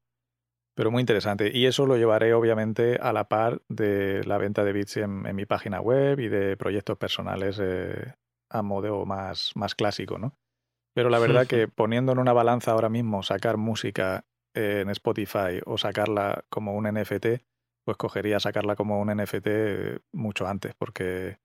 Pero 0.76 0.90
muy 0.90 1.02
interesante. 1.02 1.52
Y 1.54 1.68
eso 1.68 1.86
lo 1.86 1.98
llevaré 1.98 2.34
obviamente 2.34 2.98
a 3.00 3.14
la 3.14 3.28
par 3.28 3.62
de 3.70 4.24
la 4.26 4.40
venta 4.40 4.64
de 4.64 4.74
bits 4.74 4.98
en, 4.98 5.26
en 5.28 5.36
mi 5.36 5.46
página 5.46 5.80
web 5.80 6.20
y 6.20 6.28
de 6.28 6.58
proyectos 6.58 6.98
personales 6.98 7.60
eh, 7.62 8.14
a 8.50 8.62
modo 8.64 9.06
más, 9.06 9.52
más 9.56 9.76
clásico, 9.76 10.18
¿no? 10.18 10.36
Pero 10.96 11.10
la 11.10 11.20
verdad 11.20 11.48
que 11.48 11.68
poniendo 11.68 12.12
en 12.12 12.20
una 12.20 12.34
balanza 12.34 12.72
ahora 12.72 12.90
mismo 12.90 13.24
sacar 13.24 13.58
música 13.58 14.26
en 14.54 14.90
Spotify 14.90 15.60
o 15.66 15.78
sacarla 15.78 16.44
como 16.50 16.76
un 16.76 16.86
NFT, 16.88 17.42
pues 17.86 17.98
cogería 17.98 18.40
sacarla 18.40 18.76
como 18.76 19.00
un 19.02 19.10
NFT 19.16 19.48
mucho 20.14 20.48
antes, 20.48 20.74
porque 20.78 21.38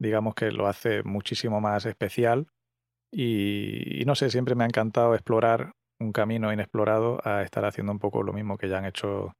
digamos 0.00 0.34
que 0.34 0.50
lo 0.50 0.66
hace 0.66 1.02
muchísimo 1.02 1.60
más 1.60 1.86
especial 1.86 2.48
y, 3.12 4.00
y 4.02 4.04
no 4.04 4.14
sé, 4.14 4.30
siempre 4.30 4.54
me 4.54 4.64
ha 4.64 4.66
encantado 4.66 5.14
explorar 5.14 5.72
un 6.00 6.12
camino 6.12 6.52
inexplorado 6.52 7.20
a 7.24 7.42
estar 7.42 7.64
haciendo 7.64 7.92
un 7.92 7.98
poco 8.00 8.22
lo 8.22 8.32
mismo 8.32 8.58
que 8.58 8.68
ya 8.68 8.78
han 8.78 8.84
hecho 8.84 9.32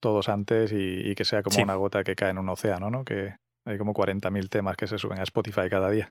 todos 0.00 0.28
antes 0.28 0.72
y, 0.72 0.76
y 1.10 1.14
que 1.14 1.24
sea 1.24 1.42
como 1.42 1.56
Sí. 1.56 1.62
una 1.62 1.74
gota 1.74 2.04
que 2.04 2.14
cae 2.16 2.30
en 2.30 2.38
un 2.38 2.48
océano, 2.48 2.90
¿no? 2.90 3.04
Que 3.04 3.36
hay 3.66 3.76
como 3.78 3.92
40.000 3.92 4.48
temas 4.48 4.76
que 4.76 4.86
se 4.86 4.96
suben 4.96 5.18
a 5.18 5.24
Spotify 5.24 5.68
cada 5.68 5.90
día. 5.90 6.10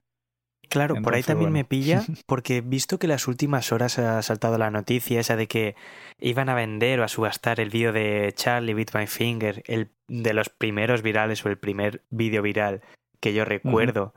Claro, 0.68 0.96
por 1.02 1.14
ahí 1.14 1.22
también 1.22 1.52
me 1.52 1.64
pilla, 1.64 2.02
porque 2.26 2.60
visto 2.60 2.98
que 2.98 3.06
las 3.06 3.26
últimas 3.26 3.72
horas 3.72 3.98
ha 3.98 4.20
saltado 4.22 4.58
la 4.58 4.70
noticia 4.70 5.20
esa 5.20 5.36
de 5.36 5.46
que 5.48 5.76
iban 6.18 6.48
a 6.48 6.54
vender 6.54 7.00
o 7.00 7.04
a 7.04 7.08
subastar 7.08 7.60
el 7.60 7.70
vídeo 7.70 7.92
de 7.92 8.32
Charlie 8.34 8.74
Beat 8.74 8.94
My 8.94 9.06
Finger, 9.06 9.62
el 9.66 9.90
de 10.08 10.34
los 10.34 10.48
primeros 10.48 11.02
virales 11.02 11.44
o 11.44 11.48
el 11.48 11.58
primer 11.58 12.02
vídeo 12.10 12.42
viral 12.42 12.82
que 13.20 13.32
yo 13.34 13.44
recuerdo 13.44 14.14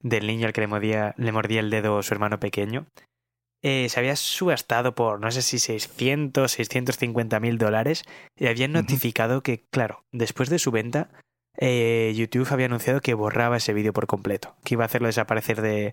del 0.00 0.26
niño 0.26 0.46
al 0.46 0.52
que 0.52 0.60
le 0.60 0.66
mordía, 0.66 1.14
le 1.16 1.32
mordía 1.32 1.60
el 1.60 1.70
dedo 1.70 2.02
su 2.02 2.14
hermano 2.14 2.40
pequeño. 2.40 2.86
Eh, 3.62 3.88
se 3.88 3.98
había 3.98 4.14
subastado 4.14 4.94
por 4.94 5.20
no 5.20 5.30
sé 5.32 5.42
si 5.42 5.58
600, 5.58 6.50
650 6.50 7.40
mil 7.40 7.58
dólares 7.58 8.04
y 8.36 8.46
habían 8.46 8.72
notificado 8.72 9.42
que, 9.42 9.64
claro, 9.70 10.04
después 10.12 10.48
de 10.48 10.60
su 10.60 10.70
venta, 10.70 11.10
eh, 11.60 12.12
YouTube 12.16 12.48
había 12.50 12.66
anunciado 12.66 13.00
que 13.00 13.14
borraba 13.14 13.56
ese 13.56 13.72
vídeo 13.72 13.92
por 13.92 14.06
completo, 14.06 14.54
que 14.64 14.74
iba 14.74 14.84
a 14.84 14.86
hacerlo 14.86 15.08
desaparecer 15.08 15.60
de, 15.60 15.92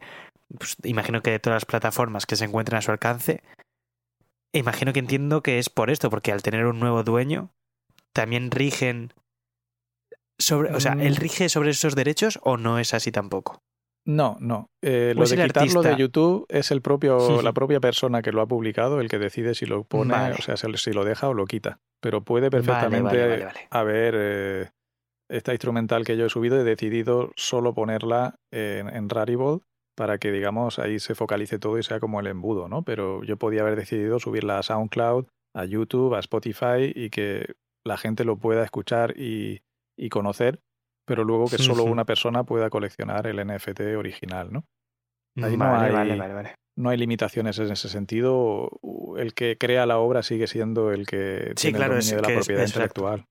pues, 0.58 0.78
imagino 0.84 1.22
que 1.22 1.32
de 1.32 1.40
todas 1.40 1.56
las 1.58 1.66
plataformas 1.66 2.26
que 2.26 2.36
se 2.36 2.46
encuentran 2.46 2.80
a 2.80 2.82
su 2.82 2.92
alcance. 2.92 3.42
E 4.54 4.60
imagino 4.60 4.94
que 4.94 5.00
entiendo 5.00 5.42
que 5.44 5.60
es 5.60 5.70
por 5.70 5.90
esto, 5.90 6.10
porque 6.10 6.32
al 6.32 6.42
tener 6.44 6.66
un 6.66 6.80
nuevo 6.80 7.04
dueño, 7.04 7.50
también 8.14 8.52
rigen 8.52 9.12
sobre, 10.40 10.74
o 10.74 10.80
sea, 10.80 10.96
Mm. 10.96 11.02
¿él 11.02 11.16
rige 11.16 11.50
sobre 11.50 11.72
esos 11.72 11.96
derechos 11.96 12.40
o 12.44 12.58
no 12.58 12.80
es 12.80 12.94
así 12.94 13.12
tampoco? 13.12 13.60
No, 14.08 14.38
no. 14.40 14.70
Eh, 14.84 15.14
¿O 15.16 15.20
lo 15.20 15.24
es 15.24 15.32
de 15.32 15.44
quitarlo 15.44 15.82
de? 15.82 15.96
YouTube 15.96 16.46
es 16.50 16.70
el 16.72 16.82
propio, 16.82 17.18
la 17.42 17.54
propia 17.54 17.80
persona 17.80 18.22
que 18.22 18.32
lo 18.32 18.42
ha 18.42 18.46
publicado 18.48 19.02
el 19.02 19.10
que 19.10 19.18
decide 19.18 19.56
si 19.56 19.66
lo 19.66 19.84
pone, 19.84 20.12
Vale. 20.14 20.36
o 20.38 20.42
sea, 20.42 20.56
si 20.58 20.92
lo 20.92 21.04
deja 21.04 21.28
o 21.28 21.34
lo 21.34 21.46
quita. 21.46 21.80
Pero 22.02 22.22
puede 22.24 22.52
perfectamente 22.52 23.02
vale, 23.18 23.28
vale, 23.28 23.46
vale. 23.46 23.68
haber 23.72 24.14
eh, 24.18 24.70
esta 25.30 25.52
instrumental 25.54 26.06
que 26.06 26.18
yo 26.18 26.26
he 26.26 26.30
subido, 26.30 26.60
he 26.60 26.64
decidido 26.64 27.32
solo 27.36 27.74
ponerla 27.74 28.36
en, 28.52 28.90
en 28.90 29.10
Rarible 29.10 29.60
para 29.98 30.18
que, 30.18 30.32
digamos, 30.32 30.78
ahí 30.80 31.00
se 31.00 31.16
focalice 31.16 31.58
todo 31.58 31.80
y 31.80 31.84
sea 31.84 32.00
como 32.00 32.20
el 32.20 32.28
embudo, 32.28 32.68
¿no? 32.68 32.84
Pero 32.84 33.24
yo 33.24 33.38
podía 33.38 33.62
haber 33.62 33.76
decidido 33.76 34.20
subirla 34.20 34.60
a 34.60 34.64
SoundCloud, 34.64 35.26
a 35.56 35.66
YouTube, 35.66 36.16
a 36.16 36.20
Spotify 36.20 36.92
y 36.94 37.10
que 37.10 37.54
la 37.86 37.98
gente 37.98 38.26
lo 38.26 38.38
pueda 38.38 38.64
escuchar 38.64 39.14
y, 39.18 39.62
y 39.98 40.10
conocer, 40.10 40.60
pero 41.08 41.24
luego 41.24 41.46
que 41.48 41.58
solo 41.60 41.84
una 41.86 42.04
persona 42.06 42.44
pueda 42.44 42.70
coleccionar 42.70 43.26
el 43.28 43.38
NFT 43.46 43.82
original, 43.98 44.52
¿no? 44.52 44.66
Ahí 45.42 45.56
no 45.58 45.66
vale, 45.66 45.88
hay- 45.88 45.92
vale, 45.94 46.18
vale, 46.18 46.34
vale. 46.34 46.56
No 46.78 46.90
hay 46.90 46.98
limitaciones 46.98 47.58
en 47.60 47.72
ese 47.72 47.88
sentido. 47.88 48.70
El 49.18 49.34
que 49.34 49.58
crea 49.58 49.86
la 49.86 49.98
obra 49.98 50.24
sigue 50.24 50.46
siendo 50.48 50.92
el 50.92 51.06
que 51.08 51.54
Sí, 51.56 51.68
tiene 51.68 51.78
claro, 51.78 51.94
el 51.94 52.00
es 52.00 52.06
dominio 52.12 52.22
de 52.22 52.28
que 52.28 52.34
la 52.34 52.40
es- 52.40 52.46
propiedad 52.46 52.62
exacto. 52.64 52.80
intelectual. 53.02 53.26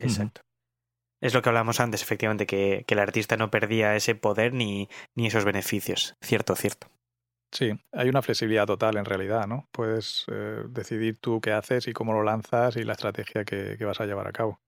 Exacto. 0.00 0.40
Es 1.24 1.32
lo 1.32 1.40
que 1.40 1.48
hablábamos 1.48 1.80
antes, 1.80 2.02
efectivamente, 2.02 2.46
que, 2.46 2.84
que 2.86 2.92
el 2.92 3.00
artista 3.00 3.38
no 3.38 3.50
perdía 3.50 3.96
ese 3.96 4.14
poder 4.14 4.52
ni, 4.52 4.90
ni 5.14 5.28
esos 5.28 5.46
beneficios. 5.46 6.16
Cierto, 6.20 6.54
cierto. 6.54 6.88
Sí, 7.50 7.72
hay 7.92 8.10
una 8.10 8.20
flexibilidad 8.20 8.66
total 8.66 8.98
en 8.98 9.06
realidad, 9.06 9.46
¿no? 9.46 9.66
Puedes 9.72 10.26
eh, 10.30 10.64
decidir 10.68 11.16
tú 11.16 11.40
qué 11.40 11.52
haces 11.52 11.88
y 11.88 11.94
cómo 11.94 12.12
lo 12.12 12.24
lanzas 12.24 12.76
y 12.76 12.82
la 12.82 12.92
estrategia 12.92 13.46
que, 13.46 13.76
que 13.78 13.84
vas 13.86 14.02
a 14.02 14.04
llevar 14.04 14.28
a 14.28 14.32
cabo. 14.32 14.60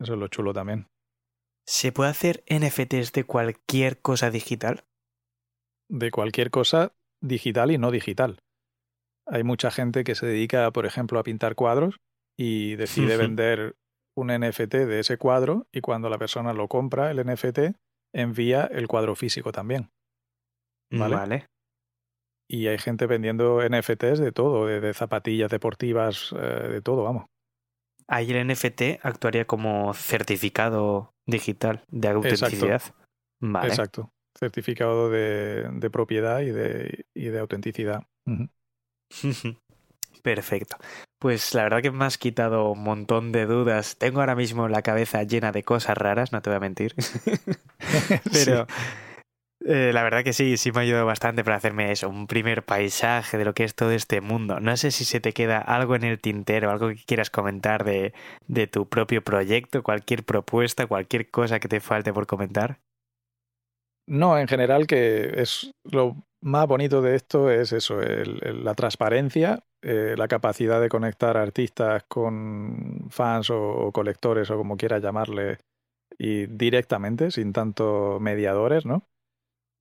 Eso 0.00 0.14
es 0.14 0.18
lo 0.18 0.26
chulo 0.26 0.52
también. 0.52 0.88
¿Se 1.64 1.92
puede 1.92 2.10
hacer 2.10 2.42
NFTs 2.48 3.12
de 3.12 3.22
cualquier 3.22 4.00
cosa 4.00 4.32
digital? 4.32 4.82
De 5.88 6.10
cualquier 6.10 6.50
cosa 6.50 6.92
digital 7.22 7.70
y 7.70 7.78
no 7.78 7.92
digital. 7.92 8.40
Hay 9.28 9.44
mucha 9.44 9.70
gente 9.70 10.02
que 10.02 10.16
se 10.16 10.26
dedica, 10.26 10.72
por 10.72 10.86
ejemplo, 10.86 11.20
a 11.20 11.22
pintar 11.22 11.54
cuadros 11.54 12.00
y 12.36 12.74
decide 12.74 13.16
vender 13.16 13.76
un 14.18 14.28
NFT 14.28 14.74
de 14.74 15.00
ese 15.00 15.16
cuadro 15.16 15.66
y 15.72 15.80
cuando 15.80 16.08
la 16.08 16.18
persona 16.18 16.52
lo 16.52 16.68
compra, 16.68 17.10
el 17.10 17.24
NFT, 17.24 17.76
envía 18.12 18.64
el 18.64 18.88
cuadro 18.88 19.14
físico 19.14 19.52
también. 19.52 19.90
Vale. 20.90 21.46
Y 22.50 22.66
hay 22.66 22.78
gente 22.78 23.06
vendiendo 23.06 23.60
NFTs 23.60 24.18
de 24.18 24.32
todo, 24.32 24.66
de, 24.66 24.80
de 24.80 24.94
zapatillas 24.94 25.50
deportivas, 25.50 26.34
eh, 26.36 26.68
de 26.68 26.82
todo, 26.82 27.04
vamos. 27.04 27.26
Ahí 28.06 28.30
el 28.32 28.46
NFT 28.48 29.04
actuaría 29.04 29.46
como 29.46 29.92
certificado 29.92 31.12
digital 31.26 31.84
de 31.88 32.08
autenticidad. 32.08 32.82
Vale. 33.40 33.68
Exacto. 33.68 34.10
Certificado 34.36 35.10
de, 35.10 35.68
de 35.72 35.90
propiedad 35.90 36.40
y 36.40 36.50
de, 36.50 37.04
y 37.14 37.26
de 37.26 37.38
autenticidad. 37.38 38.04
Perfecto. 40.22 40.76
Pues 41.18 41.54
la 41.54 41.62
verdad 41.64 41.82
que 41.82 41.90
me 41.90 42.04
has 42.04 42.18
quitado 42.18 42.70
un 42.70 42.82
montón 42.82 43.32
de 43.32 43.46
dudas. 43.46 43.96
Tengo 43.98 44.20
ahora 44.20 44.34
mismo 44.36 44.68
la 44.68 44.82
cabeza 44.82 45.22
llena 45.22 45.52
de 45.52 45.62
cosas 45.64 45.96
raras, 45.96 46.32
no 46.32 46.42
te 46.42 46.50
voy 46.50 46.56
a 46.56 46.60
mentir. 46.60 46.94
Pero 48.32 48.66
Eh, 49.64 49.90
la 49.92 50.02
verdad 50.04 50.22
que 50.24 50.32
sí, 50.32 50.56
sí 50.56 50.70
me 50.72 50.78
ha 50.78 50.82
ayudado 50.82 51.04
bastante 51.06 51.42
para 51.44 51.56
hacerme 51.56 51.90
eso, 51.90 52.08
un 52.08 52.26
primer 52.28 52.64
paisaje 52.64 53.36
de 53.38 53.44
lo 53.44 53.54
que 53.54 53.64
es 53.64 53.74
todo 53.74 53.90
este 53.90 54.20
mundo. 54.20 54.60
No 54.60 54.76
sé 54.76 54.90
si 54.92 55.04
se 55.04 55.20
te 55.20 55.32
queda 55.32 55.58
algo 55.58 55.96
en 55.96 56.04
el 56.04 56.20
tintero, 56.20 56.70
algo 56.70 56.88
que 56.88 57.04
quieras 57.04 57.28
comentar 57.30 57.84
de, 57.84 58.14
de 58.46 58.66
tu 58.68 58.88
propio 58.88 59.22
proyecto, 59.22 59.82
cualquier 59.82 60.24
propuesta, 60.24 60.86
cualquier 60.86 61.30
cosa 61.30 61.58
que 61.60 61.68
te 61.68 61.80
falte 61.80 62.12
por 62.12 62.26
comentar. 62.26 62.80
No, 64.06 64.38
en 64.38 64.48
general 64.48 64.86
que 64.86 65.40
es 65.40 65.70
lo 65.84 66.16
más 66.40 66.66
bonito 66.66 67.02
de 67.02 67.14
esto 67.14 67.50
es 67.50 67.72
eso, 67.72 68.00
la 68.00 68.74
transparencia, 68.74 69.64
eh, 69.82 70.14
la 70.16 70.28
capacidad 70.28 70.80
de 70.80 70.88
conectar 70.88 71.36
artistas 71.36 72.04
con 72.08 73.06
fans 73.10 73.50
o, 73.50 73.90
colectores 73.92 74.50
o 74.50 74.56
como 74.56 74.76
quieras 74.76 75.02
llamarle 75.02 75.58
y 76.18 76.46
directamente, 76.46 77.30
sin 77.30 77.52
tanto 77.52 78.18
mediadores, 78.20 78.84
¿no? 78.86 79.08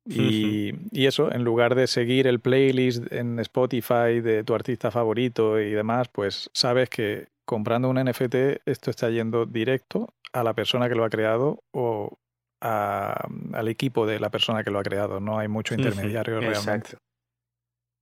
Y, 0.10 0.72
y, 0.92 1.06
eso, 1.06 1.34
en 1.34 1.44
lugar 1.44 1.76
de 1.76 1.86
seguir 1.86 2.28
el 2.28 2.40
playlist 2.40 3.12
en 3.12 3.40
Spotify 3.40 4.22
de 4.22 4.46
tu 4.46 4.54
artista 4.56 4.90
favorito 4.90 5.60
y 5.60 5.72
demás, 5.72 6.08
pues 6.08 6.50
sabes 6.54 6.90
que 6.90 7.28
comprando 7.46 7.90
un 7.90 7.98
NFT 8.02 8.62
esto 8.66 8.90
está 8.90 9.10
yendo 9.10 9.46
directo 9.46 10.14
a 10.32 10.44
la 10.44 10.54
persona 10.54 10.88
que 10.88 10.96
lo 10.96 11.04
ha 11.04 11.10
creado 11.10 11.64
o 11.74 12.18
al 12.62 13.68
equipo 13.68 14.06
de 14.06 14.20
la 14.20 14.30
persona 14.30 14.64
que 14.64 14.72
lo 14.72 14.80
ha 14.80 14.84
creado. 14.84 15.20
No 15.20 15.40
hay 15.40 15.48
mucho 15.48 15.76
intermediario 15.76 16.40
realmente. 16.40 16.98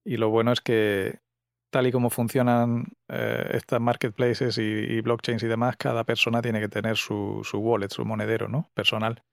Y 0.06 0.18
lo 0.18 0.30
bueno 0.30 0.52
es 0.52 0.62
que 0.62 1.20
tal 1.72 1.88
y 1.88 1.92
como 1.92 2.10
funcionan 2.10 2.86
eh, 3.10 3.50
estas 3.54 3.82
marketplaces 3.82 4.58
y, 4.58 5.02
blockchains 5.02 5.44
y 5.44 5.48
demás, 5.48 5.76
cada 5.78 6.06
persona 6.06 6.42
tiene 6.42 6.62
que 6.62 6.70
tener 6.70 6.96
su, 6.96 7.42
su 7.44 7.58
wallet, 7.60 7.90
su 7.90 8.06
monedero, 8.06 8.48
¿no? 8.48 8.70
Personal. 8.74 9.24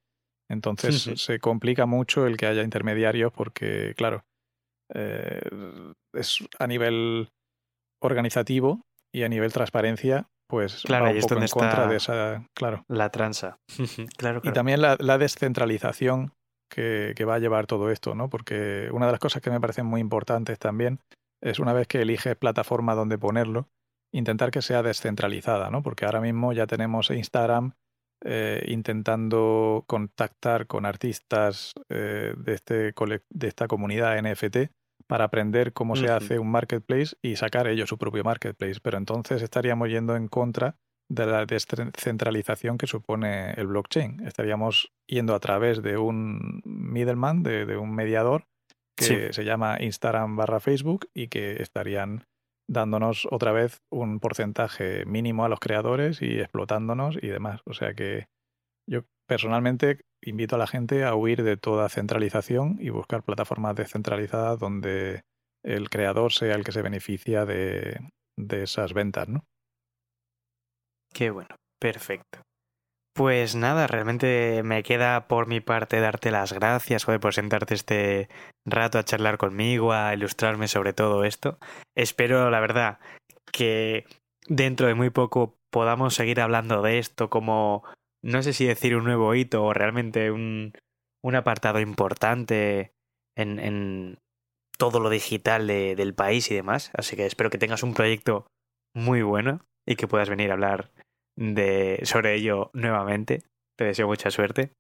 Entonces 0.49 1.21
se 1.21 1.39
complica 1.39 1.87
mucho 1.87 2.27
el 2.27 2.37
que 2.37 2.47
haya 2.47 2.63
intermediarios 2.63 3.33
porque, 3.33 3.95
claro, 3.97 4.25
eh, 4.93 5.41
es 6.13 6.45
a 6.59 6.67
nivel 6.67 7.31
organizativo 8.01 8.83
y 9.13 9.23
a 9.23 9.29
nivel 9.29 9.53
transparencia 9.53 10.29
pues 10.53 10.83
claro, 10.83 11.07
va 11.07 11.13
un 11.13 11.19
poco 11.19 11.41
en 11.41 11.49
contra 11.49 11.87
de 11.87 11.97
esa, 11.97 12.47
claro. 12.53 12.85
La 12.87 13.09
transa. 13.09 13.59
claro, 14.19 14.43
Y 14.45 14.53
también 14.53 14.83
la, 14.83 15.17
descentralización 15.17 16.35
que, 16.69 17.15
va 17.27 17.37
a 17.37 17.39
llevar 17.39 17.67
todo 17.67 17.91
esto, 17.91 18.15
¿no? 18.15 18.29
Porque 18.29 18.91
una 18.93 19.07
de 19.07 19.13
las 19.13 19.19
cosas 19.19 19.41
que 19.41 19.51
me 19.51 19.63
parecen 19.63 19.87
muy 19.87 20.03
importantes 20.03 20.59
también 20.59 21.01
es 21.41 21.59
una 21.59 21.73
vez 21.73 21.87
que 21.87 22.03
eliges 22.03 22.37
plataforma 22.37 22.95
donde 22.95 23.17
ponerlo, 23.17 23.71
intentar 24.13 24.51
que 24.51 24.61
sea 24.61 24.83
descentralizada, 24.83 25.71
¿no? 25.71 25.83
Porque 25.83 26.05
ahora 26.05 26.21
mismo 26.21 26.53
ya 26.53 26.67
tenemos 26.67 27.09
Instagram 27.09 27.73
eh, 28.23 28.63
intentando 28.69 29.85
contactar 29.87 30.67
con 30.67 30.85
artistas 30.85 31.73
eh, 31.89 32.35
de, 32.37 32.53
este, 32.53 32.93
de 33.31 33.49
esta 33.49 33.69
comunidad 33.69 34.21
NFT 34.21 34.71
para 35.13 35.25
aprender 35.25 35.75
cómo 35.75 35.95
se 35.95 36.09
hace 36.09 36.39
un 36.39 36.51
marketplace 36.51 37.17
y 37.21 37.37
sacar 37.37 37.67
ellos 37.67 37.91
su 37.91 37.99
propio 37.99 38.25
marketplace. 38.25 38.81
Pero 38.83 38.97
entonces 38.97 39.43
estaríamos 39.43 39.91
yendo 39.91 40.17
en 40.17 40.27
contra 40.27 40.79
de 41.11 41.27
la 41.27 41.45
descentralización 41.45 42.79
que 42.79 42.87
supone 42.87 43.51
el 43.51 43.67
blockchain. 43.67 44.27
Estaríamos 44.27 44.91
yendo 45.07 45.35
a 45.35 45.39
través 45.39 45.83
de 45.83 45.99
un 45.99 46.63
middleman, 46.65 47.43
de, 47.43 47.77
un 47.77 47.95
mediador 47.95 48.47
que 48.97 49.35
se 49.35 49.45
llama 49.45 49.77
Instagram 49.83 50.35
barra 50.35 50.61
Facebook 50.61 51.07
y 51.13 51.29
que 51.29 51.61
estarían 51.61 52.25
dándonos 52.67 53.29
otra 53.31 53.53
vez 53.53 53.83
un 53.91 54.19
porcentaje 54.19 55.05
mínimo 55.05 55.45
a 55.45 55.51
los 55.51 55.61
creadores 55.61 56.23
y 56.23 56.41
explotándonos 56.41 57.19
y 57.21 57.27
demás. 57.27 57.61
O 57.67 57.75
sea 57.75 57.93
que 57.93 58.29
yo 58.89 59.03
personalmente 59.33 60.05
invito 60.23 60.57
a 60.57 60.59
la 60.59 60.67
gente 60.67 61.05
a 61.05 61.15
huir 61.15 61.43
de 61.43 61.57
toda 61.57 61.89
centralización 61.89 62.77
y 62.79 62.91
buscar 62.91 63.23
plataformas 63.23 63.75
descentralizadas 63.75 64.59
donde 64.59 65.23
el 65.65 65.89
creador 65.89 66.35
sea 66.35 66.55
el 66.55 66.65
que 66.65 66.73
se 66.73 66.83
beneficia 66.83 67.47
de, 67.47 67.99
esas 68.51 68.93
ventas, 68.93 69.31
¿no? 69.31 69.47
Qué 71.15 71.31
bueno, 71.31 71.57
perfecto. 71.81 72.43
Pues 73.15 73.55
nada, 73.55 73.87
realmente 73.87 74.63
me 74.65 74.83
queda 74.83 75.29
por 75.29 75.47
mi 75.47 75.61
parte 75.61 76.01
darte 76.01 76.31
las 76.31 76.53
gracias 76.53 77.05
joder, 77.05 77.19
por 77.21 77.33
sentarte 77.33 77.73
este 77.73 78.29
rato 78.67 78.99
a 78.99 79.05
charlar 79.05 79.39
conmigo, 79.39 79.95
a 79.95 80.13
ilustrarme 80.13 80.69
sobre 80.69 80.93
todo 80.93 81.25
esto. 81.25 81.59
Espero, 81.97 82.51
la 82.51 82.61
verdad, 82.61 82.99
que 83.51 84.05
dentro 84.47 84.89
de 84.89 84.95
muy 84.95 85.09
poco 85.09 85.57
podamos 85.71 86.15
seguir 86.15 86.39
hablando 86.39 86.83
de 86.83 86.99
esto 86.99 87.31
como 87.31 87.83
no 88.25 88.43
sé 88.43 88.53
si 88.53 88.65
decir 88.67 88.97
un 88.97 89.05
nuevo 89.05 89.35
hito 89.35 89.65
o 89.65 89.73
realmente 89.73 90.31
un, 90.31 90.73
un 91.25 91.35
apartado 91.35 91.81
importante 91.81 92.93
en, 93.37 93.59
en 93.59 94.19
todo 94.79 95.01
lo 95.01 95.11
digital 95.11 95.67
de, 95.67 95.97
del 95.97 96.15
país 96.15 96.51
y 96.51 96.55
demás. 96.55 96.91
Así 96.95 97.17
que 97.17 97.27
espero 97.27 97.51
que 97.51 97.59
tengas 97.59 97.83
un 97.83 97.95
proyecto 97.95 98.47
muy 98.95 99.23
bueno 99.23 99.61
y 99.87 99.97
que 99.97 100.07
puedas 100.07 100.29
venir 100.29 100.51
a 100.51 100.55
hablar 100.55 100.91
de, 101.37 102.01
sobre 102.05 102.35
ello 102.35 102.71
nuevamente. 102.73 103.43
Te 103.77 103.85
deseo 103.85 104.07
mucha 104.07 104.31
suerte. 104.31 104.73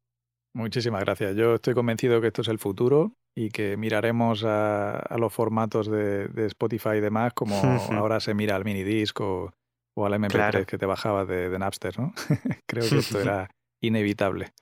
Muchísimas 0.54 1.00
gracias. 1.00 1.34
Yo 1.34 1.54
estoy 1.54 1.74
convencido 1.74 2.20
que 2.20 2.26
esto 2.28 2.42
es 2.42 2.48
el 2.48 2.58
futuro 2.58 3.14
y 3.34 3.48
que 3.48 3.76
miraremos 3.78 4.44
a, 4.44 4.98
a 4.98 5.18
los 5.18 5.32
formatos 5.32 5.90
de, 5.90 6.28
de, 6.28 6.46
Spotify 6.46 6.96
y 6.96 7.00
demás 7.00 7.32
como 7.32 7.56
ahora 7.92 8.20
se 8.20 8.34
mira 8.34 8.54
al 8.56 8.64
minidisc 8.64 9.18
o, 9.20 9.54
o 9.96 10.06
al 10.06 10.14
MP3 10.14 10.64
que 10.64 10.78
te 10.78 10.86
bajabas 10.86 11.28
de, 11.28 11.58
Napster, 11.58 11.98
¿no? 11.98 12.12
Creo 12.68 12.88
que 12.88 12.98
esto 12.98 13.20
era 13.20 13.50
inevitable. 13.82 14.52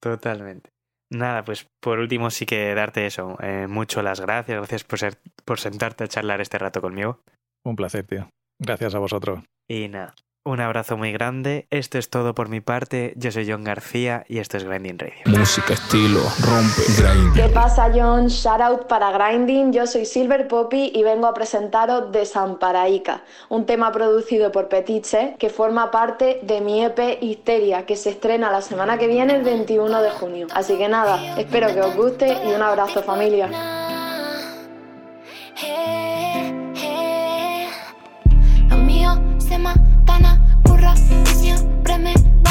Totalmente. 0.00 0.70
Nada, 1.10 1.44
pues 1.44 1.66
por 1.80 1.98
último 1.98 2.30
sí 2.30 2.44
que 2.46 2.74
darte 2.74 3.06
eso. 3.06 3.36
Eh, 3.40 3.66
mucho 3.68 4.02
las 4.02 4.20
gracias. 4.20 4.58
Gracias 4.58 4.84
por, 4.84 4.98
ser, 4.98 5.18
por 5.44 5.60
sentarte 5.60 6.04
a 6.04 6.08
charlar 6.08 6.40
este 6.40 6.58
rato 6.58 6.80
conmigo. 6.80 7.20
Un 7.64 7.76
placer, 7.76 8.04
tío. 8.06 8.28
Gracias 8.60 8.94
a 8.94 8.98
vosotros. 8.98 9.44
Y 9.68 9.88
nada, 9.88 10.14
un 10.44 10.60
abrazo 10.60 10.96
muy 10.96 11.10
grande. 11.12 11.66
Esto 11.70 11.98
es 11.98 12.10
todo 12.10 12.34
por 12.34 12.48
mi 12.48 12.60
parte. 12.60 13.14
Yo 13.16 13.32
soy 13.32 13.50
John 13.50 13.64
García 13.64 14.24
y 14.28 14.38
esto 14.38 14.58
es 14.58 14.64
Grinding 14.64 14.98
Radio. 14.98 15.14
Música, 15.26 15.72
estilo, 15.72 16.20
rompe, 16.40 16.82
grinding. 16.98 17.32
¿Qué 17.32 17.48
pasa, 17.48 17.90
John? 17.94 18.28
Shout 18.28 18.60
out 18.60 18.86
para 18.86 19.10
Grinding. 19.10 19.72
Yo 19.72 19.86
soy 19.86 20.04
Silver 20.04 20.46
Poppy 20.46 20.92
y 20.94 21.02
vengo 21.02 21.26
a 21.26 21.34
presentaros 21.34 22.12
Desamparaica, 22.12 23.22
un 23.48 23.64
tema 23.64 23.90
producido 23.90 24.52
por 24.52 24.68
Petiche 24.68 25.36
que 25.38 25.48
forma 25.48 25.90
parte 25.90 26.40
de 26.42 26.60
mi 26.60 26.84
EP 26.84 27.22
Histeria, 27.22 27.86
que 27.86 27.96
se 27.96 28.10
estrena 28.10 28.52
la 28.52 28.60
semana 28.60 28.98
que 28.98 29.06
viene, 29.06 29.36
el 29.36 29.42
21 29.42 30.02
de 30.02 30.10
junio. 30.10 30.46
Así 30.54 30.76
que 30.76 30.88
nada, 30.88 31.38
espero 31.38 31.72
que 31.72 31.80
os 31.80 31.96
guste 31.96 32.36
y 32.46 32.52
un 32.52 32.62
abrazo, 32.62 33.02
familia. 33.02 33.48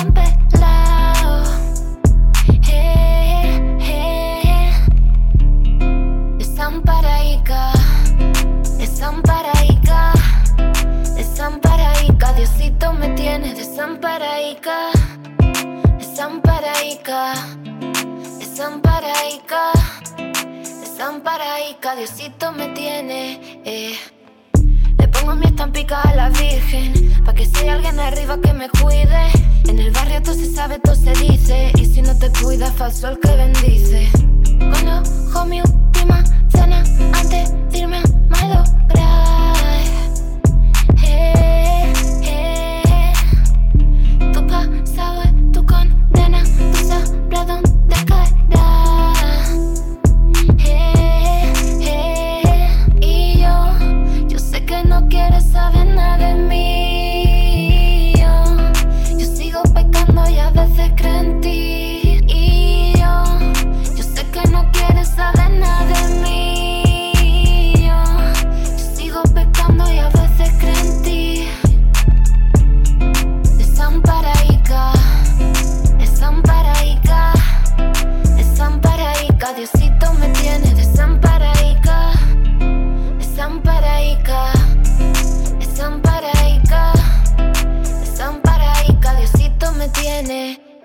Desamparaica, 0.04 0.33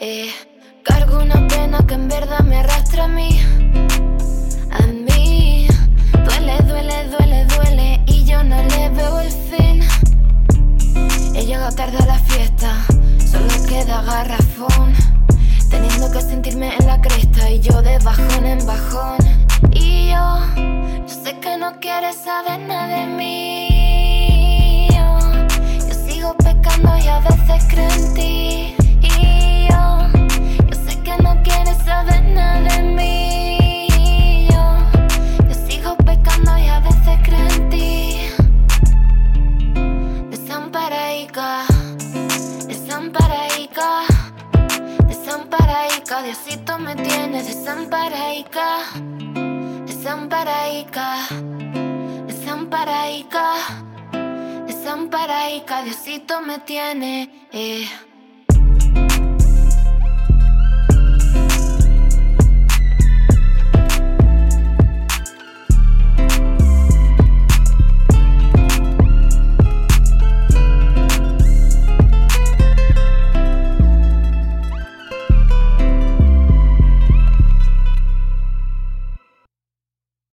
Eh. 0.08 0.47